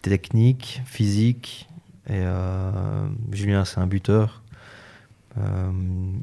technique, 0.01 0.81
physique. 0.87 1.69
Et 2.09 2.23
Julien, 3.33 3.67
c'est 3.67 3.79
un 3.79 3.87
buteur. 3.87 4.43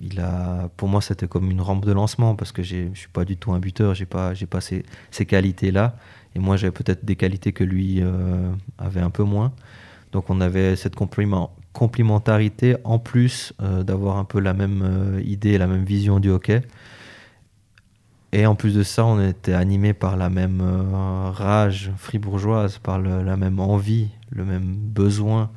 il 0.02 0.20
a, 0.20 0.70
pour 0.76 0.88
moi, 0.88 1.02
c'était 1.02 1.28
comme 1.28 1.52
une 1.52 1.62
rampe 1.62 1.86
de 1.86 1.92
lancement 1.92 2.36
parce 2.36 2.52
que 2.52 2.64
je 2.64 2.88
suis 2.96 3.10
pas 3.14 3.26
du 3.26 3.38
tout 3.38 3.52
un 3.52 3.60
buteur, 3.60 3.94
pas, 4.10 4.34
j'ai 4.34 4.48
pas 4.48 4.62
ces, 4.62 4.84
ces 5.12 5.28
qualités-là. 5.28 5.96
Et 6.38 6.40
moi, 6.40 6.56
j'avais 6.56 6.72
peut-être 6.72 7.04
des 7.04 7.18
qualités 7.18 7.52
que 7.52 7.66
lui 7.66 8.02
avait 8.78 9.02
un 9.02 9.10
peu 9.10 9.24
moins. 9.24 9.52
Donc 10.12 10.30
on 10.30 10.40
avait 10.42 10.76
cette 10.76 10.96
complémentarité 11.74 12.78
en 12.84 13.00
plus 13.00 13.54
euh, 13.62 13.84
d'avoir 13.84 14.18
un 14.18 14.24
peu 14.24 14.40
la 14.40 14.54
même 14.54 14.82
euh, 14.84 15.22
idée, 15.24 15.58
la 15.58 15.68
même 15.68 15.84
vision 15.84 16.20
du 16.20 16.30
hockey. 16.30 16.62
Et 18.32 18.46
en 18.46 18.56
plus 18.56 18.76
de 18.76 18.84
ça, 18.84 19.06
on 19.06 19.22
était 19.22 19.54
animé 19.54 19.94
par 19.94 20.18
la 20.18 20.30
même 20.30 20.62
euh, 20.62 21.30
rage 21.32 21.92
fribourgeoise, 21.98 22.78
par 22.78 23.00
la 23.00 23.38
même 23.38 23.60
envie, 23.60 24.10
le 24.32 24.44
même 24.44 24.76
besoin 24.76 25.50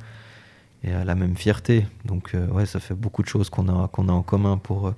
et 0.83 0.91
la 0.91 1.15
même 1.15 1.35
fierté. 1.35 1.85
Donc 2.05 2.35
ouais, 2.51 2.65
ça 2.65 2.79
fait 2.79 2.95
beaucoup 2.95 3.21
de 3.21 3.27
choses 3.27 3.49
qu'on 3.49 3.67
a, 3.67 3.73
en 3.73 4.21
commun 4.23 4.57
pour 4.57 4.93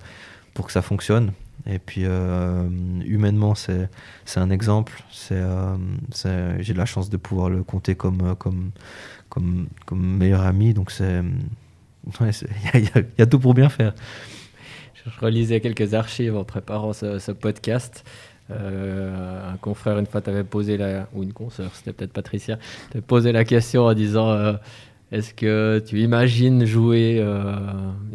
que 0.65 0.71
ça 0.71 0.81
fonctionne. 0.81 1.33
Et 1.65 1.79
puis 1.79 2.03
humainement, 2.03 3.55
c'est, 3.55 3.89
un 4.35 4.49
exemple. 4.49 5.03
C'est, 5.11 5.41
j'ai 6.59 6.73
de 6.73 6.77
la 6.77 6.85
chance 6.85 7.09
de 7.09 7.17
pouvoir 7.17 7.49
le 7.49 7.63
compter 7.63 7.95
comme, 7.95 8.35
comme, 8.35 8.71
comme, 9.29 9.67
comme 9.85 10.17
meilleur 10.17 10.41
ami. 10.41 10.73
Donc. 10.73 10.91
Il 12.73 12.89
y, 13.17 13.21
a 13.21 13.25
tout 13.25 13.39
pour 13.39 13.53
bien 13.53 13.69
faire. 13.69 13.93
Je 15.05 15.19
relisais 15.19 15.61
quelques 15.61 15.93
archives 15.93 16.35
en 16.35 16.43
préparant 16.43 16.93
ce, 16.93 17.31
podcast. 17.31 18.03
Euh, 18.51 19.53
un 19.53 19.57
confrère, 19.57 19.97
une 19.99 20.05
fois, 20.05 20.21
t'avait 20.21 20.43
posé 20.43 20.77
la. 20.77 21.07
ou 21.13 21.23
une 21.23 21.33
consoeur, 21.33 21.71
c'était 21.73 21.93
peut-être 21.93 22.11
Patricia, 22.11 22.59
t'avait 22.91 23.01
posé 23.01 23.31
la 23.31 23.45
question 23.45 23.85
en 23.85 23.93
disant. 23.93 24.57
Est-ce 25.13 25.35
que 25.35 25.77
tu 25.85 25.99
imagines 25.99 26.65
jouer 26.65 27.17
euh, 27.19 27.55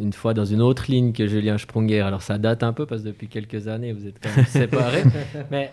une 0.01 0.11
fois 0.11 0.33
dans 0.33 0.43
une 0.43 0.61
autre 0.61 0.83
ligne 0.89 1.13
que 1.13 1.27
Julien 1.27 1.57
Sprunger? 1.57 2.01
Alors 2.01 2.21
ça 2.21 2.37
date 2.37 2.61
un 2.61 2.73
peu 2.73 2.85
parce 2.85 3.03
que 3.03 3.07
depuis 3.07 3.29
quelques 3.29 3.69
années 3.69 3.93
vous 3.93 4.05
êtes 4.05 4.21
quand 4.21 4.35
même 4.35 4.45
séparés. 4.45 5.03
Mais 5.51 5.71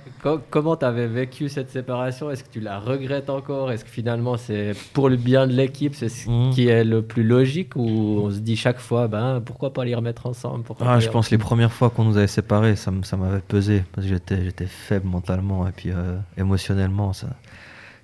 comment 0.51 0.77
tu 0.77 0.85
avais 0.85 1.09
vécu 1.09 1.49
cette 1.49 1.69
séparation? 1.71 2.31
Est-ce 2.31 2.45
que 2.45 2.51
tu 2.51 2.61
la 2.61 2.79
regrettes 2.79 3.29
encore? 3.29 3.73
Est-ce 3.73 3.85
que 3.85 3.91
finalement 3.91 4.37
c'est 4.37 4.71
pour 4.93 5.09
le 5.09 5.17
bien 5.17 5.49
de 5.49 5.53
l'équipe, 5.53 5.97
c'est 5.97 6.11
ce 6.11 6.31
mmh. 6.31 6.51
qui 6.51 6.69
est 6.69 6.85
le 6.85 7.03
plus 7.03 7.25
logique? 7.25 7.75
Ou 7.75 8.21
on 8.23 8.31
se 8.31 8.39
dit 8.39 8.55
chaque 8.55 8.79
fois 8.79 9.09
ben 9.09 9.43
pourquoi 9.45 9.73
pas 9.73 9.85
les 9.85 9.97
remettre 9.97 10.27
ensemble? 10.27 10.63
Ah, 10.79 11.01
Je 11.01 11.11
pense 11.11 11.33
les 11.33 11.39
premières 11.39 11.73
fois 11.73 11.91
qu'on 11.91 12.05
nous 12.05 12.19
avait 12.19 12.29
séparés, 12.29 12.77
ça, 12.77 12.93
m'avait 12.93 13.41
pesé 13.41 13.83
parce 13.93 14.07
que 14.07 14.13
j'étais 14.13 14.67
faible 14.67 15.09
mentalement 15.09 15.67
et 15.67 15.73
puis 15.73 15.91
euh, 15.91 16.17
émotionnellement 16.39 17.13
ça 17.13 17.31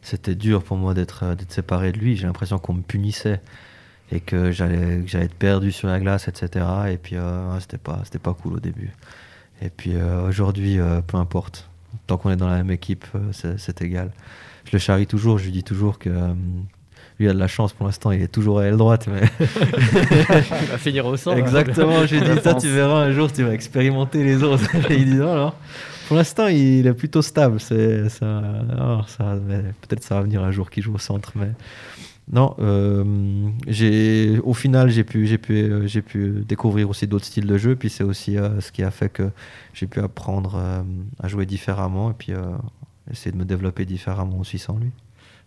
c'était 0.03 0.35
dur 0.35 0.63
pour 0.63 0.77
moi 0.77 0.95
d'être 0.95 1.25
euh, 1.25 1.35
séparé 1.49 1.93
de 1.93 1.99
lui. 1.99 2.17
J'ai 2.17 2.27
l'impression 2.27 2.59
qu'on 2.59 2.75
me 2.75 2.83
punissait 2.83 3.41
et 4.11 4.21
que 4.21 4.51
j'allais 4.51 5.05
être 5.15 5.35
perdu 5.35 5.73
sur 5.73 5.89
la 5.89 5.99
glace, 6.01 6.29
etc. 6.29 6.67
Et 6.91 6.99
puis 6.99 7.17
euh, 7.17 7.59
c'était 7.61 7.79
pas 7.79 8.03
pas 8.23 8.35
cool 8.35 8.55
au 8.55 8.61
début. 8.61 8.91
Et 9.63 9.71
puis 9.71 9.93
euh, 9.95 10.29
aujourd'hui, 10.29 10.79
peu 11.07 11.17
importe. 11.17 11.69
Tant 12.07 12.17
qu'on 12.17 12.31
est 12.31 12.37
dans 12.37 12.49
la 12.49 12.57
même 12.57 12.71
équipe, 12.71 13.07
c'est 13.33 13.83
égal. 13.83 14.13
Je 14.65 14.73
le 14.73 14.79
charrie 14.79 15.07
toujours. 15.07 15.39
Je 15.39 15.45
lui 15.45 15.53
dis 15.53 15.63
toujours 15.63 15.99
que 15.99 16.11
lui 17.19 17.29
a 17.29 17.35
de 17.35 17.39
la 17.39 17.49
chance 17.49 17.73
pour 17.73 17.87
l'instant. 17.87 18.13
Il 18.13 18.23
est 18.23 18.33
toujours 18.33 18.61
à 18.61 18.65
l'aile 18.65 18.77
droite, 18.77 19.09
mais 19.09 19.23
il 19.41 20.67
va 20.69 20.79
finir 20.79 21.07
au 21.07 21.17
centre. 21.17 21.37
Exactement. 21.39 22.07
Je 22.07 22.17
lui 22.17 22.23
dis 22.23 22.41
ça, 22.43 22.55
tu 22.55 22.69
verras 22.69 23.05
un 23.05 23.13
jour, 23.13 23.31
tu 23.31 23.43
vas 23.45 23.53
expérimenter 23.53 24.25
les 24.25 24.43
autres. 24.43 24.75
et 24.91 24.97
il 24.97 25.11
dit 25.11 25.17
non, 25.17 25.35
non. 25.35 25.53
Pour 26.13 26.19
l'instant, 26.19 26.49
il 26.49 26.87
est 26.87 26.93
plutôt 26.93 27.23
stable. 27.23 27.59
Ça, 27.59 28.11
ça 28.11 29.39
peut-être 29.81 30.03
ça 30.03 30.17
va 30.17 30.21
venir 30.21 30.43
un 30.43 30.51
jour 30.51 30.69
qu'il 30.69 30.83
joue 30.83 30.95
au 30.95 30.99
centre, 30.99 31.33
mais 31.37 31.53
non. 32.31 32.55
Euh, 32.59 33.03
j'ai, 33.67 34.39
au 34.41 34.53
final, 34.53 34.91
j'ai 34.91 35.05
pu, 35.05 35.27
euh, 35.49 36.43
découvrir 36.47 36.91
aussi 36.91 37.07
d'autres 37.07 37.25
styles 37.25 37.47
de 37.47 37.57
jeu. 37.57 37.77
Puis 37.77 37.89
c'est 37.89 38.05
aussi 38.05 38.37
euh, 38.37 38.61
ce 38.61 38.73
qui 38.73 38.83
a 38.83 38.91
fait 38.91 39.09
que 39.09 39.31
j'ai 39.73 39.87
pu 39.87 40.01
apprendre 40.01 40.85
à 41.19 41.29
jouer 41.29 41.47
différemment 41.47 42.11
et 42.11 42.15
puis 42.15 42.35
essayer 43.11 43.33
de 43.33 43.39
me 43.39 43.47
développer 43.47 43.87
différemment 43.87 44.39
aussi 44.39 44.59
sans 44.59 44.77
lui. 44.77 44.91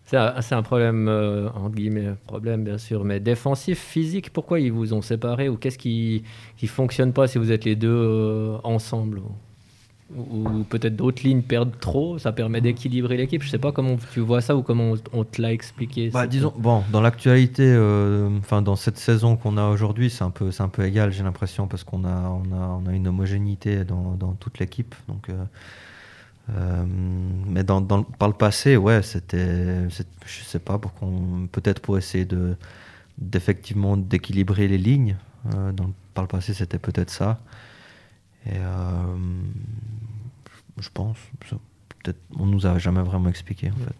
C'est 0.05 0.17
un, 0.17 0.41
c'est 0.41 0.55
un 0.55 0.63
problème, 0.63 1.07
entre 1.53 1.75
guillemets, 1.75 2.15
problème 2.25 2.63
bien 2.63 2.79
sûr, 2.79 3.05
mais 3.05 3.19
défensif, 3.19 3.77
physique, 3.77 4.33
pourquoi 4.33 4.59
ils 4.59 4.71
vous 4.71 4.95
ont 4.95 5.03
séparés 5.03 5.47
ou 5.47 5.57
qu'est-ce 5.57 5.77
qui 5.77 6.23
ne 6.59 6.67
fonctionne 6.67 7.13
pas 7.13 7.27
si 7.27 7.37
vous 7.37 7.51
êtes 7.51 7.65
les 7.65 7.75
deux 7.75 8.55
ensemble? 8.63 9.21
Ou 10.15 10.63
peut-être 10.69 10.95
d'autres 10.95 11.23
lignes 11.23 11.41
perdent 11.41 11.79
trop, 11.79 12.19
ça 12.19 12.31
permet 12.31 12.61
d'équilibrer 12.61 13.17
l'équipe. 13.17 13.41
Je 13.41 13.49
sais 13.49 13.57
pas 13.57 13.71
comment 13.71 13.97
tu 14.13 14.19
vois 14.19 14.39
ça 14.39 14.55
ou 14.55 14.61
comment 14.61 14.93
on 15.13 15.23
te 15.23 15.41
l'a 15.41 15.51
expliqué. 15.51 16.09
Bah, 16.09 16.27
disons, 16.27 16.53
bon, 16.55 16.83
dans 16.91 17.01
l'actualité, 17.01 17.63
euh, 17.65 18.29
enfin 18.37 18.61
dans 18.61 18.75
cette 18.75 18.97
saison 18.97 19.35
qu'on 19.35 19.57
a 19.57 19.67
aujourd'hui, 19.67 20.11
c'est 20.11 20.23
un 20.23 20.29
peu, 20.29 20.51
c'est 20.51 20.61
un 20.61 20.69
peu 20.69 20.85
égal, 20.85 21.11
j'ai 21.11 21.23
l'impression, 21.23 21.67
parce 21.67 21.83
qu'on 21.83 22.05
a, 22.05 22.29
on 22.29 22.53
a, 22.53 22.81
on 22.83 22.85
a 22.85 22.93
une 22.93 23.07
homogénéité 23.07 23.83
dans, 23.83 24.13
dans 24.13 24.33
toute 24.33 24.59
l'équipe. 24.59 24.93
Donc, 25.07 25.29
euh, 25.29 25.43
euh, 26.51 26.85
mais 27.47 27.63
dans, 27.63 27.81
dans, 27.81 28.03
par 28.03 28.27
le 28.27 28.35
passé, 28.35 28.77
ouais, 28.77 29.01
c'était, 29.01 29.89
je 29.89 30.43
sais 30.43 30.59
pas, 30.59 30.77
pour 30.77 30.93
qu'on, 30.93 31.47
peut-être 31.51 31.79
pour 31.79 31.97
essayer 31.97 32.25
de, 32.25 32.55
d'effectivement 33.17 33.97
d'équilibrer 33.97 34.67
les 34.67 34.77
lignes. 34.77 35.15
dans, 35.45 35.91
par 36.13 36.23
le 36.23 36.27
passé, 36.27 36.53
c'était 36.53 36.77
peut-être 36.79 37.09
ça. 37.09 37.39
Et 38.47 38.57
euh, 38.57 39.15
je 40.79 40.89
pense, 40.93 41.17
peut-être, 41.39 42.19
on 42.37 42.45
nous 42.45 42.65
a 42.65 42.77
jamais 42.77 43.01
vraiment 43.01 43.29
expliqué 43.29 43.71
en 43.71 43.85
fait. 43.85 43.95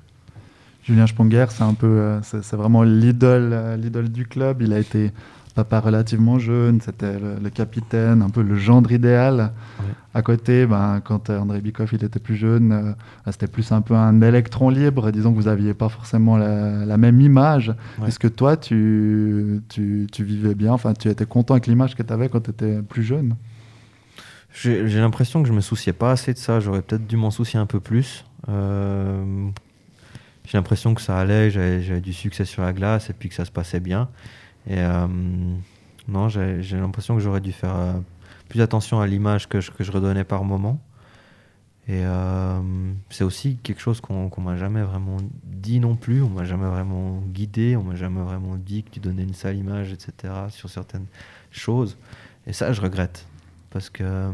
Julien 0.84 1.08
Sponger, 1.08 1.46
c'est 1.50 1.64
un 1.64 1.74
peu, 1.74 1.88
euh, 1.88 2.22
c'est 2.22 2.54
vraiment 2.54 2.84
l'idole, 2.84 3.50
euh, 3.54 3.76
l'idole 3.76 4.10
du 4.10 4.28
club. 4.28 4.62
Il 4.62 4.72
a 4.72 4.78
été 4.78 5.12
papa 5.56 5.80
relativement 5.80 6.38
jeune, 6.38 6.80
c'était 6.80 7.18
le, 7.18 7.50
capitaine, 7.50 8.22
un 8.22 8.30
peu 8.30 8.44
le 8.44 8.56
gendre 8.56 8.92
idéal. 8.92 9.54
À 10.14 10.22
côté, 10.22 10.66
ben, 10.66 11.02
quand 11.04 11.30
André 11.30 11.62
Bikoff 11.62 11.94
il 11.94 12.04
était 12.04 12.20
plus 12.20 12.36
jeune, 12.36 12.94
c'était 13.32 13.48
plus 13.48 13.72
un 13.72 13.82
peu 13.82 13.96
un 13.96 14.22
électron 14.22 14.70
libre. 14.70 15.12
Disons 15.12 15.32
que 15.32 15.38
vous 15.38 15.46
n'aviez 15.46 15.74
pas 15.74 15.88
forcément 15.88 16.38
la, 16.38 16.98
même 16.98 17.22
image. 17.22 17.74
Est-ce 18.06 18.20
que 18.20 18.28
toi, 18.28 18.58
tu, 18.58 19.62
tu, 19.70 20.08
tu, 20.12 20.24
vivais 20.26 20.56
bien? 20.56 20.74
Enfin, 20.74 20.94
tu 20.94 21.08
étais 21.08 21.26
content 21.26 21.54
avec 21.54 21.68
l'image 21.68 21.96
que 21.96 22.04
tu 22.04 22.12
avais 22.12 22.28
quand 22.28 22.42
tu 22.42 22.52
étais 22.52 22.82
plus 22.82 23.04
jeune? 23.04 23.36
J'ai 24.56 25.00
l'impression 25.00 25.42
que 25.42 25.50
je 25.50 25.54
me 25.54 25.62
souciais 25.62 25.94
pas 25.94 26.12
assez 26.12 26.34
de 26.34 26.38
ça. 26.38 26.60
J'aurais 26.60 26.82
peut-être 26.82 27.06
dû 27.06 27.18
m'en 27.18 27.32
soucier 27.32 27.60
un 27.60 27.66
peu 27.66 27.80
plus. 27.80 28.26
Euh, 28.48 29.50
j'ai 30.46 30.58
l'impression 30.58 30.94
que 30.94 31.02
ça 31.02 31.18
allait, 31.18 31.50
j'avais 31.50 32.02
du 32.02 32.14
succès 32.14 32.46
sur 32.46 32.62
la 32.62 32.72
glace 32.72 33.10
et 33.10 33.14
puis 33.14 33.30
que 33.30 33.36
ça 33.36 33.44
se 33.44 33.52
passait 33.52 33.82
bien. 33.82 34.10
Et 34.68 34.78
euh, 34.78 35.08
non, 36.08 36.30
j'ai 36.30 36.62
l'impression 36.78 37.16
que 37.16 37.22
j'aurais 37.22 37.42
dû 37.42 37.52
faire 37.52 37.76
euh, 37.76 37.94
plus 38.48 38.62
attention 38.62 39.02
à 39.02 39.08
l'image 39.08 39.50
que 39.50 39.60
je, 39.60 39.72
redonnais 39.92 40.24
par 40.24 40.44
moment. 40.46 40.80
Et 41.88 42.02
c'est 43.12 43.24
aussi 43.24 43.58
quelque 43.58 43.80
chose 43.80 44.02
qu'on 44.02 44.42
m'a 44.42 44.58
jamais 44.58 44.82
vraiment 44.82 45.18
dit 45.44 45.80
non 45.80 45.96
plus. 45.96 46.24
On 46.24 46.30
m'a 46.30 46.44
jamais 46.44 46.66
vraiment 46.66 47.22
guidé. 47.28 47.76
On 47.76 47.84
m'a 47.84 47.94
jamais 47.94 48.22
vraiment 48.22 48.56
dit 48.56 48.82
que 48.82 48.90
tu 48.90 49.00
donnais 49.00 49.22
une 49.22 49.36
sale 49.36 49.58
image, 49.58 49.94
etc. 49.94 50.34
sur 50.50 50.68
certaines 50.68 51.06
choses. 51.52 51.96
Et 52.48 52.54
ça, 52.54 52.74
je 52.74 52.82
regrette 52.82 53.28
parce 53.76 53.90
que. 53.90 54.04
Euh, 54.06 54.32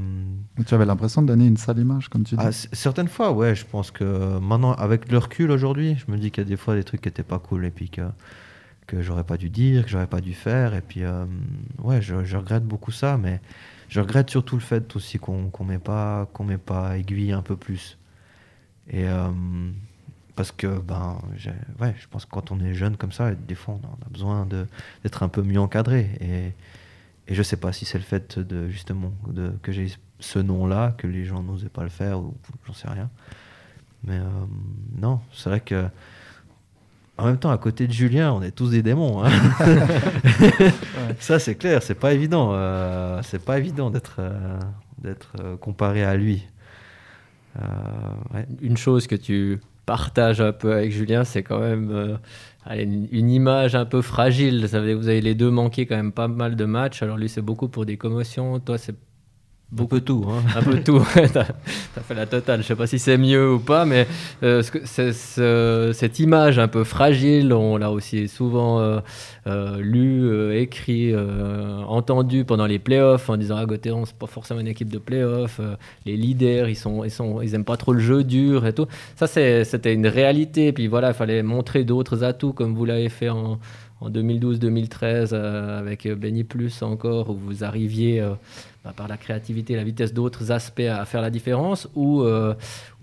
tu 0.67 0.75
avais 0.75 0.85
l'impression 0.85 1.23
de 1.23 1.27
donner 1.27 1.47
une 1.47 1.57
sale 1.57 1.79
image, 1.79 2.09
comme 2.09 2.23
tu 2.23 2.35
dis. 2.35 2.43
Ah, 2.45 2.51
certaines 2.51 3.07
fois, 3.07 3.31
ouais. 3.31 3.55
Je 3.55 3.65
pense 3.65 3.89
que 3.89 4.37
maintenant, 4.37 4.73
avec 4.73 5.11
le 5.11 5.17
recul 5.17 5.49
aujourd'hui, 5.49 5.95
je 5.95 6.11
me 6.11 6.17
dis 6.19 6.29
qu'il 6.29 6.43
y 6.43 6.45
a 6.45 6.49
des 6.49 6.57
fois 6.57 6.75
des 6.75 6.83
trucs 6.83 7.01
qui 7.01 7.07
n'étaient 7.07 7.23
pas 7.23 7.39
cool 7.39 7.65
et 7.65 7.71
puis 7.71 7.89
que, 7.89 8.03
que 8.85 9.01
j'aurais 9.01 9.23
pas 9.23 9.37
dû 9.37 9.49
dire, 9.49 9.85
que 9.85 9.89
j'aurais 9.89 10.05
pas 10.05 10.21
dû 10.21 10.35
faire. 10.35 10.75
Et 10.75 10.81
puis, 10.81 11.03
euh, 11.03 11.25
ouais, 11.79 12.03
je, 12.03 12.13
regrette 12.37 12.65
beaucoup 12.65 12.91
ça, 12.91 13.17
mais 13.17 13.41
je 13.89 13.99
regrette 13.99 14.29
surtout 14.29 14.57
le 14.57 14.61
fait 14.61 14.95
aussi 14.95 15.17
qu'on 15.17 15.49
qu'on 15.49 15.65
m'ait 15.65 15.79
pas, 15.79 16.29
qu'on 16.33 16.45
pas 16.59 16.99
aiguillé 16.99 17.31
un 17.33 17.41
peu 17.41 17.55
plus. 17.55 17.97
Et. 18.91 19.07
Euh, 19.07 19.31
parce 20.35 20.51
que 20.51 20.79
ben 20.79 21.19
ouais 21.81 21.93
je 21.99 22.07
pense 22.07 22.25
que 22.25 22.31
quand 22.31 22.51
on 22.51 22.59
est 22.61 22.73
jeune 22.73 22.95
comme 22.95 23.11
ça 23.11 23.35
des 23.35 23.53
fois 23.53 23.77
on 23.83 24.05
a 24.05 24.09
besoin 24.09 24.47
d'être 25.03 25.23
un 25.23 25.27
peu 25.27 25.41
mieux 25.41 25.59
encadré 25.59 26.09
et 26.21 26.53
et 27.27 27.35
je 27.35 27.43
sais 27.43 27.57
pas 27.57 27.71
si 27.71 27.85
c'est 27.85 27.97
le 27.97 28.03
fait 28.03 28.39
de 28.39 28.69
justement 28.69 29.13
de, 29.27 29.51
que 29.61 29.71
j'ai 29.71 29.87
ce 30.19 30.39
nom-là, 30.39 30.93
que 30.97 31.07
les 31.07 31.25
gens 31.25 31.43
n'osaient 31.43 31.69
pas 31.69 31.83
le 31.83 31.89
faire, 31.89 32.19
ou 32.19 32.35
j'en 32.65 32.73
sais 32.73 32.87
rien. 32.87 33.09
Mais 34.03 34.17
euh, 34.17 34.25
non, 34.99 35.19
c'est 35.33 35.49
vrai 35.49 35.59
que 35.59 35.85
en 37.17 37.25
même 37.25 37.37
temps, 37.37 37.51
à 37.51 37.57
côté 37.57 37.87
de 37.87 37.93
Julien, 37.93 38.31
on 38.33 38.41
est 38.41 38.51
tous 38.51 38.71
des 38.71 38.81
démons. 38.81 39.23
Hein. 39.23 39.29
Ça, 41.19 41.37
c'est 41.37 41.55
clair, 41.55 41.83
c'est 41.83 41.95
pas 41.95 42.13
évident. 42.13 42.51
Euh, 42.53 43.19
c'est 43.23 43.43
pas 43.43 43.59
évident 43.59 43.91
d'être 43.91 44.15
euh, 44.19 44.59
d'être 44.97 45.57
comparé 45.59 46.03
à 46.03 46.15
lui. 46.15 46.47
Une 48.61 48.77
chose 48.77 49.07
que 49.07 49.15
tu 49.15 49.59
partages 49.85 50.39
un 50.39 50.53
peu 50.53 50.73
avec 50.73 50.91
Julien, 50.91 51.25
c'est 51.25 51.43
quand 51.43 51.59
même 51.59 52.17
une, 52.69 53.29
image 53.29 53.75
un 53.75 53.85
peu 53.85 54.01
fragile. 54.01 54.65
Vous 54.65 54.75
avez, 54.75 54.93
vous 54.93 55.07
avez 55.07 55.21
les 55.21 55.35
deux 55.35 55.49
manqué 55.49 55.85
quand 55.85 55.95
même 55.95 56.11
pas 56.11 56.27
mal 56.27 56.55
de 56.55 56.65
matchs. 56.65 57.01
Alors 57.01 57.17
lui, 57.17 57.29
c'est 57.29 57.41
beaucoup 57.41 57.67
pour 57.67 57.85
des 57.85 57.97
commotions. 57.97 58.59
Toi, 58.59 58.77
c'est 58.77 58.95
beaucoup 59.71 59.99
tout. 59.99 60.25
Hein. 60.29 60.43
Un 60.55 60.61
peu 60.61 60.79
tout. 60.83 61.05
t'as 61.33 61.41
as 61.41 62.01
fait 62.01 62.13
la 62.13 62.25
totale. 62.25 62.61
Je 62.61 62.67
sais 62.67 62.75
pas 62.75 62.87
si 62.87 62.99
c'est 62.99 63.17
mieux 63.17 63.53
ou 63.53 63.59
pas, 63.59 63.85
mais 63.85 64.07
euh, 64.43 64.61
ce 64.61 65.91
cette 65.93 66.19
image 66.19 66.59
un 66.59 66.67
peu 66.67 66.83
fragile, 66.83 67.53
on 67.53 67.77
l'a 67.77 67.91
aussi 67.91 68.27
souvent 68.27 68.79
euh, 68.79 68.99
euh, 69.47 69.77
lu, 69.79 70.25
euh, 70.25 70.61
écrit, 70.61 71.11
euh, 71.13 71.81
entendu 71.87 72.45
pendant 72.45 72.67
les 72.67 72.77
playoffs 72.77 73.27
en 73.27 73.37
disant 73.37 73.55
ah 73.57 73.65
Gauthieron 73.65 74.05
c'est 74.05 74.15
pas 74.15 74.27
forcément 74.27 74.59
une 74.59 74.67
équipe 74.67 74.89
de 74.89 74.99
playoffs. 74.99 75.59
les 76.05 76.15
leaders 76.15 76.69
ils 76.69 76.75
sont 76.75 77.03
ils 77.03 77.09
sont 77.09 77.41
ils 77.41 77.55
aiment 77.55 77.65
pas 77.65 77.77
trop 77.77 77.93
le 77.93 77.99
jeu 77.99 78.23
dur 78.23 78.67
et 78.67 78.73
tout. 78.73 78.87
Ça 79.15 79.25
c'était 79.27 79.93
une 79.93 80.07
réalité. 80.07 80.71
Puis 80.73 80.87
voilà, 80.87 81.09
il 81.09 81.13
fallait 81.15 81.41
montrer 81.43 81.83
d'autres 81.83 82.23
atouts 82.23 82.53
comme 82.53 82.75
vous 82.75 82.85
l'avez 82.85 83.09
fait 83.09 83.29
en 83.29 83.59
en 84.01 84.09
2012-2013 84.09 85.29
euh, 85.31 85.79
avec 85.79 86.05
euh, 86.05 86.15
Benny 86.15 86.43
Plus 86.43 86.81
encore, 86.81 87.29
où 87.29 87.35
vous 87.35 87.63
arriviez 87.63 88.19
euh, 88.19 88.33
bah, 88.83 88.93
par 88.95 89.07
la 89.07 89.15
créativité, 89.15 89.75
la 89.75 89.83
vitesse 89.83 90.13
d'autres 90.13 90.51
aspects 90.51 90.81
à, 90.81 91.05
faire 91.05 91.21
la 91.21 91.29
différence, 91.29 91.87
ou 91.95 92.25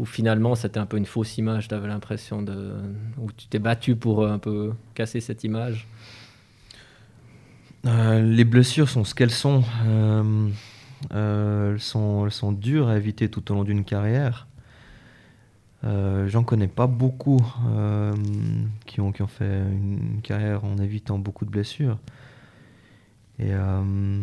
finalement 0.04 0.56
c'était 0.56 0.80
un 0.80 0.86
peu 0.86 0.96
une 0.96 1.06
fausse 1.06 1.38
image, 1.38 1.68
tu 1.68 1.74
l'impression 1.74 2.42
de. 2.42 2.72
où 3.18 3.30
tu 3.32 3.46
t'es 3.46 3.60
battu 3.60 3.94
pour 3.94 4.26
un 4.26 4.38
peu 4.38 4.72
casser 4.94 5.20
cette 5.20 5.44
image? 5.44 5.86
Les 7.84 8.44
blessures 8.44 8.88
sont 8.88 9.04
ce 9.04 9.14
qu'elles 9.14 9.30
sont. 9.30 9.62
Elles 11.14 11.80
sont. 11.80 12.26
Elles 12.26 12.32
sont 12.32 12.52
dures 12.52 12.88
à 12.88 12.96
éviter 12.96 13.28
tout 13.28 13.52
au 13.52 13.54
long 13.54 13.64
d'une 13.64 13.84
carrière. 13.84 14.47
Euh, 15.84 16.26
J'en 16.28 16.42
connais 16.42 16.68
pas 16.68 16.86
beaucoup 16.86 17.40
euh, 17.68 18.12
qui, 18.86 19.00
ont, 19.00 19.12
qui 19.12 19.22
ont 19.22 19.28
fait 19.28 19.60
une 19.60 20.20
carrière 20.22 20.64
en 20.64 20.76
évitant 20.78 21.18
beaucoup 21.18 21.44
de 21.44 21.50
blessures. 21.50 21.98
Et 23.38 23.52
euh, 23.52 24.22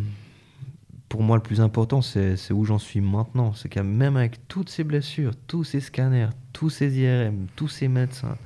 pour 1.07 1.23
moi, 1.23 1.37
le 1.37 1.43
plus 1.43 1.61
important, 1.61 2.01
c'est 2.01 2.51
où 2.51 2.65
j'en 2.65 2.79
suis 2.79 2.99
maintenant. 2.99 3.53
C'est 3.53 3.69
qu'à 3.69 3.83
même 3.83 4.17
avec 4.17 4.47
toutes 4.47 4.69
ces 4.69 4.83
blessures, 4.83 5.31
tous 5.47 5.63
ces 5.63 5.79
scanners, 5.79 6.29
tous 6.51 6.69
ces 6.69 6.99
IRM, 6.99 7.47
tous 7.55 7.69
ces 7.69 7.87
médecins, 7.87 8.37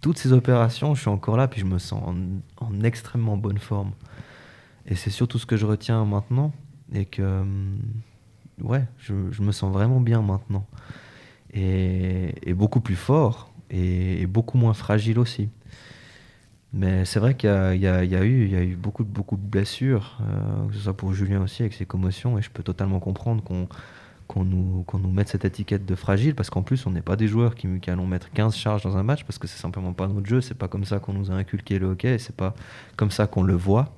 toutes 0.00 0.16
ces 0.16 0.32
opérations, 0.32 0.94
je 0.94 1.00
suis 1.02 1.10
encore 1.10 1.36
là, 1.36 1.48
puis 1.48 1.60
je 1.60 1.66
me 1.66 1.78
sens 1.78 2.02
en, 2.02 2.64
en 2.64 2.80
extrêmement 2.82 3.36
bonne 3.36 3.58
forme. 3.58 3.92
Et 4.86 4.94
c'est 4.94 5.10
surtout 5.10 5.38
ce 5.38 5.46
que 5.46 5.56
je 5.56 5.66
retiens 5.66 6.04
maintenant. 6.04 6.52
Et 6.94 7.04
que, 7.04 7.44
ouais, 8.62 8.86
je 8.98 9.42
me 9.42 9.52
sens 9.52 9.72
vraiment 9.72 10.00
bien 10.00 10.22
maintenant. 10.22 10.64
Et, 11.52 12.54
beaucoup 12.54 12.80
plus 12.80 12.96
fort. 12.96 13.52
Et, 13.70 14.26
beaucoup 14.26 14.58
moins 14.58 14.74
fragile 14.74 15.18
aussi. 15.18 15.48
Mais 16.72 17.04
c'est 17.04 17.20
vrai 17.20 17.34
qu'il 17.34 17.48
y 17.48 17.86
a, 17.86 18.24
eu, 18.24 18.76
beaucoup, 18.76 19.04
de- 19.04 19.36
blessures, 19.36 20.18
euh, 20.20 20.68
que 20.68 20.74
ce 20.74 20.80
soit 20.80 20.96
pour 20.96 21.14
Julien 21.14 21.40
aussi 21.40 21.62
avec 21.62 21.72
ses 21.72 21.86
commotions. 21.86 22.38
Et 22.38 22.42
je 22.42 22.50
peux 22.50 22.62
totalement 22.62 23.00
comprendre 23.00 23.42
qu'on 23.42 24.44
nous, 24.44 25.10
mette 25.10 25.28
cette 25.28 25.44
étiquette 25.44 25.86
de 25.86 25.94
fragile 25.94 26.34
parce 26.34 26.50
qu'en 26.50 26.62
plus 26.62 26.86
on 26.86 26.90
n'est 26.90 27.00
pas 27.00 27.16
des 27.16 27.28
joueurs 27.28 27.54
qui, 27.54 27.80
qui 27.80 27.90
allons 27.90 28.06
mettre 28.06 28.30
15 28.32 28.54
charges 28.54 28.82
dans 28.82 28.96
un 28.98 29.02
match 29.02 29.24
parce 29.24 29.38
que 29.38 29.46
c'est 29.46 29.58
simplement 29.60 29.94
pas 29.94 30.08
notre 30.08 30.26
jeu, 30.26 30.40
c'est 30.42 30.54
pas 30.58 30.68
comme 30.68 30.84
ça 30.84 30.98
qu'on 30.98 31.14
nous 31.14 31.30
a 31.30 31.34
inculqué 31.34 31.78
le 31.78 31.86
hockey, 31.86 32.18
c'est 32.18 32.36
pas 32.36 32.54
comme 32.96 33.10
ça 33.10 33.26
qu'on 33.26 33.42
le 33.42 33.54
voit. 33.54 33.94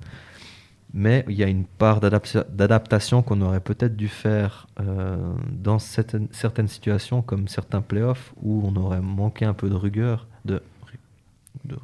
Mais 0.93 1.23
il 1.27 1.35
y 1.35 1.43
a 1.43 1.47
une 1.47 1.65
part 1.65 1.99
d'adapta- 1.99 2.45
d'adaptation 2.49 3.21
qu'on 3.21 3.41
aurait 3.41 3.59
peut-être 3.59 3.95
dû 3.95 4.07
faire 4.07 4.65
euh, 4.79 5.17
dans 5.51 5.77
certaines, 5.77 6.27
certaines 6.31 6.67
situations, 6.67 7.21
comme 7.21 7.47
certains 7.47 7.81
playoffs, 7.81 8.33
où 8.41 8.63
on 8.65 8.75
aurait 8.75 9.01
manqué 9.01 9.45
un 9.45 9.53
peu 9.53 9.69
de 9.69 9.75
rigueur. 9.75 10.25
De, 10.45 10.61
de 11.65 11.77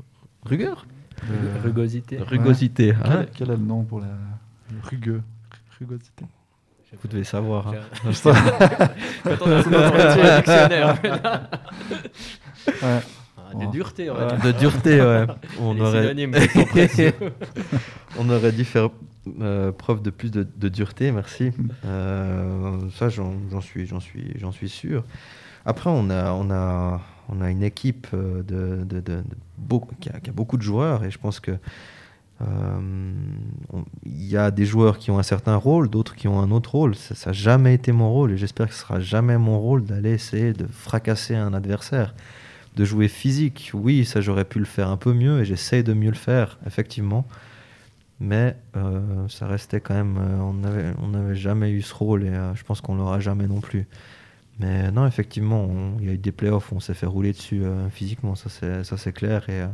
rigueur? 0.44 0.88
Euh, 1.30 1.62
Rugosité. 1.64 2.18
Rugosité. 2.18 2.92
hein? 2.94 3.26
Quel, 3.26 3.30
quel 3.36 3.50
est 3.52 3.58
le 3.58 3.64
nom 3.64 3.84
pour 3.84 4.00
la 4.00 4.08
rugueux 4.84 5.22
Rugosité? 5.80 6.26
Vous 7.02 7.08
devez 7.10 7.24
savoir. 7.26 7.68
hein. 7.68 7.74
Quand 9.24 9.46
on 9.46 9.52
a 9.52 10.38
dictionnaire. 10.38 10.98
Ouais. 12.82 13.00
De 13.60 13.72
dureté, 13.72 14.10
on 14.10 14.16
va 14.16 14.36
dire. 14.36 14.46
De 14.46 14.52
dureté, 14.58 15.02
ouais. 15.02 15.26
On 15.62 15.80
aurait, 15.80 16.14
on 18.20 18.30
aurait 18.30 18.52
dû 18.52 18.66
faire 18.66 18.90
euh, 19.42 19.72
preuve 19.72 20.02
de 20.02 20.10
plus 20.10 20.32
de, 20.32 20.48
de 20.58 20.70
dureté, 20.70 21.12
merci. 21.12 21.52
Euh, 21.86 22.78
ça, 22.96 23.10
j'en 23.10 23.34
j'en 23.52 23.62
suis, 23.62 23.86
j'en 23.88 24.00
suis, 24.00 24.34
j'en 24.40 24.52
suis 24.52 24.70
sûr. 24.70 25.04
Après, 25.66 25.90
on 25.90 26.10
a, 26.10 26.32
on 26.32 26.52
a, 26.52 27.02
on 27.30 27.42
a 27.42 27.50
une 27.50 27.64
équipe 27.64 28.08
euh, 28.14 28.44
de, 28.44 28.84
de, 28.84 29.00
de- 29.00 29.22
de 29.22 29.24
beau- 29.58 29.88
qui, 30.00 30.10
a, 30.10 30.20
qui 30.20 30.30
a 30.30 30.34
beaucoup 30.34 30.58
de 30.58 30.62
joueurs 30.62 31.04
et 31.04 31.12
je 31.12 31.18
pense 31.18 31.40
que 31.40 31.52
euh, 32.42 33.14
il 34.06 34.26
y 34.26 34.38
a 34.38 34.52
des 34.52 34.66
joueurs 34.66 35.00
qui 35.00 35.10
ont 35.10 35.18
un 35.18 35.24
certain 35.24 35.56
rôle, 35.56 35.90
d'autres 35.90 36.16
qui 36.16 36.28
ont 36.28 36.40
un 36.40 36.52
autre 36.52 36.76
rôle. 36.76 36.96
Ça 36.96 37.16
n'a 37.30 37.34
jamais 37.34 37.74
été 37.74 37.92
mon 37.92 38.12
rôle 38.12 38.32
et 38.34 38.38
j'espère 38.38 38.68
que 38.68 38.74
ce 38.74 38.82
sera 38.82 39.00
jamais 39.00 39.38
mon 39.38 39.60
rôle 39.60 39.86
d'aller 39.86 40.12
essayer 40.12 40.54
de 40.54 40.68
fracasser 40.68 41.36
un 41.36 41.54
adversaire, 41.54 42.14
de 42.76 42.86
jouer 42.86 43.08
physique. 43.08 43.72
Oui, 43.74 44.06
ça 44.06 44.22
j'aurais 44.22 44.46
pu 44.46 44.60
le 44.60 44.66
faire 44.66 44.90
un 44.90 44.98
peu 44.98 45.14
mieux 45.14 45.42
et 45.42 45.46
j'essaye 45.46 45.84
de 45.84 45.94
mieux 45.94 46.10
le 46.10 46.16
faire, 46.16 46.60
effectivement. 46.66 47.26
Mais 48.20 48.56
euh, 48.78 49.28
ça 49.28 49.48
restait 49.48 49.82
quand 49.82 49.94
même. 49.94 50.18
euh, 50.18 50.94
on 51.02 51.08
n'avait 51.10 51.36
jamais 51.36 51.72
eu 51.72 51.82
ce 51.82 51.94
rôle 51.94 52.24
et 52.24 52.30
euh, 52.30 52.56
je 52.56 52.64
pense 52.64 52.82
qu'on 52.82 52.96
l'aura 52.96 53.20
jamais 53.20 53.48
non 53.48 53.60
plus. 53.60 53.88
Mais 54.60 54.90
non, 54.92 55.06
effectivement, 55.06 55.70
il 56.00 56.06
y 56.06 56.10
a 56.10 56.14
eu 56.14 56.18
des 56.18 56.32
playoffs 56.32 56.72
on 56.72 56.80
s'est 56.80 56.94
fait 56.94 57.06
rouler 57.06 57.34
dessus 57.34 57.64
physiquement, 57.92 58.36
ça 58.36 58.50
c'est 58.50 59.12
clair 59.12 59.50
et, 59.50 59.66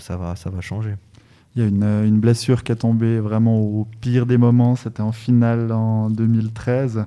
ça, 0.00 0.16
va, 0.16 0.34
ça 0.34 0.50
va 0.50 0.60
changer. 0.60 0.94
Il 1.54 1.62
y 1.62 1.64
a 1.64 1.68
une, 1.68 1.84
une 1.84 2.18
blessure 2.18 2.64
qui 2.64 2.72
est 2.72 2.76
tombée 2.76 3.20
vraiment 3.20 3.60
au 3.60 3.86
pire 4.00 4.26
des 4.26 4.36
moments. 4.36 4.74
C'était 4.74 5.00
en 5.00 5.12
finale 5.12 5.70
en 5.70 6.10
2013. 6.10 7.06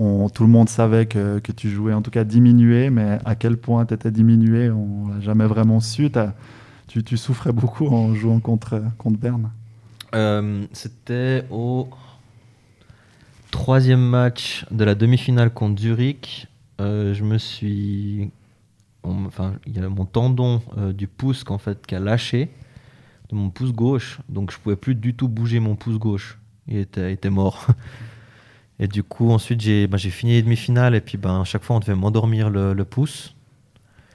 Tout 0.00 0.44
le 0.44 0.48
monde 0.48 0.70
savait 0.70 1.04
que, 1.04 1.38
tu 1.54 1.68
jouais 1.68 1.92
en 1.92 2.00
tout 2.00 2.10
cas 2.10 2.24
diminué, 2.24 2.88
mais 2.88 3.18
à 3.26 3.34
quel 3.34 3.58
point 3.58 3.84
tu 3.84 3.92
étais 3.92 4.10
diminué, 4.10 4.70
on 4.70 5.08
l'a 5.08 5.20
jamais 5.20 5.44
vraiment 5.44 5.80
su. 5.80 6.10
Tu, 6.86 7.04
tu 7.04 7.18
souffrais 7.18 7.52
beaucoup 7.52 7.86
en 7.86 8.14
jouant 8.14 8.40
contre, 8.40 8.82
contre 8.96 9.18
Berne. 9.18 9.50
Euh, 10.14 10.64
C'était 10.72 11.44
au 11.50 11.90
troisième 13.50 14.00
match 14.00 14.64
de 14.70 14.84
la 14.84 14.94
demi-finale 14.94 15.52
contre 15.52 15.82
Zurich. 15.82 16.46
Euh, 16.80 17.12
je 17.12 17.22
me 17.22 17.36
suis. 17.36 18.30
Enfin, 19.02 19.54
il 19.66 19.76
y 19.76 19.80
a 19.80 19.88
mon 19.90 20.06
tendon 20.06 20.62
euh, 20.78 20.94
du 20.94 21.08
pouce 21.08 21.44
qu'en 21.44 21.58
fait, 21.58 21.86
qui 21.86 21.94
a 21.94 22.00
lâché, 22.00 22.48
de 23.28 23.36
mon 23.36 23.50
pouce 23.50 23.72
gauche. 23.72 24.18
Donc, 24.30 24.50
je 24.50 24.58
pouvais 24.58 24.76
plus 24.76 24.94
du 24.94 25.12
tout 25.12 25.28
bouger 25.28 25.60
mon 25.60 25.76
pouce 25.76 25.98
gauche. 25.98 26.38
Il 26.68 26.78
était, 26.78 27.10
il 27.10 27.12
était 27.12 27.28
mort. 27.28 27.66
Et 28.82 28.88
du 28.88 29.02
coup, 29.02 29.30
ensuite, 29.30 29.60
j'ai 29.60 29.88
j'ai 29.94 30.10
fini 30.10 30.32
les 30.32 30.42
demi-finales. 30.42 30.94
Et 30.94 31.00
puis, 31.02 31.18
ben, 31.18 31.42
à 31.42 31.44
chaque 31.44 31.62
fois, 31.62 31.76
on 31.76 31.80
devait 31.80 31.94
m'endormir 31.94 32.48
le, 32.50 32.72
le 32.72 32.84
pouce 32.86 33.34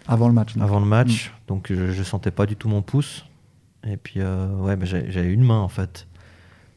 Avant 0.08 0.28
le 0.28 0.34
match. 0.34 0.58
avant 0.60 0.80
le 0.80 0.86
match. 0.88 1.32
Donc, 1.48 1.68
je, 1.72 1.92
je 1.92 2.04
sentais 2.04 2.32
pas 2.32 2.46
du 2.48 2.56
tout 2.56 2.68
mon 2.68 2.82
pouce. 2.82 3.26
Et 3.88 3.96
puis, 3.98 4.20
euh, 4.22 4.48
ouais, 4.58 4.76
j'ai- 4.82 5.12
j'avais 5.12 5.32
une 5.32 5.44
main 5.44 5.60
en 5.60 5.68
fait, 5.70 6.08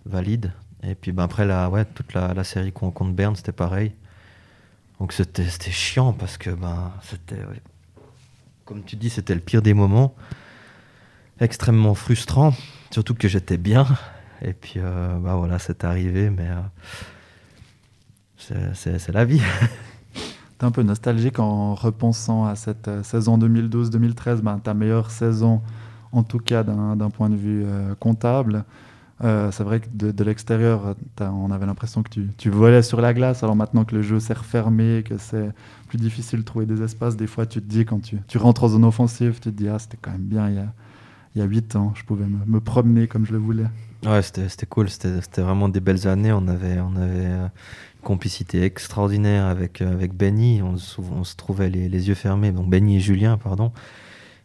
valide. 0.04 0.52
Et 0.82 0.94
puis, 0.94 1.12
ben, 1.12 1.24
après, 1.24 1.46
la, 1.46 1.70
ouais, 1.70 1.86
toute 1.86 2.12
la, 2.12 2.34
la 2.34 2.44
série 2.44 2.72
con- 2.72 2.90
contre 2.90 3.12
Berne, 3.12 3.34
c'était 3.34 3.52
pareil. 3.52 3.92
Donc, 5.00 5.12
c'était 5.14 5.44
chiant 5.70 6.12
parce 6.12 6.36
que, 6.36 6.50
ben, 6.50 6.92
c'était, 7.02 7.36
ouais, 7.36 7.62
comme 8.66 8.82
tu 8.84 8.96
dis, 8.96 9.08
c'était 9.08 9.34
le 9.34 9.40
pire 9.40 9.62
des 9.62 9.72
moments. 9.72 10.14
Extrêmement 11.40 11.94
frustrant, 11.94 12.52
surtout 12.90 13.14
que 13.14 13.28
j'étais 13.28 13.56
bien. 13.58 13.86
Et 14.42 14.52
puis, 14.52 14.74
euh, 14.76 15.16
bah 15.18 15.36
voilà, 15.36 15.58
c'est 15.58 15.84
arrivé, 15.84 16.30
mais 16.30 16.48
euh, 16.48 16.60
c'est- 18.38 19.12
la 19.12 19.24
vie. 19.24 19.40
T'es 20.58 20.64
un 20.64 20.70
peu 20.70 20.82
nostalgique 20.82 21.38
en 21.38 21.74
repensant 21.74 22.44
à 22.44 22.56
cette 22.56 22.88
euh, 22.88 23.02
saison 23.04 23.38
2012-2013, 23.38 24.40
ben, 24.40 24.58
ta 24.58 24.74
meilleure 24.74 25.10
saison, 25.10 25.60
en 26.10 26.22
tout 26.24 26.38
cas 26.40 26.64
d'un 26.64 27.10
point 27.10 27.30
de 27.30 27.36
vue 27.36 27.62
euh, 27.64 27.94
comptable. 27.94 28.64
Euh, 29.24 29.50
c'est 29.52 29.62
vrai 29.64 29.80
que 29.80 29.86
de, 29.92 30.10
de 30.12 30.24
l'extérieur, 30.24 30.94
on 31.20 31.50
avait 31.50 31.66
l'impression 31.66 32.02
que 32.02 32.08
tu, 32.08 32.28
tu 32.38 32.50
volais 32.50 32.82
sur 32.82 33.00
la 33.00 33.12
glace. 33.14 33.42
Alors 33.42 33.56
maintenant 33.56 33.84
que 33.84 33.94
le 33.94 34.02
jeu 34.02 34.18
s'est 34.20 34.32
refermé, 34.34 35.02
que 35.04 35.16
c'est 35.18 35.50
plus 35.88 35.98
difficile 35.98 36.40
de 36.40 36.44
trouver 36.44 36.66
des 36.66 36.82
espaces, 36.82 37.16
des 37.16 37.26
fois 37.26 37.44
tu 37.46 37.60
te 37.60 37.68
dis, 37.68 37.84
quand 37.84 38.00
tu, 38.00 38.18
tu 38.28 38.38
rentres 38.38 38.64
en 38.64 38.68
zone 38.68 38.84
offensive, 38.84 39.34
tu 39.34 39.40
te 39.40 39.48
dis, 39.50 39.68
ah, 39.68 39.78
c'était 39.78 39.98
quand 40.00 40.12
même 40.12 40.22
bien 40.22 40.48
il 40.48 40.54
y 40.56 40.58
a, 40.58 40.72
il 41.34 41.38
y 41.40 41.42
a 41.42 41.46
8 41.46 41.74
ans, 41.76 41.92
je 41.96 42.04
pouvais 42.04 42.26
me, 42.26 42.38
me 42.46 42.60
promener 42.60 43.06
comme 43.08 43.26
je 43.26 43.32
le 43.32 43.38
voulais. 43.38 43.66
Ouais, 44.06 44.22
c'était 44.22 44.66
cool, 44.66 44.88
c'était 44.88 45.42
vraiment 45.42 45.68
des 45.68 45.80
belles 45.80 46.06
années. 46.06 46.32
On 46.32 46.46
avait, 46.46 46.78
on 46.80 46.94
avait 46.96 47.28
complicité 48.08 48.62
extraordinaire 48.62 49.44
avec, 49.44 49.82
euh, 49.82 49.92
avec 49.92 50.14
Benny. 50.14 50.62
On, 50.62 50.78
se- 50.78 51.36
trouvait 51.36 51.68
les, 51.68 52.08
yeux 52.08 52.14
fermés, 52.14 52.52
donc 52.52 52.70
Benny 52.70 52.96
et 52.96 53.00
Julien, 53.00 53.36
pardon. 53.36 53.70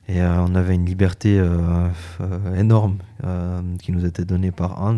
Et 0.10 0.22
euh, 0.22 0.42
on 0.42 0.54
avait 0.54 0.76
une 0.76 0.86
liberté 0.86 1.40
euh, 1.40 1.88
énorme 2.58 2.98
qui 3.82 3.94
nous 3.94 4.06
était 4.06 4.26
donnée 4.26 4.52
par 4.52 4.82
Hans. 4.82 4.98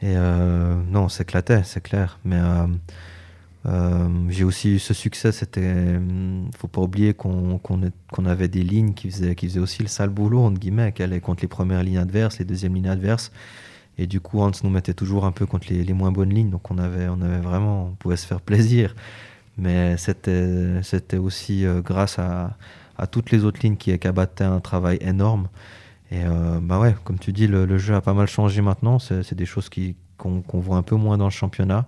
Et 0.00 0.14
non, 0.14 1.04
on 1.04 1.08
s'éclatait, 1.10 1.62
c'est 1.64 1.82
clair. 1.82 2.18
Mais 2.24 2.40
j'ai 4.30 4.44
aussi 4.44 4.76
eu 4.76 4.78
ce 4.78 4.94
succès. 4.94 5.32
C'était, 5.32 5.98
faut 6.56 6.68
pas 6.68 6.80
oublier 6.80 7.12
qu'on 7.12 8.24
avait 8.24 8.48
des 8.48 8.62
lignes 8.62 8.94
qui 8.94 9.10
faisaient, 9.10 9.34
qui 9.34 9.48
faisaient 9.48 9.60
aussi 9.60 9.82
le 9.82 9.88
sale 9.88 10.08
boulot 10.08 10.40
entre 10.40 10.58
guillemets, 10.58 10.92
qui 10.92 11.02
allaient 11.02 11.20
contre 11.20 11.42
les 11.42 11.48
premières 11.48 11.82
lignes 11.82 11.98
adverses, 11.98 12.38
les 12.38 12.46
deuxièmes 12.46 12.74
lignes 12.74 12.88
adverses. 12.88 13.30
Et 13.98 14.06
du 14.06 14.20
coup, 14.20 14.40
Hans 14.40 14.50
nous 14.62 14.70
mettait 14.70 14.94
toujours 14.94 15.24
un 15.24 15.32
peu 15.32 15.46
contre 15.46 15.68
les, 15.70 15.92
moins 15.92 16.12
bonnes 16.12 16.34
lignes. 16.34 16.50
Donc 16.50 16.70
on 16.70 16.78
avait, 16.78 17.08
on 17.08 17.20
avait 17.22 17.38
vraiment, 17.40 17.86
on 17.86 17.94
pouvait 17.94 18.16
se 18.16 18.26
faire 18.26 18.40
plaisir. 18.40 18.94
Mais 19.58 19.96
c'était, 19.96 21.16
aussi 21.16 21.64
euh, 21.64 21.80
grâce 21.80 22.18
à, 22.18 22.56
à, 22.98 23.06
toutes 23.06 23.30
les 23.30 23.44
autres 23.44 23.60
lignes 23.62 23.76
qui, 23.76 23.92
abattaient 24.06 24.44
un 24.44 24.60
travail 24.60 24.98
énorme. 25.00 25.48
Et 26.10 26.24
euh, 26.24 26.60
bah 26.60 26.78
ouais, 26.78 26.94
comme 27.04 27.18
tu 27.18 27.32
dis, 27.32 27.46
le, 27.46 27.78
jeu 27.78 27.94
a 27.94 28.00
pas 28.02 28.12
mal 28.12 28.28
changé 28.28 28.60
maintenant. 28.60 28.98
C'est, 28.98 29.34
des 29.34 29.46
choses 29.46 29.68
qui, 29.70 29.96
qu'on, 30.18 30.42
voit 30.52 30.76
un 30.76 30.82
peu 30.82 30.96
moins 30.96 31.16
dans 31.16 31.24
le 31.24 31.30
championnat. 31.30 31.86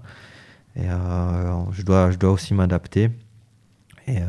Et 0.77 0.89
euh, 0.89 1.71
je, 1.73 1.83
dois, 1.83 2.11
je 2.11 2.17
dois 2.17 2.31
aussi 2.31 2.55
m'adapter. 2.55 3.11
Et 4.07 4.21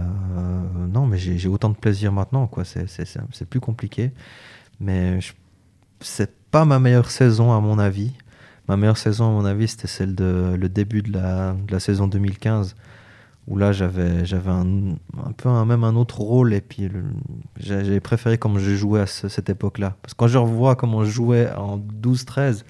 non, 0.94 1.06
mais 1.06 1.18
j'ai, 1.18 1.48
autant 1.48 1.70
de 1.70 1.76
plaisir 1.76 2.12
maintenant. 2.12 2.46
Quoi. 2.48 2.66
C'est, 2.66 3.46
plus 3.50 3.62
compliqué. 3.62 4.12
Mais 4.82 5.20
c'est 6.02 6.32
pas 6.52 6.66
ma 6.66 6.80
meilleure 6.80 7.12
saison 7.12 7.54
à 7.54 7.60
mon 7.60 7.80
avis. 7.80 8.12
Ma 8.68 8.78
meilleure 8.78 8.98
saison 8.98 9.28
à 9.28 9.32
mon 9.32 9.46
avis, 9.46 9.68
c'était 9.68 9.88
celle 9.88 10.16
de 10.16 10.56
le 10.58 10.70
début 10.70 11.02
de 11.02 11.12
la, 11.12 11.80
saison 11.80 12.08
2015 12.08 12.76
où 13.48 13.58
là 13.58 13.72
j'avais 13.72 14.26
j'avais 14.28 14.52
un, 14.52 14.92
un, 15.26 15.32
peu 15.36 15.50
un, 15.50 15.66
même 15.66 15.84
un 15.84 15.96
autre 15.96 16.20
rôle 16.20 16.54
et 16.54 16.62
puis 16.62 16.88
j'avais 17.58 18.00
préféré 18.00 18.38
comme 18.38 18.60
je 18.60 18.76
jouais 18.76 19.02
à 19.02 19.08
cette 19.08 19.50
époque-là. 19.50 19.96
Parce 20.04 20.14
que 20.14 20.18
quand 20.20 20.28
je 20.28 20.38
revois 20.38 20.76
comment 20.76 21.04
je 21.04 21.10
jouais 21.10 21.52
en 21.54 21.80
12-13 21.80 22.64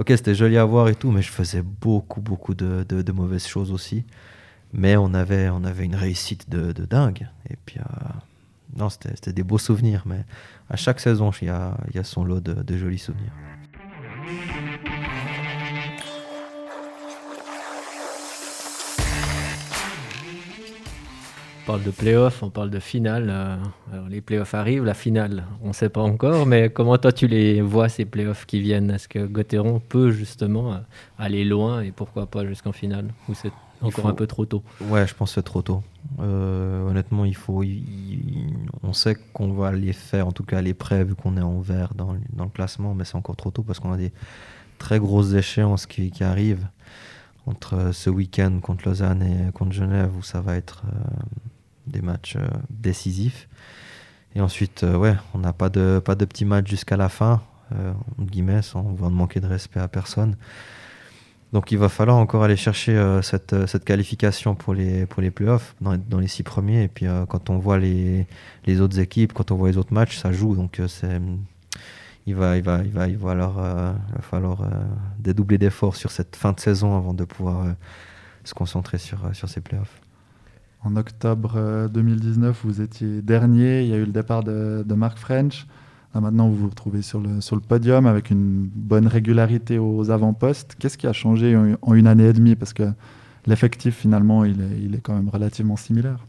ok 0.00 0.08
c'était 0.08 0.34
joli 0.34 0.58
à 0.58 0.64
voir 0.64 0.88
et 0.88 0.96
tout 0.96 1.12
mais 1.12 1.22
je 1.22 1.30
faisais 1.30 1.62
beaucoup 1.62 2.20
beaucoup 2.20 2.54
de, 2.54 2.82
de, 2.82 3.12
mauvaises 3.12 3.46
choses 3.46 3.70
aussi. 3.70 4.04
Mais 4.72 4.96
on 4.96 5.14
avait 5.14 5.50
on 5.50 5.62
avait 5.62 5.84
une 5.84 5.94
réussite 5.94 6.50
de, 6.50 6.72
de 6.72 6.84
dingue. 6.84 7.28
Et 7.48 7.54
puis 7.64 7.78
euh, 7.78 8.08
non 8.76 8.88
c'était 8.88 9.32
des 9.32 9.42
beaux 9.42 9.58
souvenirs 9.58 10.02
mais 10.06 10.24
à 10.70 10.76
chaque 10.76 11.00
saison 11.00 11.30
il 11.42 11.48
y 11.48 11.50
a, 11.50 12.04
son 12.04 12.24
lot 12.24 12.40
de, 12.40 12.76
jolis 12.76 12.98
souvenirs. 12.98 13.32
On 21.62 21.72
parle 21.72 21.82
de 21.82 21.90
playoffs, 21.90 22.42
on 22.42 22.48
parle 22.48 22.70
de 22.70 22.78
finale. 22.78 23.28
Euh, 23.28 23.56
alors 23.92 24.08
les 24.08 24.22
playoffs 24.22 24.54
arrivent, 24.54 24.84
la 24.84 24.94
finale, 24.94 25.44
on 25.62 25.68
ne 25.68 25.72
sait 25.74 25.90
pas 25.90 26.00
encore, 26.00 26.46
mais 26.46 26.70
comment 26.70 26.96
toi 26.96 27.12
tu 27.12 27.26
les 27.26 27.60
vois 27.60 27.90
ces 27.90 28.06
playoffs 28.06 28.46
qui 28.46 28.60
viennent? 28.60 28.90
Est-ce 28.90 29.06
que 29.06 29.26
Gauthieron 29.26 29.78
peut 29.78 30.10
justement 30.10 30.72
euh, 30.72 30.78
aller 31.18 31.44
loin 31.44 31.82
et 31.82 31.92
pourquoi 31.92 32.24
pas 32.24 32.46
jusqu'en 32.46 32.72
finale? 32.72 33.12
Encore 33.82 34.06
un 34.06 34.14
peu 34.14 34.26
trop 34.26 34.44
tôt 34.44 34.62
Ouais, 34.80 35.06
je 35.06 35.14
pense 35.14 35.30
que 35.30 35.34
c'est 35.36 35.42
trop 35.42 35.62
tôt. 35.62 35.82
Euh, 36.20 36.88
honnêtement, 36.88 37.24
il 37.24 37.36
faut. 37.36 37.62
On 38.82 38.92
sait 38.92 39.16
qu'on 39.32 39.52
va 39.52 39.72
les 39.72 39.92
faire, 39.92 40.26
en 40.26 40.32
tout 40.32 40.44
cas 40.44 40.60
les 40.60 40.74
prêts, 40.74 41.04
vu 41.04 41.14
qu'on 41.14 41.36
est 41.36 41.42
en 41.42 41.60
vert 41.60 41.94
dans, 41.94 42.16
dans, 42.32 42.44
le 42.44 42.50
classement, 42.50 42.94
mais 42.94 43.04
c'est 43.04 43.16
encore 43.16 43.36
trop 43.36 43.50
tôt 43.50 43.62
parce 43.62 43.78
qu'on 43.80 43.92
a 43.92 43.96
des 43.96 44.12
très 44.78 44.98
grosses 44.98 45.32
échéances 45.32 45.86
qui, 45.86 46.10
qui 46.10 46.24
arrivent 46.24 46.66
entre 47.46 47.92
ce 47.92 48.10
week-end 48.10 48.58
contre 48.60 48.88
Lausanne 48.88 49.22
et 49.22 49.52
contre 49.52 49.72
Genève 49.72 50.10
où 50.16 50.22
ça 50.22 50.40
va 50.40 50.56
être 50.56 50.84
des 51.88 52.02
matchs 52.02 52.36
euh, 52.36 52.46
décisifs. 52.70 53.48
Et 54.34 54.40
ensuite, 54.40 54.84
euh, 54.84 54.96
ouais, 54.96 55.16
on 55.34 55.38
n'a 55.38 55.52
pas 55.52 55.68
de, 55.68 56.00
pas 56.04 56.14
de 56.14 56.24
petits 56.24 56.44
matchs 56.44 56.68
jusqu'à 56.68 56.96
la 56.96 57.08
fin, 57.08 57.42
euh, 57.72 57.92
entre 58.20 58.30
guillemets, 58.30 58.62
sans 58.62 58.82
vouloir 58.82 59.10
manquer 59.10 59.40
de 59.40 59.46
respect 59.46 59.80
à 59.80 59.88
personne. 59.88 60.36
Donc 61.52 61.72
il 61.72 61.78
va 61.78 61.88
falloir 61.88 62.18
encore 62.18 62.44
aller 62.44 62.56
chercher 62.56 63.20
cette, 63.22 63.66
cette, 63.66 63.84
qualification 63.84 64.54
pour 64.54 64.74
les, 64.74 65.06
pour 65.06 65.22
les 65.22 65.30
playoffs 65.30 65.74
dans, 65.80 65.96
dans 65.96 66.18
les 66.18 66.28
six 66.28 66.42
premiers. 66.42 66.82
Et 66.82 66.88
puis 66.88 67.06
quand 67.28 67.48
on 67.48 67.58
voit 67.58 67.78
les, 67.78 68.26
les, 68.66 68.80
autres 68.82 68.98
équipes, 68.98 69.32
quand 69.32 69.50
on 69.50 69.56
voit 69.56 69.70
les 69.70 69.78
autres 69.78 69.94
matchs, 69.94 70.18
ça 70.18 70.30
joue. 70.30 70.54
Donc 70.54 70.78
il, 72.26 72.34
va, 72.34 72.58
il, 72.58 72.62
va, 72.62 72.82
il, 72.84 72.90
va, 72.90 73.08
il 73.08 73.16
va, 73.16 73.30
alors, 73.30 73.62
falloir 74.20 74.62
dédoubler 75.18 75.56
d'efforts 75.56 75.96
sur 75.96 76.10
cette 76.10 76.36
fin 76.36 76.52
de 76.52 76.60
saison 76.60 76.94
avant 76.98 77.14
de 77.14 77.24
pouvoir 77.24 77.74
se 78.44 78.52
concentrer 78.52 78.98
sur, 78.98 79.18
sur 79.34 79.48
ces 79.48 79.62
playoffs. 79.62 80.02
En 80.84 80.96
octobre 80.96 81.88
2019, 81.92 82.48
euh, 82.48 82.60
vous 82.62 82.80
étiez 82.80 83.20
dernier. 83.20 83.82
Il 83.82 83.88
y 83.88 83.94
a 83.94 83.96
eu 83.96 84.04
le 84.04 84.12
départ 84.12 84.44
de, 84.44 84.84
Mark 84.94 85.18
French. 85.18 85.66
Maintenant, 86.14 86.48
vous 86.48 86.56
vous 86.56 86.68
retrouvez 86.68 87.02
sur 87.02 87.20
le, 87.20 87.60
podium 87.60 88.06
avec 88.06 88.30
une 88.30 88.68
bonne 88.74 89.06
régularité 89.06 89.78
aux 89.78 90.10
avant-postes. 90.10 90.76
Qu'est-ce 90.78 90.98
qui 90.98 91.06
a 91.06 91.12
changé 91.12 91.56
en, 91.82 91.94
une 91.94 92.06
année 92.06 92.28
et 92.28 92.32
demie? 92.32 92.56
Parce 92.56 92.72
que 92.72 92.90
l'effectif, 93.46 93.96
finalement, 93.96 94.44
il 94.44 94.94
est, 94.94 95.00
quand 95.00 95.14
même 95.14 95.28
relativement 95.28 95.76
similaire. 95.76 96.26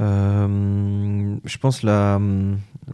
Euh, 0.00 1.36
je 1.44 1.58
pense 1.58 1.82
la, 1.82 2.20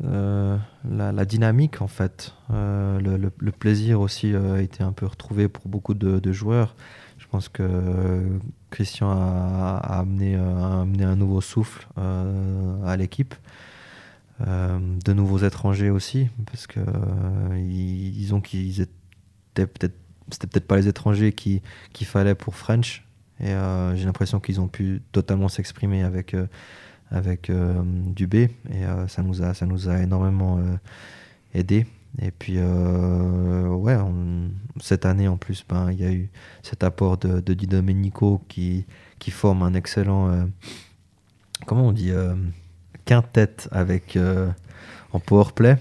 euh, 0.04 0.56
la, 0.88 1.24
dynamique, 1.24 1.82
en 1.82 1.88
fait. 1.88 2.34
le, 2.50 3.16
le, 3.36 3.52
plaisir 3.52 4.00
aussi 4.00 4.34
a 4.34 4.60
été 4.60 4.82
un 4.82 4.92
peu 4.92 5.06
retrouvé 5.06 5.48
pour 5.48 5.68
beaucoup 5.68 5.94
de, 5.94 6.32
joueurs. 6.32 6.74
Je 7.18 7.26
pense 7.28 7.48
que 7.48 8.38
Christian 8.74 9.08
a, 9.10 9.76
amené, 10.00 10.34
euh, 10.36 10.82
un 10.82 11.16
nouveau 11.16 11.40
souffle 11.40 11.86
euh, 11.96 12.84
à 12.84 12.96
l'équipe. 12.96 13.34
Euh, 14.40 14.78
de 15.04 15.12
nouveaux 15.12 15.38
étrangers 15.38 15.90
aussi, 15.90 16.28
parce 16.46 16.66
que 16.66 16.80
ils, 17.56 18.34
ont 18.34 18.40
qu'ils 18.40 18.80
étaient 18.80 19.66
peut-être 19.66 19.94
c'était 20.30 20.46
peut-être 20.46 20.66
pas 20.66 20.76
les 20.76 20.88
étrangers 20.88 21.32
qu'il 21.32 21.60
fallait 22.06 22.34
pour 22.34 22.56
French. 22.56 23.06
Et 23.40 23.52
j'ai 23.94 24.04
l'impression 24.06 24.40
qu'ils 24.40 24.60
ont 24.60 24.68
pu 24.68 25.02
totalement 25.12 25.48
s'exprimer 25.48 26.02
avec, 26.02 26.34
avec 27.10 27.52
Dubé. 28.06 28.50
Et 28.70 28.84
ça, 29.08 29.22
nous 29.22 29.42
a, 29.42 29.52
ça 29.52 29.66
nous 29.66 29.90
a 29.90 29.98
énormément 29.98 30.58
aidé. 31.52 31.86
Et 32.20 32.30
puis, 32.30 32.54
euh, 32.58 33.68
ouais, 33.68 33.96
cette 34.80 35.04
année 35.04 35.26
en 35.26 35.36
plus, 35.36 35.64
ben, 35.68 35.90
il 35.90 36.00
y 36.00 36.04
a 36.04 36.12
eu 36.12 36.30
cet 36.62 36.84
apport 36.84 37.16
de, 37.18 37.40
de 37.40 37.54
Di 37.54 37.66
Domenico 37.66 38.40
qui, 38.48 38.86
qui 39.18 39.30
forme 39.30 39.62
un 39.62 39.74
excellent, 39.74 40.28
euh, 40.28 40.44
comment 41.66 41.88
on 41.88 41.92
dit, 41.92 42.12
euh, 43.10 43.20
quintet 43.22 43.68
avec, 43.70 44.18
en 45.12 45.20
powerplay, 45.20 45.78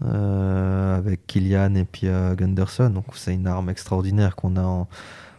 avec 0.00 1.26
Kylian 1.26 1.74
et 1.74 1.84
puis 1.84 2.08
Gunderson. 2.36 2.90
Donc, 2.90 3.06
c'est 3.14 3.34
une 3.34 3.46
arme 3.46 3.70
extraordinaire 3.70 4.36
qu'on 4.36 4.56
a 4.56 4.62
en, 4.62 4.88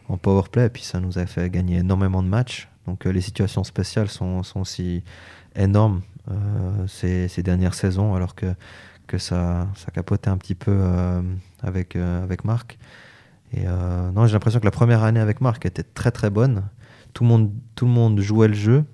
en 0.09 0.18
powerplay. 0.18 0.66
Et 0.66 0.70
puis, 0.70 0.84
ça 0.84 0.99
nous 0.99 1.18
a 1.18 1.26
fait 1.26 1.49
gagner 1.49 1.78
énormément 1.78 2.24
de 2.24 2.28
matchs. 2.30 2.70
Donc, 2.88 3.05
les 3.05 3.22
situations 3.22 3.64
spéciales 3.64 4.09
sont, 4.09 4.43
sont 4.43 4.61
aussi 4.61 5.03
énormes 5.55 6.01
ces, 6.88 7.28
ces 7.28 7.43
dernières 7.43 7.74
saisons, 7.74 8.16
alors 8.16 8.36
que 8.36 8.53
que 9.07 9.18
ça, 9.18 9.68
ça 9.76 9.91
capotait 9.91 10.30
un 10.30 10.38
petit 10.38 10.55
peu 10.55 10.72
euh, 10.72 11.22
avec, 11.61 11.95
euh, 11.95 12.24
avec 12.24 12.45
Marc. 12.45 12.78
Et 13.53 13.64
euh, 13.68 14.11
non, 14.11 14.26
j'ai 14.26 14.34
l'impression 14.34 14.59
que 14.59 14.66
la 14.66 14.72
première 14.72 15.03
année 15.03 15.20
avec 15.20 15.41
Marc 15.41 15.66
était 15.66 15.84
très 15.84 16.11
très 16.11 16.30
bonne. 16.30 16.64
Tout 17.14 17.24
le 17.24 17.30
monde, 17.30 17.51
tout 17.76 17.86
le 17.86 17.91
monde 17.91 18.20
jouait 18.20 18.47
le 18.47 18.53
jeu. 18.53 18.86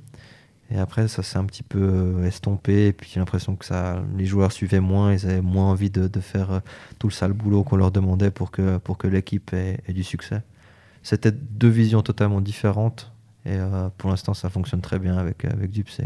Et 0.72 0.78
après, 0.78 1.08
ça 1.08 1.24
s'est 1.24 1.38
un 1.38 1.46
petit 1.46 1.64
peu 1.64 2.24
estompé. 2.26 2.88
Et 2.88 2.94
puis 2.94 3.10
j'ai 3.14 3.20
l'impression 3.20 3.56
que 3.56 3.66
ça, 3.66 4.04
les 4.18 4.26
joueurs 4.26 4.52
suivaient 4.52 4.80
moins. 4.80 5.14
Ils 5.14 5.26
avaient 5.26 5.42
moins 5.42 5.66
envie 5.66 5.90
de, 5.90 6.20
faire 6.20 6.62
tout 7.00 7.08
le 7.08 7.14
sale 7.14 7.34
boulot 7.34 7.64
qu'on 7.64 7.78
leur 7.78 7.92
demandait 7.92 8.32
pour 8.32 8.52
que, 8.52 9.08
l'équipe 9.08 9.54
ait, 9.54 9.82
du 9.90 10.04
succès. 10.04 10.42
C'était 11.02 11.32
deux 11.32 11.70
visions 11.70 12.02
totalement 12.02 12.42
différentes. 12.42 13.12
Et 13.46 13.58
pour 13.98 14.10
l'instant, 14.10 14.34
ça 14.34 14.50
fonctionne 14.50 14.82
très 14.82 15.00
bien 15.00 15.18
avec, 15.18 15.46
avec 15.46 15.72
Dups 15.72 16.02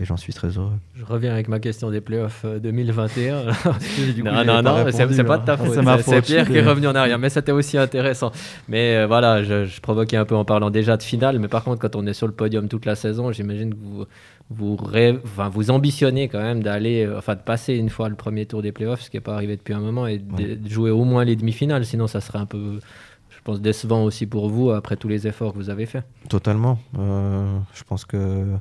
et 0.00 0.04
j'en 0.04 0.16
suis 0.16 0.32
très 0.32 0.48
heureux. 0.48 0.74
Je 0.94 1.04
reviens 1.04 1.32
avec 1.32 1.48
ma 1.48 1.58
question 1.58 1.90
des 1.90 2.00
playoffs 2.00 2.44
2021. 2.44 3.34
Euh, 3.34 3.52
non, 4.24 4.44
non, 4.44 4.62
non, 4.62 4.84
c'est 4.90 5.24
pas 5.24 5.38
de 5.38 5.44
ta 5.44 5.56
faute. 5.56 5.76
C'est 6.02 6.22
Pierre 6.22 6.46
qui 6.46 6.56
est 6.56 6.62
revenu 6.62 6.86
en 6.86 6.94
arrière, 6.94 7.18
mais 7.18 7.30
c'était 7.30 7.52
aussi 7.52 7.76
intéressant. 7.78 8.30
Mais 8.68 8.96
euh, 8.96 9.06
voilà, 9.06 9.42
je, 9.42 9.80
provoquais 9.80 10.16
un 10.16 10.24
peu 10.24 10.36
en 10.36 10.44
parlant 10.44 10.70
déjà 10.70 10.96
de 10.96 11.02
finale, 11.02 11.38
mais 11.40 11.48
par 11.48 11.64
contre, 11.64 11.80
quand 11.80 11.96
on 11.96 12.06
est 12.06 12.12
sur 12.12 12.28
le 12.28 12.32
podium 12.32 12.68
toute 12.68 12.86
la 12.86 12.94
saison, 12.94 13.32
j'imagine 13.32 13.74
que 13.74 13.78
vous 13.80 14.04
vous, 14.50 14.78
enfin, 15.24 15.50
vous 15.50 15.70
ambitionnez 15.70 16.28
quand 16.28 16.40
même 16.40 16.62
d'aller, 16.62 17.04
euh, 17.04 17.18
enfin 17.18 17.34
de 17.34 17.40
passer 17.40 17.74
une 17.74 17.90
fois 17.90 18.08
le 18.08 18.14
premier 18.14 18.46
tour 18.46 18.62
des 18.62 18.72
playoffs, 18.72 19.02
ce 19.02 19.10
qui 19.10 19.18
n'est 19.18 19.22
pas 19.22 19.34
arrivé 19.34 19.56
depuis 19.56 19.74
un 19.74 19.80
moment, 19.80 20.06
et 20.06 20.16
de 20.18 20.66
jouer 20.70 20.90
au 20.90 21.04
moins 21.04 21.24
les 21.24 21.36
demi-finales, 21.36 21.84
sinon 21.84 22.06
ça 22.06 22.22
serait 22.22 22.38
un 22.38 22.46
peu 22.46 22.78
je 22.78 23.07
pense, 23.52 23.60
décevant 23.60 24.04
aussi 24.04 24.26
pour 24.26 24.48
vous 24.48 24.70
après 24.70 24.96
tous 24.96 25.08
les 25.08 25.26
efforts 25.26 25.52
que 25.52 25.58
vous 25.58 25.70
avez 25.70 25.86
faits. 25.86 26.04
Totalement. 26.28 26.78
je 26.94 27.82
pense 27.86 28.04
que 28.04 28.58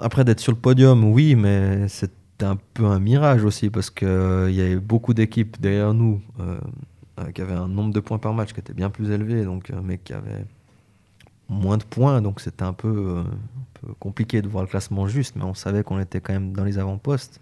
après, 0.00 0.24
d'être 0.24 0.40
sur 0.40 0.52
le 0.52 0.58
podium, 0.58 1.04
oui, 1.04 1.34
mais 1.34 1.88
c'était 1.88 2.44
un 2.44 2.56
peu 2.74 2.84
un 2.84 3.00
mirage 3.00 3.44
aussi 3.44 3.68
parce 3.68 3.90
qu'il 3.90 4.06
euh, 4.06 4.50
y 4.50 4.60
avait 4.60 4.76
beaucoup 4.76 5.12
d'équipes 5.12 5.60
derrière 5.60 5.92
nous 5.92 6.22
euh, 6.38 6.58
euh, 7.18 7.32
qui 7.32 7.40
avaient 7.40 7.54
un 7.54 7.66
nombre 7.66 7.92
de 7.92 7.98
points 7.98 8.18
par 8.18 8.32
match 8.32 8.52
qui 8.52 8.60
était 8.60 8.72
bien 8.72 8.90
plus 8.90 9.10
élevé, 9.10 9.44
donc, 9.44 9.72
mais 9.82 9.98
qui 9.98 10.12
avaient 10.12 10.44
moins 11.48 11.78
de 11.78 11.82
points. 11.82 12.22
Donc 12.22 12.40
c'était 12.40 12.62
un 12.62 12.72
peu, 12.72 13.24
compliqué 13.98 14.40
de 14.40 14.48
voir 14.48 14.62
le 14.62 14.68
classement 14.68 15.08
juste, 15.08 15.34
mais 15.34 15.44
on 15.44 15.54
savait 15.54 15.82
qu'on 15.82 15.98
était 15.98 16.20
quand 16.20 16.32
même 16.32 16.52
dans 16.52 16.64
les 16.64 16.78
avant-postes. 16.78 17.40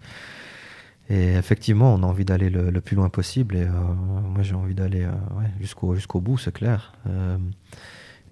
Et 1.09 1.35
effectivement, 1.35 1.93
on 1.93 2.03
a 2.03 2.05
envie 2.05 2.25
d'aller 2.25 2.49
le, 2.49 2.81
plus 2.81 2.95
loin 2.95 3.09
possible. 3.09 3.55
Et 3.55 3.65
moi, 3.65 4.43
j'ai 4.43 4.55
envie 4.55 4.75
d'aller 4.75 5.07
jusqu'au 5.61 5.95
jusqu'au 5.95 6.19
bout, 6.19 6.37
c'est 6.37 6.51
clair. 6.51 6.93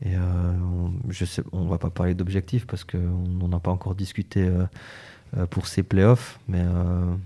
Et 0.01 0.15
euh, 0.15 0.19
on, 0.61 0.91
je 1.09 1.25
sais, 1.25 1.41
on 1.51 1.65
va 1.65 1.77
pas 1.77 1.89
parler 1.89 2.13
d'objectifs 2.13 2.67
parce 2.67 2.83
qu'on 2.83 2.97
n'en 2.97 3.55
a 3.55 3.59
pas 3.59 3.71
encore 3.71 3.95
discuté 3.95 4.47
euh, 5.37 5.45
pour 5.47 5.67
ces 5.67 5.83
playoffs. 5.83 6.39
Mais 6.47 6.61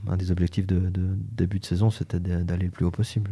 un 0.08 0.18
des 0.18 0.32
objectifs 0.32 0.68
de, 0.68 0.92
début 1.32 1.60
de 1.60 1.66
saison, 1.66 1.90
c'était 1.90 2.20
d'aller 2.20 2.66
le 2.66 2.72
plus 2.72 2.86
haut 2.86 2.92
possible. 2.92 3.32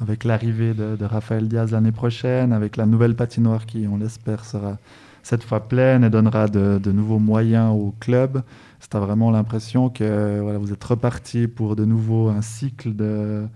Avec 0.00 0.24
l'arrivée 0.24 0.74
de, 0.74 0.96
de, 0.96 1.04
Raphaël 1.04 1.46
Diaz 1.48 1.70
l'année 1.70 1.92
prochaine, 1.92 2.52
avec 2.52 2.76
la 2.76 2.86
nouvelle 2.86 3.14
patinoire 3.14 3.64
qui, 3.64 3.86
on 3.88 3.96
l'espère, 3.96 4.44
sera 4.44 4.78
cette 5.24 5.42
fois 5.42 5.66
pleine 5.66 6.04
et 6.04 6.10
donnera 6.10 6.46
de, 6.46 6.92
nouveaux 6.92 7.18
moyens 7.18 7.74
au 7.74 7.92
club. 7.98 8.42
C'est 8.78 8.94
vraiment 8.96 9.30
l'impression 9.30 9.88
que 9.88 10.56
vous 10.58 10.72
êtes 10.72 10.84
reparti 10.84 11.48
pour 11.48 11.74
de 11.74 11.84
nouveau 11.84 12.28
un 12.28 12.42
cycle 12.42 12.94
de, 12.94 13.46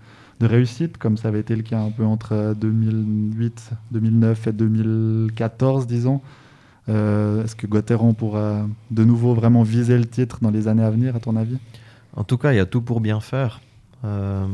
réussite, 0.41 0.97
comme 0.97 1.15
ça 1.15 1.27
avait 1.27 1.39
été 1.39 1.55
le 1.55 1.61
cas 1.61 1.79
un 1.79 1.91
peu 1.91 2.03
entre 2.03 2.55
2008, 2.59 3.69
2009 3.91 4.47
et 4.47 4.51
2014, 4.51 5.85
disons. 5.85 6.21
Euh, 6.89 7.43
est-ce 7.43 7.55
que 7.55 7.67
Gauthieron 7.67 8.15
pourra 8.15 8.65
de 8.89 9.03
nouveau 9.03 9.35
vraiment 9.35 9.61
viser 9.61 9.97
le 9.97 10.05
titre 10.05 10.39
dans 10.41 10.49
les 10.49 10.67
années 10.67 10.83
à 10.83 10.89
venir, 10.89 11.15
à 11.15 11.19
ton 11.19 11.35
avis? 11.35 11.59
En 12.15 12.23
tout 12.23 12.39
cas, 12.39 12.51
il 12.51 12.55
y 12.55 12.59
a 12.59 12.65
tout 12.65 12.81
pour 12.81 12.99
bien 12.99 13.19
faire. 13.19 13.61
Euh, 14.05 14.47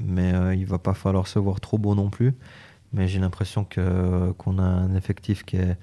mais 0.00 0.34
euh, 0.34 0.54
il 0.54 0.66
va 0.66 0.78
pas 0.78 0.94
falloir 0.94 1.28
se 1.28 1.38
voir 1.38 1.60
trop 1.60 1.78
beau 1.78 1.94
non 1.94 2.10
plus 2.10 2.34
mais 2.92 3.08
j'ai 3.08 3.18
l'impression 3.18 3.64
que, 3.64 4.32
qu'on 4.32 4.58
a 4.58 4.62
un 4.62 4.94
effectif 4.94 5.44
qui 5.44 5.56
est, 5.56 5.76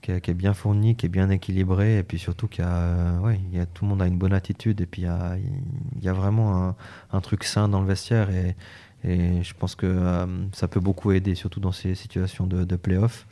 qui 0.00 0.12
est, 0.12 0.34
bien 0.34 0.54
fourni, 0.54 0.96
qui 0.96 1.06
est 1.06 1.10
bien 1.10 1.28
équilibré, 1.30 1.98
et 1.98 2.02
puis 2.02 2.18
surtout 2.18 2.48
qu'il 2.48 2.64
y 2.64 2.66
a, 2.66 3.18
ouais, 3.20 3.38
il 3.52 3.58
y 3.58 3.60
a, 3.60 3.66
tout 3.66 3.84
le 3.84 3.90
monde 3.90 4.02
a 4.02 4.06
une 4.06 4.18
bonne 4.18 4.32
attitude, 4.32 4.80
et 4.80 4.86
puis 4.86 5.02
il 5.02 5.04
y 5.04 5.08
a, 5.08 5.36
il 5.36 6.04
y 6.04 6.08
a 6.08 6.12
vraiment 6.12 6.68
un, 6.68 6.76
un, 7.12 7.20
truc 7.20 7.44
sain 7.44 7.68
dans 7.68 7.80
le 7.80 7.86
vestiaire, 7.86 8.30
et, 8.30 8.56
et 9.04 9.42
je 9.42 9.54
pense 9.54 9.74
que 9.74 9.86
euh, 9.86 10.26
ça 10.52 10.68
peut 10.68 10.80
beaucoup 10.80 11.12
aider, 11.12 11.34
surtout 11.34 11.60
dans 11.60 11.72
ces 11.72 11.94
situations 11.94 12.46
de, 12.46 12.64
de 12.64 12.76
play-off. 12.76 13.26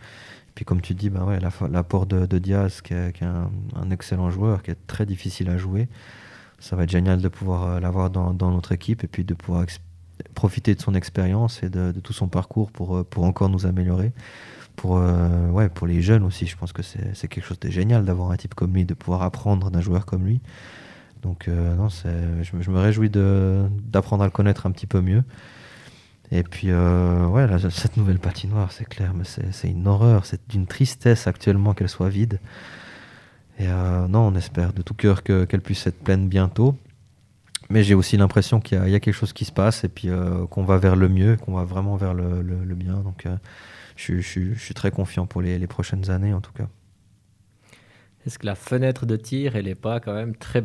Puis 0.55 0.65
comme 0.65 0.81
tu 0.81 0.95
dis, 0.95 1.11
bah 1.11 1.25
ouais, 1.25 1.39
l'apport 1.41 2.07
de, 2.07 2.39
Diaz, 2.39 2.81
qui 2.81 2.95
est, 2.95 3.23
un, 3.23 3.91
excellent 3.91 4.31
joueur, 4.31 4.63
qui 4.63 4.73
est 4.73 4.87
très 4.87 5.07
difficile 5.07 5.51
à 5.51 5.57
jouer, 5.57 5.89
ça 6.59 6.75
va 6.75 6.85
être 6.85 6.91
génial 6.91 7.21
de 7.21 7.29
pouvoir 7.29 7.65
euh, 7.65 7.81
l'avoir 7.81 8.11
dans, 8.11 8.35
dans 8.35 8.51
notre 8.51 8.73
équipe, 8.73 9.05
et 9.05 9.07
puis 9.07 9.25
de 9.25 9.35
pouvoir 9.35 9.63
profiter 10.35 10.75
de 10.75 10.81
son 10.81 10.95
expérience 10.95 11.63
et 11.63 11.71
de, 11.71 11.93
tout 11.93 12.13
son 12.13 12.29
parcours 12.29 12.71
pour, 12.71 12.97
euh, 12.97 13.05
pour 13.05 13.25
encore 13.25 13.49
nous 13.49 13.67
améliorer. 13.67 14.13
Pour, 14.77 14.99
euh, 14.99 15.49
ouais, 15.49 15.69
pour 15.69 15.87
les 15.87 16.03
jeunes 16.03 16.23
aussi, 16.23 16.47
je 16.47 16.57
pense 16.57 16.73
que 16.73 16.83
c'est 16.83 17.29
quelque 17.29 17.45
chose 17.45 17.59
de 17.59 17.69
génial 17.69 18.05
d'avoir 18.05 18.31
un 18.31 18.37
type 18.37 18.55
comme 18.55 18.75
lui, 18.75 18.85
de 18.85 18.95
pouvoir 18.95 19.23
apprendre 19.23 19.71
d'un 19.71 19.81
joueur 19.81 20.07
comme 20.07 20.25
lui. 20.25 20.41
Donc 21.23 21.49
euh, 21.49 21.75
non, 21.75 21.89
je, 21.89 22.61
je, 22.61 22.71
me 22.71 22.79
réjouis 22.79 23.11
d'apprendre 23.11 24.23
à 24.23 24.27
le 24.27 24.31
connaître 24.31 24.67
un 24.67 24.71
petit 24.71 24.87
peu 24.87 25.01
mieux. 25.01 25.25
Et 26.31 26.43
puis, 26.43 26.71
ouais, 26.73 27.47
cette 27.71 27.97
nouvelle 27.97 28.19
patinoire, 28.19 28.71
c'est 28.71 28.85
clair, 28.85 29.15
mais 29.15 29.25
c'est 29.25 29.69
une 29.69 29.89
horreur, 29.89 30.27
c'est 30.27 30.41
d'une 30.51 30.67
tristesse 30.67 31.27
actuellement 31.27 31.73
qu'elle 31.73 31.89
soit 31.89 32.11
vide. 32.11 32.39
Et 33.59 33.67
non, 33.67 34.29
on 34.29 34.35
espère 34.35 34.75
de 34.75 34.83
tout 34.83 34.93
cœur 34.93 35.23
qu'elle 35.23 35.63
puisse 35.63 35.87
être 35.87 35.99
pleine 35.99 36.29
bientôt. 36.29 36.77
Mais 37.71 37.83
j'ai 37.83 37.95
aussi 37.95 38.17
l'impression 38.17 38.61
qu'il 38.61 38.79
y, 38.89 38.95
a 38.95 39.01
quelque 39.01 39.15
chose 39.15 39.33
qui 39.33 39.45
se 39.45 39.53
passe 39.53 39.85
et 39.85 39.89
puis 39.89 40.09
euh, 40.09 40.47
qu'on 40.47 40.65
va 40.65 40.79
vers 40.79 40.97
le 40.97 41.09
mieux, 41.09 41.37
qu'on 41.37 41.53
va 41.53 41.65
vraiment 41.65 41.97
vers 41.97 42.15
le, 42.15 42.43
bien. 42.75 42.97
Donc 42.97 43.27
euh, 43.27 43.37
je, 43.97 44.21
suis 44.21 44.75
très 44.75 44.91
confiant 44.91 45.27
pour 45.27 45.43
les, 45.43 45.67
prochaines 45.67 46.11
années 46.11 46.33
en 46.33 46.41
tout 46.41 46.53
cas. 46.53 46.69
Est-ce 48.27 48.39
que 48.39 48.47
la 48.47 48.55
fenêtre 48.55 49.05
de 49.05 49.17
tir, 49.17 49.57
elle 49.57 49.67
n'est 49.67 49.75
pas 49.75 50.01
quand 50.01 50.15
même 50.15 50.35
très 50.35 50.65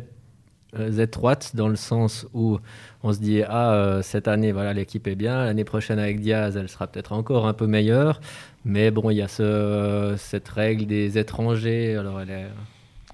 euh, 0.78 0.92
étroite 0.92 1.54
dans 1.54 1.68
le 1.68 1.76
sens 1.76 2.26
où 2.32 2.58
on 3.02 3.12
se 3.12 3.18
dit 3.18 3.42
ah 3.46 4.00
cette 4.02 4.26
année 4.26 4.50
voilà 4.50 4.72
l'équipe 4.72 5.06
est 5.06 5.14
bien 5.14 5.44
l'année 5.44 5.62
prochaine 5.62 6.00
avec 6.00 6.20
Diaz 6.20 6.56
elle 6.56 6.68
sera 6.68 6.88
peut-être 6.88 7.12
encore 7.12 7.46
un 7.46 7.52
peu 7.52 7.68
meilleure 7.68 8.20
mais 8.64 8.90
bon 8.90 9.08
il 9.10 9.18
y 9.18 9.22
a 9.22 9.28
ce, 9.28 10.16
cette 10.18 10.48
règle 10.48 10.86
des 10.86 11.16
étrangers 11.16 11.94
alors 11.94 12.20
elle 12.20 12.50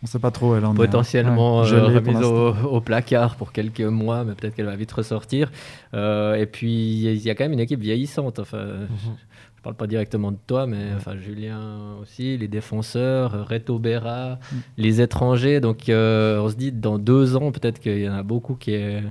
on 0.02 0.06
sait 0.06 0.18
pas 0.18 0.30
trop. 0.30 0.56
Elle 0.56 0.64
en 0.64 0.74
Potentiellement 0.74 1.64
est, 1.64 1.72
euh, 1.72 1.86
remise 1.86 2.22
au, 2.22 2.80
placard 2.80 3.36
pour 3.36 3.52
quelques 3.52 3.80
mois, 3.80 4.24
mais 4.24 4.34
peut-être 4.34 4.54
qu'elle 4.54 4.66
va 4.66 4.76
vite 4.76 4.92
ressortir. 4.92 5.50
Euh, 5.94 6.34
et 6.34 6.46
puis, 6.46 7.02
il 7.02 7.18
y, 7.18 7.30
a 7.30 7.34
quand 7.34 7.44
même 7.44 7.52
une 7.52 7.60
équipe 7.60 7.80
vieillissante. 7.80 8.38
Enfin, 8.38 8.64
mhm. 8.64 8.88
Je 9.56 9.62
parle 9.62 9.76
pas 9.76 9.86
directement 9.86 10.32
de 10.32 10.38
toi, 10.46 10.66
mais 10.66 10.94
enfin, 10.96 11.18
Julien 11.18 11.96
aussi, 12.00 12.38
les 12.38 12.48
défenseurs, 12.48 13.46
Reto 13.46 13.78
Berra, 13.78 14.38
mhm. 14.52 14.60
les 14.78 15.02
étrangers. 15.02 15.60
Donc, 15.60 15.90
euh, 15.90 16.40
on 16.40 16.48
se 16.48 16.54
dit, 16.54 16.72
dans 16.72 16.98
deux 16.98 17.36
ans, 17.36 17.52
peut-être 17.52 17.78
qu'il 17.78 18.00
y 18.00 18.08
en 18.08 18.14
a 18.14 18.22
beaucoup 18.22 18.54
qui, 18.54 18.72
est, 18.72 19.02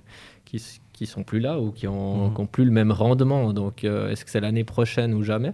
qui, 0.45 0.63
qui 0.91 1.05
sont 1.05 1.21
plus 1.21 1.39
là 1.39 1.59
ou 1.59 1.71
qui 1.71 1.87
ont, 1.87 2.29
mhm. 2.29 2.47
plus 2.47 2.65
le 2.65 2.71
même 2.71 2.91
rendement. 2.91 3.53
Donc, 3.53 3.83
est-ce 3.83 4.25
que 4.25 4.31
c'est 4.31 4.41
l'année 4.41 4.63
prochaine 4.63 5.13
ou 5.13 5.21
jamais? 5.21 5.53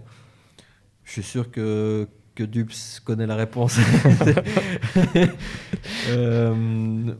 Je 1.04 1.12
suis 1.12 1.22
sûr 1.22 1.50
que 1.50 2.08
que 2.36 2.44
Dupes 2.44 2.74
connaît 3.04 3.26
la 3.26 3.34
réponse. 3.34 3.78
Euh, 6.08 6.54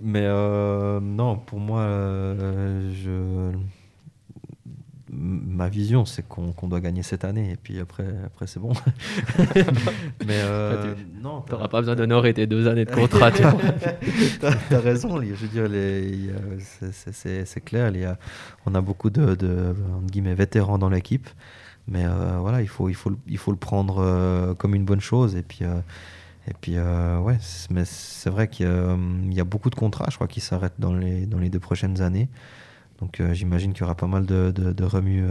mais 0.01 0.23
euh, 0.25 1.01
non, 1.01 1.37
pour 1.37 1.59
moi, 1.59 1.81
euh, 1.81 2.93
je... 2.95 3.57
ma 5.11 5.69
vision, 5.69 6.05
c'est 6.05 6.27
qu'on 6.27 6.69
doit 6.69 6.81
gagner 6.81 7.03
cette 7.03 7.25
année. 7.25 7.51
Et 7.53 7.57
puis 7.57 7.81
après, 7.81 8.07
après 8.25 8.47
c'est 8.47 8.61
bon. 8.61 8.73
mais 10.27 10.41
non. 11.21 11.43
Tu 11.43 11.53
n'auras 11.53 11.69
pas 11.69 11.81
besoin 11.81 11.97
d'honorer 11.97 12.33
tes 12.35 12.47
deux 12.47 12.69
années 12.69 12.85
de 12.85 12.93
contrat. 12.93 13.33
tu 13.33 13.43
as, 14.73 14.81
raison. 14.81 15.21
Je 15.21 15.47
veux 15.47 15.67
dire, 15.67 15.69
c'est 16.81 17.65
clair. 17.65 17.91
Il 17.93 18.01
y 18.01 18.05
a, 18.05 18.19
on 18.67 18.75
a 18.75 18.81
beaucoup 18.81 19.11
de, 19.11 19.35
de 19.35 19.75
guillemets, 20.11 20.35
vétérans 20.35 20.79
dans 20.79 20.91
l'équipe. 20.91 21.29
Mais 21.89 22.05
euh, 22.05 22.39
voilà, 22.41 22.63
il 22.63 22.69
faut, 22.69 22.89
il, 22.89 22.95
faut, 22.95 23.13
il 23.27 23.39
faut 23.39 23.53
le 23.53 23.57
prendre 23.57 23.99
euh, 23.99 24.55
comme 24.55 24.75
une 24.75 24.85
bonne 24.85 25.01
chose. 25.01 25.37
Et 25.37 25.43
puis, 25.43 25.61
euh, 25.63 25.79
et 26.49 26.55
puis 26.61 26.79
ouais, 26.79 27.39
mais 27.71 27.85
c'est 27.85 28.31
vrai 28.31 28.49
qu'il 28.49 28.67
y, 29.33 29.41
a 29.41 29.45
beaucoup 29.45 29.71
de 29.71 29.75
contrats, 29.75 30.07
je 30.11 30.15
crois, 30.15 30.29
qui 30.29 30.41
s'arrêtent 30.41 30.79
dans 30.79 30.95
les, 30.95 31.27
dans 31.27 31.39
les 31.39 31.51
deux 31.51 31.59
prochaines 31.59 32.01
années. 32.03 32.29
Donc 33.01 33.21
j'imagine 33.33 33.73
qu'il 33.73 33.81
y 33.81 33.85
aura 33.85 33.97
pas 33.97 34.07
mal 34.07 34.27
de, 34.27 34.53
de, 34.53 34.85
remue 34.85 35.25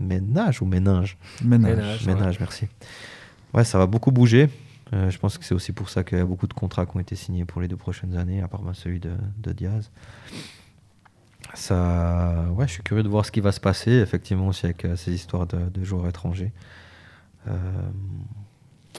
ménage 0.00 0.60
ou 0.60 0.66
ménage 0.66 1.16
Ménage. 1.44 2.04
Ménage, 2.06 2.40
merci. 2.40 2.66
Ouais, 3.54 3.62
ça 3.62 3.78
va 3.78 3.86
beaucoup 3.86 4.10
bouger. 4.10 4.50
je 4.92 5.16
pense 5.18 5.38
que 5.38 5.44
c'est 5.44 5.54
aussi 5.54 5.70
pour 5.70 5.88
ça 5.88 6.02
qu'il 6.02 6.18
y 6.18 6.20
a 6.20 6.24
beaucoup 6.24 6.48
de 6.48 6.54
contrats 6.54 6.86
qui 6.86 6.96
ont 6.96 7.00
été 7.00 7.14
signés 7.14 7.44
pour 7.44 7.60
les 7.60 7.68
deux 7.68 7.76
prochaines 7.76 8.16
années, 8.16 8.42
à 8.42 8.48
part 8.48 8.62
celui 8.72 8.98
de, 8.98 9.12
de 9.38 9.52
Diaz 9.52 9.92
ça, 11.54 12.46
ouais, 12.56 12.66
je 12.66 12.72
suis 12.72 12.82
curieux 12.82 13.02
de 13.02 13.08
voir 13.08 13.24
ce 13.24 13.32
qui 13.32 13.40
va 13.40 13.52
se 13.52 13.60
passer, 13.60 13.92
effectivement, 13.92 14.48
aussi 14.48 14.66
avec 14.66 14.84
euh, 14.84 14.96
ces 14.96 15.12
histoires 15.12 15.46
de, 15.46 15.84
joueurs 15.84 16.08
étrangers. 16.08 16.52
Euh, 17.48 17.52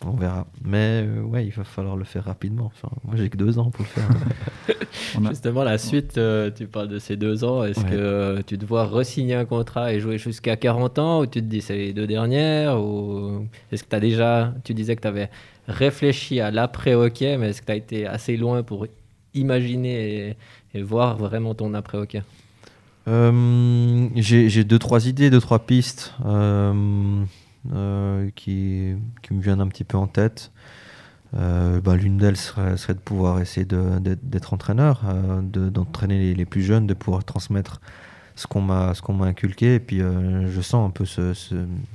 on 0.05 0.11
verra. 0.11 0.45
Mais 0.63 1.03
euh, 1.05 1.21
ouais, 1.21 1.45
il 1.45 1.51
va 1.51 1.63
falloir 1.63 1.95
le 1.95 2.03
faire 2.03 2.25
rapidement. 2.25 2.65
Enfin, 2.65 2.89
moi, 3.03 3.15
j'ai 3.17 3.29
que 3.29 3.37
deux 3.37 3.59
ans 3.59 3.71
pour 3.71 3.85
le 3.85 3.89
faire. 4.01 4.09
Justement, 5.29 5.63
la 5.63 5.77
suite, 5.77 6.19
tu 6.55 6.67
parles 6.67 6.89
de 6.89 6.99
ces 6.99 7.15
deux 7.15 7.43
ans. 7.43 7.63
Est-ce 7.63 7.83
que 7.85 8.41
tu 8.41 8.57
te 8.57 8.65
vois 8.65 8.85
re-signer 8.85 9.35
un 9.35 9.45
contrat 9.45 9.93
et 9.93 9.99
jouer 9.99 10.17
jusqu'à 10.17 10.57
40 10.57 10.99
ans 10.99 11.21
ou 11.21 11.25
tu 11.25 11.41
te 11.41 11.45
dis 11.45 11.61
c'est 11.61 11.77
les 11.77 11.93
deux 11.93 12.07
dernières 12.07 12.81
ou 12.81 13.47
Est-ce 13.71 13.83
que 13.83 13.89
tu 13.89 13.95
as 13.95 13.99
déjà, 13.99 14.53
tu 14.63 14.73
disais 14.73 14.95
que 14.95 15.01
tu 15.01 15.07
avais 15.07 15.29
réfléchi 15.67 16.39
à 16.41 16.51
l'après-hockey, 16.51 17.37
mais 17.37 17.49
est-ce 17.49 17.61
que 17.61 17.67
tu 17.67 17.71
as 17.71 17.75
été 17.75 18.07
assez 18.07 18.35
loin 18.35 18.63
pour 18.63 18.87
imaginer 19.33 20.35
et 20.73 20.81
voir 20.81 21.17
vraiment 21.17 21.55
ton 21.55 21.73
après-hockey? 21.73 22.21
Euh, 23.07 24.09
J'ai 24.15 24.63
deux, 24.63 24.79
trois 24.79 25.07
idées, 25.07 25.29
deux, 25.29 25.41
trois 25.41 25.59
pistes 25.59 26.13
euh, 26.25 27.23
euh, 27.73 28.29
qui, 28.35 28.95
me 29.31 29.41
viennent 29.41 29.61
un 29.61 29.67
petit 29.67 29.83
peu 29.83 29.97
en 29.97 30.07
tête. 30.07 30.51
Bah, 31.33 31.95
l'une 31.97 32.17
d'elles 32.17 32.37
serait, 32.37 32.93
de 32.93 32.99
pouvoir 32.99 33.41
essayer 33.41 33.65
d'être 33.65 34.53
entraîneur, 34.53 35.01
d'entraîner 35.43 36.33
les, 36.33 36.45
plus 36.45 36.61
jeunes, 36.61 36.87
de 36.87 36.93
pouvoir 36.93 37.25
transmettre 37.25 37.81
ce 38.35 38.47
qu'on 38.47 38.61
m'a 38.61 39.25
inculqué 39.25 39.75
et 39.75 39.79
puis 39.79 39.99
je 39.99 40.61
sens 40.61 40.87
un 40.87 40.91
peu 40.91 41.03
ce, 41.05 41.33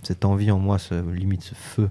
cette 0.02 0.24
envie 0.24 0.50
en 0.50 0.58
moi 0.58 0.78
ce 0.78 0.94
limite 1.10 1.42
ce 1.42 1.54
feu 1.54 1.90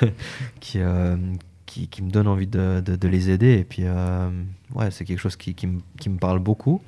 qui 0.60 0.78
me 0.78 2.10
donne 2.10 2.26
envie 2.26 2.48
de, 2.48 2.82
les 3.06 3.30
aider. 3.30 3.58
Et 3.58 3.64
puis, 3.64 3.84
ouais, 4.74 4.90
c'est 4.90 5.04
quelque 5.04 5.20
chose 5.20 5.36
qui, 5.36 5.54
me 5.66 6.18
parle 6.18 6.40
beaucoup. 6.40 6.82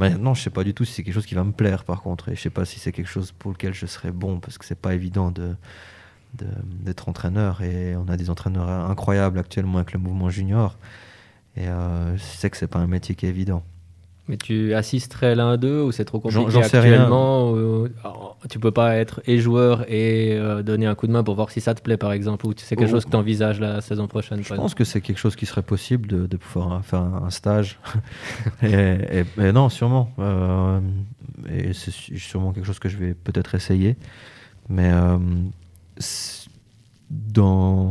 Maintenant, 0.00 0.32
je 0.32 0.40
sais 0.40 0.48
pas 0.48 0.64
du 0.64 0.72
tout 0.72 0.86
si 0.86 0.94
c'est 0.94 1.02
quelque 1.02 1.12
chose 1.12 1.26
qui 1.26 1.34
va 1.34 1.44
me 1.44 1.52
plaire, 1.52 1.84
par 1.84 2.00
contre. 2.00 2.30
Et 2.30 2.34
je 2.34 2.40
sais 2.40 2.48
pas 2.48 2.64
si 2.64 2.80
c'est 2.80 2.90
quelque 2.90 3.06
chose 3.06 3.32
pour 3.32 3.50
lequel 3.50 3.74
je 3.74 3.84
serais 3.84 4.12
bon, 4.12 4.40
parce 4.40 4.56
que 4.56 4.64
c'est 4.64 4.80
pas 4.80 4.94
évident 4.94 5.30
de 5.30 5.54
d'être 6.32 7.08
entraîneur. 7.08 7.60
Et 7.60 7.96
on 7.96 8.08
a 8.08 8.16
des 8.16 8.30
entraîneurs 8.30 8.68
incroyables 8.68 9.38
actuellement 9.38 9.76
avec 9.78 9.92
le 9.92 9.98
mouvement 9.98 10.30
junior. 10.30 10.78
Et 11.56 11.68
euh, 11.68 12.16
je 12.16 12.22
sais 12.22 12.48
que 12.48 12.56
c'est 12.56 12.66
pas 12.66 12.78
un 12.78 12.86
métier 12.86 13.14
qui 13.14 13.26
est 13.26 13.28
évident. 13.28 13.62
Mais 14.28 14.36
tu 14.36 14.74
assisterais 14.74 15.34
l'un 15.34 15.56
d'eux 15.56 15.82
ou 15.82 15.92
c'est 15.92 16.04
trop 16.04 16.20
compliqué 16.20 16.62
actuellement 16.62 17.50
ou, 17.50 17.88
Tu 18.48 18.60
peux 18.60 18.70
pas 18.70 18.96
être 18.96 19.20
et 19.26 19.38
joueur 19.38 19.90
et 19.90 20.34
euh, 20.34 20.62
donner 20.62 20.86
un 20.86 20.94
coup 20.94 21.06
de 21.06 21.12
main 21.12 21.24
pour 21.24 21.34
voir 21.34 21.50
si 21.50 21.60
ça 21.60 21.74
te 21.74 21.82
plaît 21.82 21.96
par 21.96 22.12
exemple 22.12 22.46
ou 22.46 22.52
c'est 22.56 22.76
quelque 22.76 22.90
chose 22.90 23.04
que 23.04 23.10
tu 23.10 23.16
envisages 23.16 23.58
la 23.58 23.80
saison 23.80 24.06
prochaine 24.06 24.42
Je 24.42 24.54
pense 24.54 24.74
que 24.74 24.84
c'est 24.84 25.00
quelque 25.00 25.18
chose 25.18 25.36
qui 25.36 25.46
serait 25.46 25.62
possible 25.62 26.08
de, 26.08 26.26
de 26.26 26.36
pouvoir 26.36 26.84
faire 26.84 27.00
un, 27.00 27.30
stage. 27.30 27.78
et, 28.62 29.24
non, 29.52 29.68
sûrement. 29.68 30.12
Euh, 30.18 30.80
et 31.48 31.72
c'est 31.72 31.90
sûrement 31.90 32.52
quelque 32.52 32.66
chose 32.66 32.78
que 32.78 32.88
je 32.88 32.98
vais 32.98 33.14
peut-être 33.14 33.54
essayer. 33.54 33.96
Mais 34.68 34.90
euh, 34.92 35.18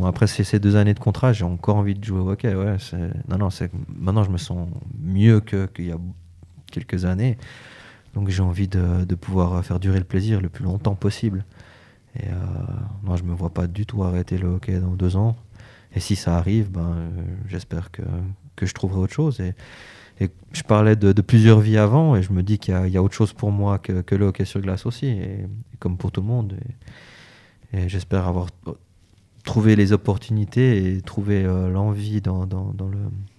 après 0.05 0.27
ces, 0.27 0.59
deux 0.59 0.75
années 0.75 0.93
de 0.93 0.99
contrat, 0.99 1.33
j'ai 1.33 1.43
encore 1.43 1.75
envie 1.75 1.95
de 1.95 2.03
jouer 2.03 2.19
au 2.19 2.29
hockey. 2.29 2.53
Ouais, 2.53 2.77
non, 3.27 3.37
non, 3.37 3.49
maintenant 3.97 4.23
je 4.23 4.31
me 4.31 4.37
sens 4.37 4.67
mieux 5.01 5.41
qu'il 5.41 5.85
y 5.85 5.91
a 5.91 5.97
quelques 6.71 7.05
années. 7.05 7.37
Donc 8.13 8.29
j'ai 8.29 8.41
envie 8.41 8.67
de, 8.67 9.15
pouvoir 9.15 9.63
faire 9.63 9.79
durer 9.79 9.99
le 9.99 10.05
plaisir 10.05 10.41
le 10.41 10.49
plus 10.49 10.63
longtemps 10.63 10.95
possible. 10.95 11.45
Et 12.15 12.27
euh, 12.27 13.15
je 13.15 13.23
me 13.23 13.33
vois 13.33 13.53
pas 13.53 13.67
du 13.67 13.85
tout 13.85 14.03
arrêter 14.03 14.37
le 14.37 14.47
hockey 14.47 14.79
dans 14.79 14.95
deux 14.95 15.15
ans. 15.15 15.35
Et 15.95 15.99
si 15.99 16.15
ça 16.15 16.37
arrive, 16.37 16.71
ben, 16.71 17.11
j'espère 17.47 17.91
que, 17.91 18.03
que 18.55 18.65
je 18.65 18.73
trouverai 18.73 18.99
autre 18.99 19.13
chose. 19.13 19.39
Et, 19.39 19.53
je 20.51 20.63
parlais 20.63 20.97
de, 20.97 21.13
plusieurs 21.21 21.61
vies 21.61 21.77
avant, 21.77 22.17
et 22.17 22.21
je 22.21 22.33
me 22.33 22.43
dis 22.43 22.59
qu'il 22.59 22.73
y 22.89 22.97
a, 22.97 23.01
autre 23.01 23.13
chose 23.13 23.31
pour 23.31 23.51
moi 23.51 23.79
que, 23.79 24.15
le 24.15 24.25
hockey 24.25 24.43
sur 24.43 24.59
glace 24.59 24.85
aussi, 24.85 25.07
et, 25.07 25.45
comme 25.79 25.97
pour 25.97 26.11
tout 26.11 26.19
le 26.19 26.27
monde. 26.27 26.57
Et 27.71 27.87
j'espère 27.87 28.27
avoir 28.27 28.47
trouvé 29.43 29.75
les 29.75 29.93
opportunités 29.93 30.93
et 30.95 31.01
trouvé 31.01 31.43
euh, 31.45 31.69
l'envie 31.69 32.21
dans, 32.21 32.45
dans, 32.45 32.71
dans 32.75 32.87
le, 32.87 32.97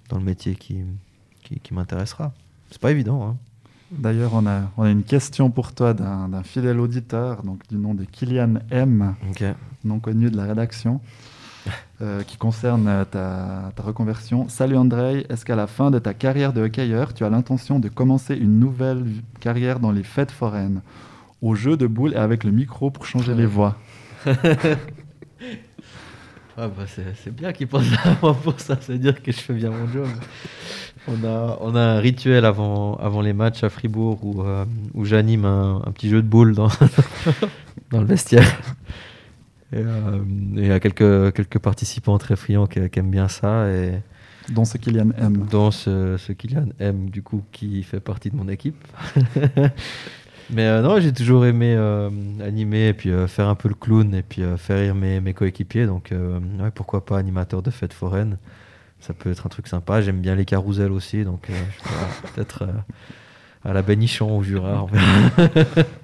dans 0.09 0.19
le 0.19 0.25
métier 0.25 0.55
qui, 0.55 0.79
qui, 1.43 1.61
qui 1.61 1.75
m'intéressera. 1.75 2.33
C'est 2.71 2.81
pas 2.81 2.91
évident. 2.91 3.27
Hein. 3.27 3.37
D'ailleurs, 3.91 4.33
on 4.35 4.47
a, 4.47 4.71
on 4.77 4.85
a 4.85 4.91
une 4.91 5.03
question 5.03 5.51
pour 5.51 5.73
toi 5.73 5.95
d'un 5.95 6.43
fidèle 6.45 6.79
auditeur, 6.79 7.43
donc 7.43 7.67
du 7.69 7.77
nom 7.77 7.95
de 7.95 8.05
Kylian 8.05 8.55
M, 8.71 9.15
Ok. 9.31 9.43
non 9.85 9.99
connu 9.99 10.31
de 10.31 10.37
la 10.37 10.45
rédaction, 10.45 11.01
euh, 12.01 12.23
qui 12.23 12.37
concerne 12.37 12.87
euh, 12.87 13.05
ta, 13.05 13.73
ta 13.75 13.83
reconversion. 13.83 14.49
Salut 14.49 14.77
Andrei, 14.77 15.27
est-ce 15.29 15.45
qu'à 15.45 15.57
la 15.57 15.67
fin 15.67 15.91
de 15.91 15.99
ta 15.99 16.15
carrière 16.15 16.53
de 16.53 16.63
hockeyeur, 16.63 17.15
tu 17.15 17.25
as 17.25 17.31
l'intention 17.31 17.81
de 17.81 17.89
commencer 17.89 18.37
une 18.37 18.61
nouvelle 18.61 19.05
carrière 19.41 19.81
dans 19.81 19.91
les 19.91 20.05
fêtes 20.05 20.31
foraines, 20.31 20.83
au 21.43 21.57
jeu 21.57 21.77
de 21.77 21.89
boules 21.89 22.13
et 22.13 22.17
avec 22.17 22.45
le 22.45 22.53
micro 22.53 22.91
pour 22.91 23.07
changer 23.07 23.35
les 23.35 23.47
voix 23.47 23.77
Ah 26.57 26.69
bah 26.69 26.83
c'est, 26.87 27.17
c'est 27.23 27.35
bien 27.35 27.53
qu'ils 27.53 27.69
pensent 27.69 27.87
à 28.05 28.17
moi 28.21 28.35
pour 28.35 28.59
ça, 28.61 28.75
veut 28.75 28.99
dire 28.99 29.23
que 29.23 29.33
je 29.33 29.39
fais 29.39 29.55
bien 29.55 29.71
mon 29.71 29.91
job. 29.91 30.09
On 31.09 31.25
a, 31.25 31.57
on 31.61 31.75
a 31.75 31.81
un 31.81 32.01
rituel 32.01 32.45
avant, 32.45 32.97
avant 32.97 33.23
les 33.23 33.33
matchs 33.33 33.65
à 33.65 33.71
Fribourg 33.71 34.23
où, 34.23 34.43
euh, 34.43 34.65
où 34.93 35.05
j'anime 35.05 35.45
un, 35.45 35.81
un 35.87 35.93
petit 35.93 36.11
jeu 36.11 36.21
de 36.21 36.27
boules 36.27 36.55
dans, 36.55 36.69
dans 37.91 38.01
le 38.01 38.07
vestiaire. 38.07 38.61
Et 39.73 39.77
euh, 39.77 40.19
et 40.57 40.63
il 40.63 40.67
y 40.67 40.73
a 40.73 40.81
quelques, 40.81 41.33
quelques 41.33 41.59
participants 41.61 42.19
très 42.19 42.37
friands 42.37 42.67
qui, 42.67 42.81
qui 42.91 42.99
aiment 42.99 43.11
bien 43.11 43.29
ça. 43.29 43.71
Et 43.71 43.93
dont 44.51 44.65
ce 44.65 44.79
Kylian 44.79 45.11
M. 45.17 45.47
dont 45.51 45.71
ce, 45.71 46.17
ce 46.17 46.33
Kylian 46.33 46.71
M, 46.81 47.09
du 47.09 47.23
coup, 47.23 47.43
qui 47.53 47.83
fait 47.85 48.01
partie 48.01 48.31
de 48.31 48.37
mon 48.37 48.49
équipe. 48.49 48.85
Mais 50.53 50.67
euh, 50.67 50.83
non, 50.83 51.01
j'ai 51.01 51.13
toujours 51.13 51.47
aimé 51.47 51.75
euh, 51.77 52.11
animer 52.41 52.89
et 52.89 52.95
puis 52.95 53.11
euh, 53.11 53.29
faire 53.29 53.49
un 53.49 53.55
peu 53.55 53.69
le 53.69 53.75
clown 53.75 54.15
et 54.15 54.23
puis 54.23 54.43
faire 54.59 54.79
rire 54.79 54.95
mes, 54.95 55.35
coéquipiers. 55.35 55.87
Donc, 55.87 56.13
pourquoi 56.75 57.05
pas 57.05 57.19
animateur 57.19 57.63
de 57.63 57.71
fête 57.71 57.93
foraine 57.93 58.39
Ça 59.01 59.15
peut 59.15 59.31
être 59.31 59.47
un 59.47 59.49
truc 59.49 59.69
sympa. 59.69 60.01
J'aime 60.01 60.21
bien 60.21 60.35
les 60.35 60.45
carousels 60.45 60.93
aussi. 60.93 61.25
Donc, 61.25 61.49
peut-être 62.35 62.67
à 63.65 63.73
la 63.73 63.83
Bénichon 63.83 64.39
ou 64.39 64.43
Jura. 64.43 64.87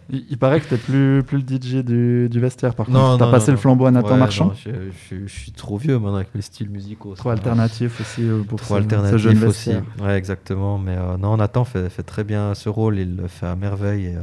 Il, 0.08 0.24
il 0.30 0.38
paraît 0.38 0.60
que 0.60 0.68
tu 0.68 0.76
plus, 0.76 1.24
plus 1.26 1.38
le 1.38 1.42
DJ 1.42 1.84
du, 1.84 2.28
du 2.28 2.38
vestiaire, 2.38 2.76
par 2.76 2.86
contre. 2.86 2.96
Non, 2.96 3.16
Tu 3.16 3.22
as 3.24 3.26
non, 3.26 3.32
passé 3.32 3.50
non, 3.50 3.54
le 3.54 3.58
flambeau 3.60 3.86
à 3.86 3.90
Nathan 3.90 4.10
Ouais, 4.12 4.16
Marchand 4.18 4.46
non, 4.46 4.52
je, 4.54 4.70
je- 5.10 5.26
je 5.26 5.32
suis 5.40 5.50
trop 5.50 5.78
vieux 5.78 5.98
maintenant 5.98 6.14
avec 6.18 6.32
mes 6.32 6.42
styles 6.42 6.70
musicaux. 6.70 7.14
Trop 7.14 7.30
alternatif 7.30 8.00
aussi 8.00 8.22
euh, 8.22 8.44
pour 8.44 8.60
Trop 8.60 8.68
ce, 8.68 8.74
ce 8.74 8.78
alternatif 8.84 9.16
jeune 9.18 9.42
aussi. 9.44 9.72
Ouais, 10.00 10.16
exactement. 10.16 10.78
Mais 10.78 10.96
euh, 10.96 11.16
non, 11.16 11.36
Nathan 11.36 11.64
fait, 11.64 11.88
fait 11.90 12.04
très 12.04 12.22
bien 12.22 12.54
ce 12.54 12.68
rôle. 12.68 12.98
Il 13.00 13.16
le 13.16 13.26
fait 13.26 13.46
à 13.46 13.56
merveille. 13.56 14.06
Et 14.06 14.14
euh, 14.14 14.20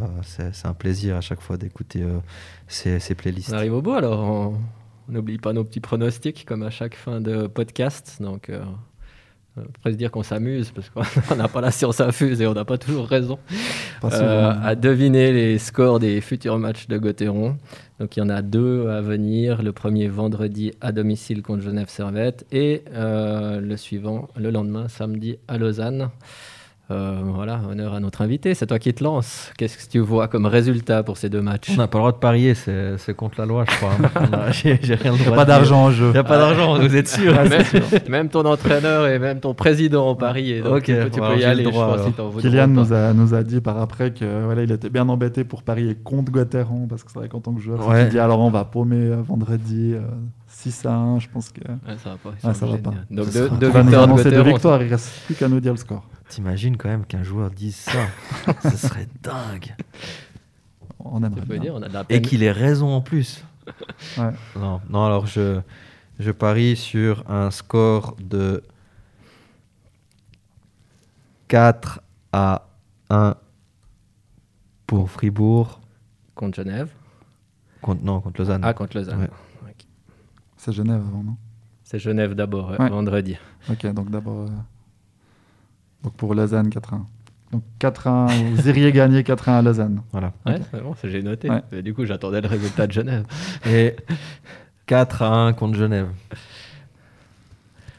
c'est 0.53 0.65
un 0.65 0.73
plaisir 0.73 1.17
à 1.17 1.21
chaque 1.21 1.41
fois 1.41 1.57
d'écouter 1.57 2.01
euh, 2.01 2.19
ses, 2.69 3.01
ses 3.01 3.13
playlists. 3.13 3.51
On 3.51 3.57
arrive 3.57 3.73
au 3.73 3.81
bout 3.81 3.91
alors. 3.93 4.21
On 4.21 4.53
on 5.09 5.11
n'oublie 5.11 5.37
pas 5.37 5.51
nos 5.51 5.65
petits 5.65 5.81
pronostics 5.81 6.45
comme 6.47 6.63
à 6.63 6.69
chaque 6.69 6.95
fin 6.95 7.19
de 7.19 7.47
podcast. 7.47 8.19
Donc, 8.21 8.49
euh, 8.49 8.63
on 9.55 9.61
va 9.61 9.67
presque 9.81 9.97
dire 9.97 10.09
qu'on 10.09 10.23
s'amuse 10.23 10.71
parce 10.71 10.89
qu'on 10.89 11.35
n'a 11.35 11.47
pas 11.47 11.61
la 11.61 11.71
science 11.71 12.01
infuse 12.01 12.41
et 12.41 12.47
on 12.47 12.53
n'a 12.53 12.65
pas 12.65 12.77
toujours 12.77 13.07
raison. 13.07 13.37
Euh, 14.03 14.53
à 14.63 14.75
deviner 14.75 15.31
les 15.31 15.59
scores 15.59 15.99
des 15.99 16.21
futurs 16.21 16.57
matchs 16.57 16.87
de 16.87 16.97
Gauthieron. 16.97 17.57
Donc 17.99 18.17
il 18.17 18.19
y 18.19 18.23
en 18.23 18.29
a 18.29 18.41
deux 18.41 18.89
à 18.89 19.01
venir. 19.01 19.61
Le 19.61 19.71
premier 19.71 20.07
vendredi 20.07 20.71
à 20.81 20.91
domicile 20.91 21.43
contre 21.43 21.61
Genève 21.61 21.89
Servette 21.89 22.45
et 22.51 22.83
euh, 22.93 23.61
le 23.61 23.77
suivant 23.77 24.27
le 24.35 24.49
lendemain 24.49 24.87
samedi 24.87 25.37
à 25.47 25.57
Lausanne. 25.57 26.09
Euh, 26.91 27.21
voilà, 27.23 27.61
honneur 27.71 27.93
à 27.93 28.01
notre 28.01 28.21
invité. 28.21 28.53
C'est 28.53 28.67
toi 28.67 28.77
qui 28.77 28.93
te 28.93 29.01
lances. 29.01 29.53
Qu'est-ce 29.57 29.77
que 29.77 29.89
tu 29.89 29.99
vois 29.99 30.27
comme 30.27 30.45
résultat 30.45 31.01
pour 31.01 31.15
ces 31.15 31.29
deux 31.29 31.41
matchs 31.41 31.69
On 31.73 31.77
n'a 31.77 31.87
pas 31.87 31.97
le 31.97 32.01
droit 32.01 32.11
de 32.11 32.17
parier, 32.17 32.55
c'est 32.55 32.97
c'est 32.97 33.13
contre 33.15 33.39
la 33.39 33.45
loi, 33.45 33.63
je 33.69 33.75
crois. 33.77 33.91
Il 34.65 34.79
n'y 34.85 34.91
a 34.91 34.97
droit 35.23 35.35
pas 35.37 35.45
d'argent 35.45 35.85
en 35.85 35.91
jeu. 35.91 36.07
Il 36.07 36.11
n'y 36.11 36.17
a 36.17 36.25
pas 36.25 36.37
d'argent, 36.37 36.77
vous 36.77 36.95
êtes 36.95 37.07
sûr 37.07 37.33
même, 37.33 37.63
même 38.09 38.29
ton 38.29 38.43
entraîneur 38.45 39.07
et 39.07 39.17
même 39.17 39.39
ton 39.39 39.53
président 39.53 40.07
en 40.09 40.15
Paris. 40.15 40.51
Et 40.51 40.61
donc 40.61 40.73
Ok, 40.79 40.83
tu 40.83 40.93
peux, 40.95 41.09
tu 41.09 41.19
peux 41.21 41.37
y 41.37 41.45
aller. 41.45 41.63
droit, 41.63 41.97
je 42.05 42.09
pense 42.11 42.35
si 42.35 42.41
Kylian 42.41 42.67
nous 42.67 42.91
a, 42.91 43.13
nous 43.13 43.33
a 43.33 43.43
dit 43.43 43.61
par 43.61 43.79
après 43.79 44.11
que 44.11 44.43
voilà, 44.43 44.63
il 44.63 44.71
était 44.71 44.89
bien 44.89 45.07
embêté 45.07 45.45
pour 45.45 45.63
parier 45.63 45.95
contre 45.95 46.33
Gauthieron 46.33 46.87
parce 46.89 47.03
que 47.05 47.11
c'est 47.13 47.19
vrai 47.19 47.29
qu'en 47.29 47.39
tant 47.39 47.53
que 47.53 47.61
joueur, 47.61 47.87
Ouais. 47.87 48.03
il 48.03 48.09
dit 48.09 48.19
alors 48.19 48.39
on 48.41 48.49
va 48.51 48.65
paumer 48.65 48.97
euh, 49.07 49.15
vendredi 49.25 49.93
euh, 49.93 50.01
6 50.71 50.85
à 50.85 50.93
1, 50.93 51.19
je 51.19 51.27
pense 51.29 51.49
que 51.51 51.61
Ouais, 51.61 51.97
ça 52.03 52.11
va 52.11 52.17
pas. 52.17 52.31
sont 52.39 52.53
ça 52.53 52.65
va 52.65 52.77
pas. 52.77 52.91
Donc 53.11 53.25
deux, 53.25 53.31
sera- 53.31 53.57
deux 53.57 53.67
victoires 53.69 54.07
de 54.15 54.23
deux 54.29 54.43
victoires, 54.43 54.81
il 54.81 54.89
reste 54.89 55.11
plus 55.25 55.35
qu'à 55.35 55.47
nous 55.49 55.59
dire 55.59 55.73
le 55.73 55.77
score. 55.77 56.07
T'imagines 56.29 56.77
quand 56.77 56.89
même 56.89 57.05
qu'un 57.05 57.23
joueur 57.23 57.51
dise 57.51 57.75
ça 57.75 58.07
Ce 58.63 58.77
serait 58.77 59.07
dingue. 59.21 59.75
On 60.99 61.21
aimerait 61.23 61.41
bien. 61.45 61.59
dire, 61.59 61.73
on 61.75 61.81
a 61.81 61.89
de 61.89 61.93
la 61.93 62.05
Et 62.09 62.21
qu'il 62.21 62.43
ait 62.43 62.51
raison 62.51 62.89
en 62.93 63.01
plus. 63.01 63.43
Ouais. 64.17 64.31
Non, 64.57 64.81
non 64.89 65.05
alors 65.05 65.25
je, 65.25 65.59
je 66.19 66.31
parie 66.31 66.75
sur 66.75 67.23
un 67.29 67.49
score 67.51 68.15
de 68.21 68.61
4 71.47 72.01
à 72.31 72.67
1 73.09 73.35
pour 74.87 75.09
Fribourg. 75.09 75.79
contre 76.35 76.55
Genève. 76.57 76.89
Contre, 77.81 78.03
non, 78.03 78.21
contre 78.21 78.39
Lausanne. 78.41 78.61
Ah, 78.63 78.73
contre 78.73 78.97
Lausanne. 78.97 79.21
Ouais. 79.21 79.29
C'est 80.63 80.71
Genève 80.71 81.01
avant, 81.05 81.23
non? 81.23 81.35
C'est 81.83 81.99
Genève 81.99 82.35
d'abord, 82.35 82.71
ouais, 82.71 82.79
Ouais. 82.79 82.89
vendredi. 82.89 83.35
Ok, 83.69 83.85
donc 83.93 84.09
d'abord. 84.09 84.45
euh, 84.47 84.49
Donc 86.03 86.13
pour 86.13 86.33
Lausanne 86.33 86.69
4-1. 86.69 87.01
Donc 87.51 87.63
4-1, 87.79 88.27
vous 88.55 88.69
iriez 88.69 88.91
gagner 88.93 89.23
4-1 89.23 89.51
à 89.59 89.61
Lausanne. 89.61 90.01
Voilà. 90.13 90.31
Ouais, 90.45 90.59
c'est 90.71 90.81
bon, 90.81 90.95
ça, 90.95 91.09
j'ai 91.09 91.21
noté. 91.21 91.49
Ouais. 91.49 91.61
Mais 91.73 91.81
du 91.81 91.93
coup, 91.93 92.05
j'attendais 92.05 92.39
le 92.39 92.47
résultat 92.47 92.87
de 92.87 92.93
Genève. 92.93 93.25
Et 93.67 93.95
4 94.85 95.21
à 95.21 95.35
1 95.47 95.53
contre 95.53 95.77
Genève. 95.77 96.07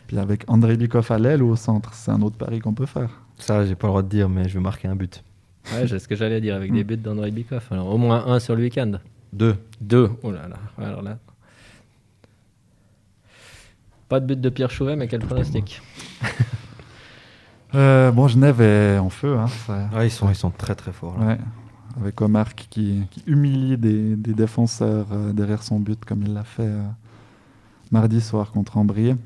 Puis 0.07 0.19
avec 0.19 0.45
André 0.49 0.77
Bikoff 0.79 1.11
à 1.11 1.19
l'aile 1.19 1.43
ou 1.43 1.51
au 1.51 1.57
centre, 1.57 1.93
c'est 1.93 2.11
un 2.11 2.23
autre 2.23 2.37
pari 2.37 2.61
qu'on 2.61 2.75
peut 2.75 2.87
faire. 2.87 3.11
Ça, 3.37 3.65
j'ai 3.67 3.75
pas 3.75 3.89
le 3.89 3.91
droit 3.91 4.03
de 4.03 4.09
dire, 4.09 4.29
mais 4.31 4.49
je 4.49 4.55
vais 4.55 4.61
marquer 4.63 4.89
un 4.89 4.97
but. 4.97 5.23
Ouais, 5.75 5.87
c'est 5.87 5.99
ce 5.99 6.09
que 6.09 6.17
j'allais 6.17 6.41
dire 6.41 6.55
avec 6.55 6.71
Hmm. 6.71 6.75
des 6.77 6.85
buts 6.85 6.97
d'André 6.97 7.31
Bikoff. 7.31 7.71
Alors, 7.73 7.89
au 7.93 7.99
moins 7.99 8.27
un 8.27 8.39
sur 8.41 8.55
le 8.57 8.63
week-end. 8.63 8.93
2. 9.35 9.55
Deux. 9.81 10.11
Oh 10.23 10.31
là 10.31 10.47
là. 10.49 10.57
Alors 10.85 11.03
là. 11.03 11.19
Pas 14.15 14.21
de 14.21 14.27
but 14.27 14.41
de 14.41 14.49
Pierre 14.49 14.71
Chouvet, 14.71 14.95
mais 14.95 15.09
quel 15.09 15.19
pronostic 15.19 15.83
Euh, 17.75 18.13
bon, 18.13 18.29
Genève 18.29 18.61
est 18.61 18.99
en 18.99 19.11
feu. 19.11 19.37
Hein, 19.37 19.49
ça- 19.67 19.89
Ouais, 19.93 20.07
ils, 20.07 20.11
sont, 20.13 20.29
ils 20.29 20.37
sont 20.37 20.51
très 20.53 20.77
très 20.77 20.93
forts. 20.93 21.19
Là. 21.19 21.27
Ouais. 21.27 21.39
Avec 22.01 22.21
Omar 22.21 22.55
qui, 22.55 23.03
qui 23.11 23.25
humilie 23.27 23.77
des, 23.77 24.15
des 24.15 24.33
défenseurs 24.35 25.07
euh, 25.11 25.33
derrière 25.33 25.65
son 25.65 25.81
but, 25.81 26.05
comme 26.05 26.23
il 26.23 26.33
l'a 26.33 26.45
fait 26.45 26.63
euh, 26.63 26.83
mardi 27.91 28.21
soir 28.21 28.53
contre 28.53 28.77
Ambrier. 28.79 29.17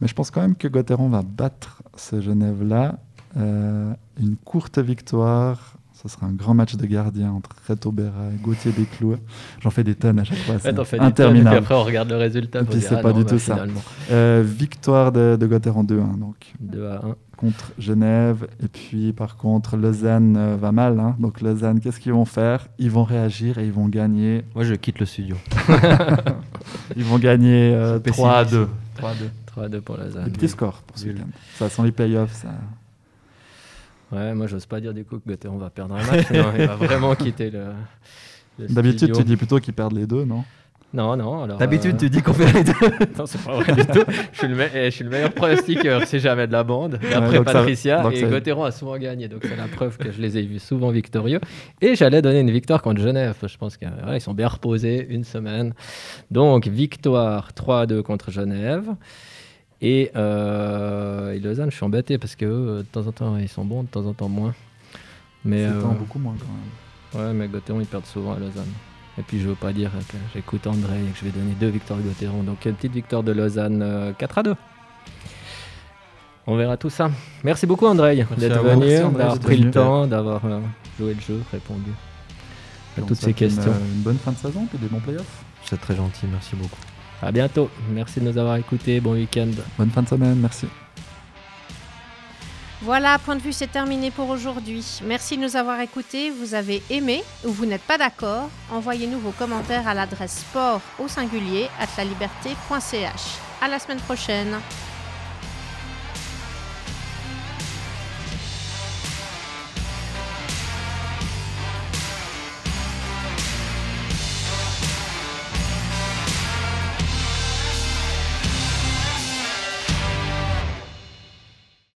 Mais 0.00 0.06
je 0.06 0.14
pense 0.14 0.30
quand 0.30 0.40
même 0.40 0.54
que 0.54 0.68
Gauthieron 0.68 1.08
va 1.08 1.22
battre 1.22 1.82
ce 1.96 2.20
Genève-là. 2.20 2.94
Euh, 3.36 3.92
une 4.20 4.36
courte 4.36 4.78
victoire. 4.78 5.74
Ce 6.00 6.08
sera 6.08 6.26
un 6.26 6.32
grand 6.32 6.54
match 6.54 6.76
de 6.76 6.86
gardien 6.86 7.32
entre 7.32 7.50
Reto 7.68 7.90
Berra 7.90 8.28
et 8.32 8.36
Gauthier 8.40 8.70
Descloues. 8.70 9.16
J'en 9.60 9.70
fais 9.70 9.82
des 9.82 9.96
tonnes 9.96 10.20
à 10.20 10.24
chaque 10.24 10.38
fois. 10.38 10.54
Ouais, 10.54 10.60
C'est 10.62 10.72
tonnes, 10.72 10.84
et 10.84 10.96
puis 10.96 11.00
interminable. 11.00 11.56
après, 11.56 11.74
on 11.74 11.82
regarde 11.82 12.08
le 12.08 12.16
résultat. 12.16 12.60
Et 12.60 12.64
puis, 12.64 12.80
c'est 12.80 12.94
ah 12.94 12.98
pas 13.00 13.10
non, 13.10 13.18
du 13.18 13.24
bah, 13.24 13.30
tout 13.30 13.38
ça. 13.40 13.66
Euh, 14.12 14.44
victoire 14.46 15.10
de, 15.10 15.36
de 15.38 15.46
Gauthieron 15.48 15.82
2-1 15.82 16.18
donc, 16.20 16.36
2 16.60 16.86
à 16.86 16.94
1. 17.04 17.16
contre 17.36 17.72
Genève. 17.80 18.46
Et 18.62 18.68
puis 18.68 19.12
par 19.12 19.36
contre, 19.36 19.76
Lausanne 19.76 20.36
euh, 20.36 20.56
va 20.56 20.70
mal. 20.70 21.00
hein. 21.00 21.16
Donc 21.18 21.40
Lausanne, 21.40 21.80
qu'est-ce 21.80 21.98
qu'ils 21.98 22.12
vont 22.12 22.24
faire? 22.24 22.68
Ils 22.78 22.92
vont 22.92 23.02
réagir 23.04 23.58
et 23.58 23.66
ils 23.66 23.72
vont 23.72 23.88
gagner. 23.88 24.44
Moi, 24.54 24.62
je 24.62 24.74
quitte 24.74 25.00
le 25.00 25.06
studio. 25.06 25.34
Ils 26.96 27.04
vont 27.04 27.18
gagner 27.18 27.74
euh, 27.74 27.98
C'est 28.04 28.12
3 28.12 28.32
à 28.32 28.44
2. 28.44 28.50
pessimiste. 28.50 28.70
3 28.96 29.10
à 29.10 29.14
2. 29.14 29.30
3 29.46 29.64
à 29.64 29.68
2 29.68 29.80
pour 29.80 29.96
Lausanne. 29.96 30.24
Des 30.26 30.30
petits 30.30 30.48
scores 30.48 30.82
pour 30.86 30.96
ce 30.96 31.06
week-end. 31.06 31.26
Ça 31.56 31.68
sent 31.68 31.82
les 31.82 31.92
playoffs. 31.92 32.32
Ça... 32.34 32.48
Ouais, 34.12 34.34
moi, 34.34 34.46
j'ose 34.46 34.66
pas 34.66 34.80
dire 34.80 34.94
du 34.94 35.04
coup 35.04 35.18
que 35.18 35.28
Gauthieron 35.28 35.58
va 35.58 35.70
perdre 35.70 35.94
un 35.94 36.04
match. 36.04 36.30
non, 36.30 36.46
il 36.58 36.66
va 36.66 36.74
vraiment 36.76 37.14
quitter 37.14 37.50
le. 37.50 37.64
le 38.58 38.66
D'habitude, 38.68 39.12
tu 39.12 39.24
dis 39.24 39.36
plutôt 39.36 39.58
qu'ils 39.58 39.74
perdent 39.74 39.92
les 39.96 40.06
deux, 40.06 40.24
non? 40.24 40.44
Non, 40.94 41.14
non. 41.18 41.46
D'habitude, 41.58 41.96
euh, 41.96 41.98
tu 41.98 42.08
dis 42.08 42.22
qu'on 42.22 42.32
fait 42.32 42.50
les 42.50 42.64
deux. 42.64 42.72
Non, 43.18 43.26
c'est 43.26 43.42
pas 43.44 43.60
vrai 43.60 43.74
du 43.74 43.84
tout. 43.84 44.04
Je 44.32 44.38
suis 44.38 44.48
le, 44.48 44.54
me- 44.54 44.74
eh, 44.74 44.86
je 44.86 44.90
suis 44.90 45.04
le 45.04 45.10
meilleur 45.10 45.32
pronostiqueur, 45.34 46.04
c'est 46.06 46.18
jamais 46.18 46.46
de 46.46 46.52
la 46.52 46.64
bande. 46.64 46.98
Et 47.02 47.12
après 47.12 47.36
ça- 47.36 47.44
Patricia 47.44 48.02
donc 48.02 48.14
et 48.14 48.20
ça- 48.20 48.26
Gauthieron 48.28 48.64
a 48.64 48.70
souvent 48.70 48.96
gagné. 48.96 49.28
Donc 49.28 49.40
c'est 49.42 49.54
la 49.54 49.66
preuve 49.68 49.98
que 49.98 50.10
je 50.10 50.22
les 50.22 50.38
ai 50.38 50.42
vus 50.46 50.60
souvent 50.60 50.88
victorieux. 50.88 51.40
Et 51.82 51.94
j'allais 51.94 52.22
donner 52.22 52.40
une 52.40 52.50
victoire 52.50 52.80
contre 52.80 53.02
Genève. 53.02 53.34
Je 53.46 53.56
pense 53.58 53.76
qu'ils 53.76 53.90
sont 54.20 54.32
bien 54.32 54.48
reposés 54.48 55.06
une 55.10 55.24
semaine. 55.24 55.74
Donc 56.30 56.66
victoire 56.66 57.50
3-2 57.52 58.00
contre 58.00 58.30
Genève. 58.30 58.86
Et, 59.80 60.10
euh, 60.16 61.32
et 61.32 61.38
Lausanne, 61.38 61.70
je 61.70 61.76
suis 61.76 61.84
embêté 61.84 62.18
parce 62.18 62.34
que 62.34 62.44
eux, 62.44 62.78
de 62.78 62.86
temps 62.90 63.06
en 63.06 63.12
temps, 63.12 63.36
ils 63.36 63.48
sont 63.48 63.64
bons, 63.64 63.84
de 63.84 63.88
temps 63.88 64.06
en 64.06 64.12
temps 64.12 64.28
moins. 64.28 64.54
Mais, 65.44 65.64
euh, 65.64 65.80
temps 65.80 65.92
beaucoup 65.94 66.18
moins 66.18 66.34
quand 66.38 67.20
même. 67.20 67.26
ouais, 67.28 67.32
mais 67.32 67.48
Gauthieron, 67.48 67.80
ils 67.80 67.86
perdent 67.86 68.06
souvent 68.06 68.32
à 68.34 68.38
Lausanne. 68.38 68.72
Et 69.18 69.22
puis 69.22 69.40
je 69.40 69.48
veux 69.48 69.54
pas 69.56 69.72
dire 69.72 69.90
que 70.08 70.16
j'écoute 70.32 70.66
André 70.66 70.96
et 71.02 71.10
que 71.10 71.18
je 71.18 71.24
vais 71.24 71.30
donner 71.30 71.52
deux 71.58 71.68
victoires 71.68 71.98
à 71.98 72.02
Gauthieron. 72.02 72.42
Donc 72.44 72.64
une 72.64 72.74
petite 72.74 72.92
victoire 72.92 73.22
de 73.22 73.32
Lausanne 73.32 73.82
euh, 73.82 74.12
4 74.12 74.38
à 74.38 74.42
2. 74.44 74.54
On 76.46 76.56
verra 76.56 76.76
tout 76.76 76.88
ça. 76.90 77.10
Merci 77.44 77.66
beaucoup 77.66 77.86
André 77.86 78.16
d'être 78.38 78.62
venu, 78.62 78.96
d'avoir 79.16 79.38
pris 79.38 79.58
le 79.58 79.70
temps, 79.70 80.06
d'avoir 80.06 80.44
euh, 80.44 80.60
joué 80.98 81.14
le 81.14 81.20
jeu, 81.20 81.42
répondu 81.52 81.90
à 82.96 83.02
toutes 83.02 83.16
ces 83.16 83.22
souhaite 83.24 83.40
une, 83.40 83.48
questions. 83.48 83.70
euh, 83.72 83.94
Une, 83.96 84.02
bonne 84.02 84.18
fin 84.18 84.32
de 84.32 84.38
saison 84.38 84.66
et 84.74 84.78
des 84.78 84.86
bons 84.86 85.00
playoffs. 85.00 85.44
C'est 85.64 85.80
très 85.80 85.94
gentil, 85.96 86.26
merci 86.32 86.56
beaucoup. 86.56 86.80
À 87.22 87.32
bientôt. 87.32 87.70
Merci 87.90 88.20
de 88.20 88.26
nous 88.30 88.38
avoir 88.38 88.56
écoutés. 88.56 89.00
Bon 89.00 89.12
week-end. 89.12 89.50
Bonne 89.76 89.90
fin 89.90 90.02
de 90.02 90.08
semaine, 90.08 90.36
merci. 90.36 90.66
Voilà, 92.80 93.18
point 93.18 93.34
de 93.34 93.40
vue, 93.42 93.52
c'est 93.52 93.66
terminé 93.66 94.12
pour 94.12 94.28
aujourd'hui. 94.28 95.00
Merci 95.04 95.36
de 95.36 95.42
nous 95.42 95.56
avoir 95.56 95.80
écoutés. 95.80 96.30
Vous 96.30 96.54
avez 96.54 96.80
aimé 96.90 97.24
ou 97.44 97.50
vous 97.50 97.66
n'êtes 97.66 97.82
pas 97.82 97.98
d'accord 97.98 98.50
Envoyez-nous 98.70 99.18
vos 99.18 99.32
commentaires 99.32 99.88
à 99.88 99.94
l'adresse 99.94 100.38
sport 100.48 100.80
au 101.00 101.08
singulier 101.08 101.68
at 101.80 101.88
la 101.96 102.04
liberté.ch. 102.04 103.38
À 103.60 103.66
la 103.66 103.80
semaine 103.80 103.98
prochaine. 103.98 104.54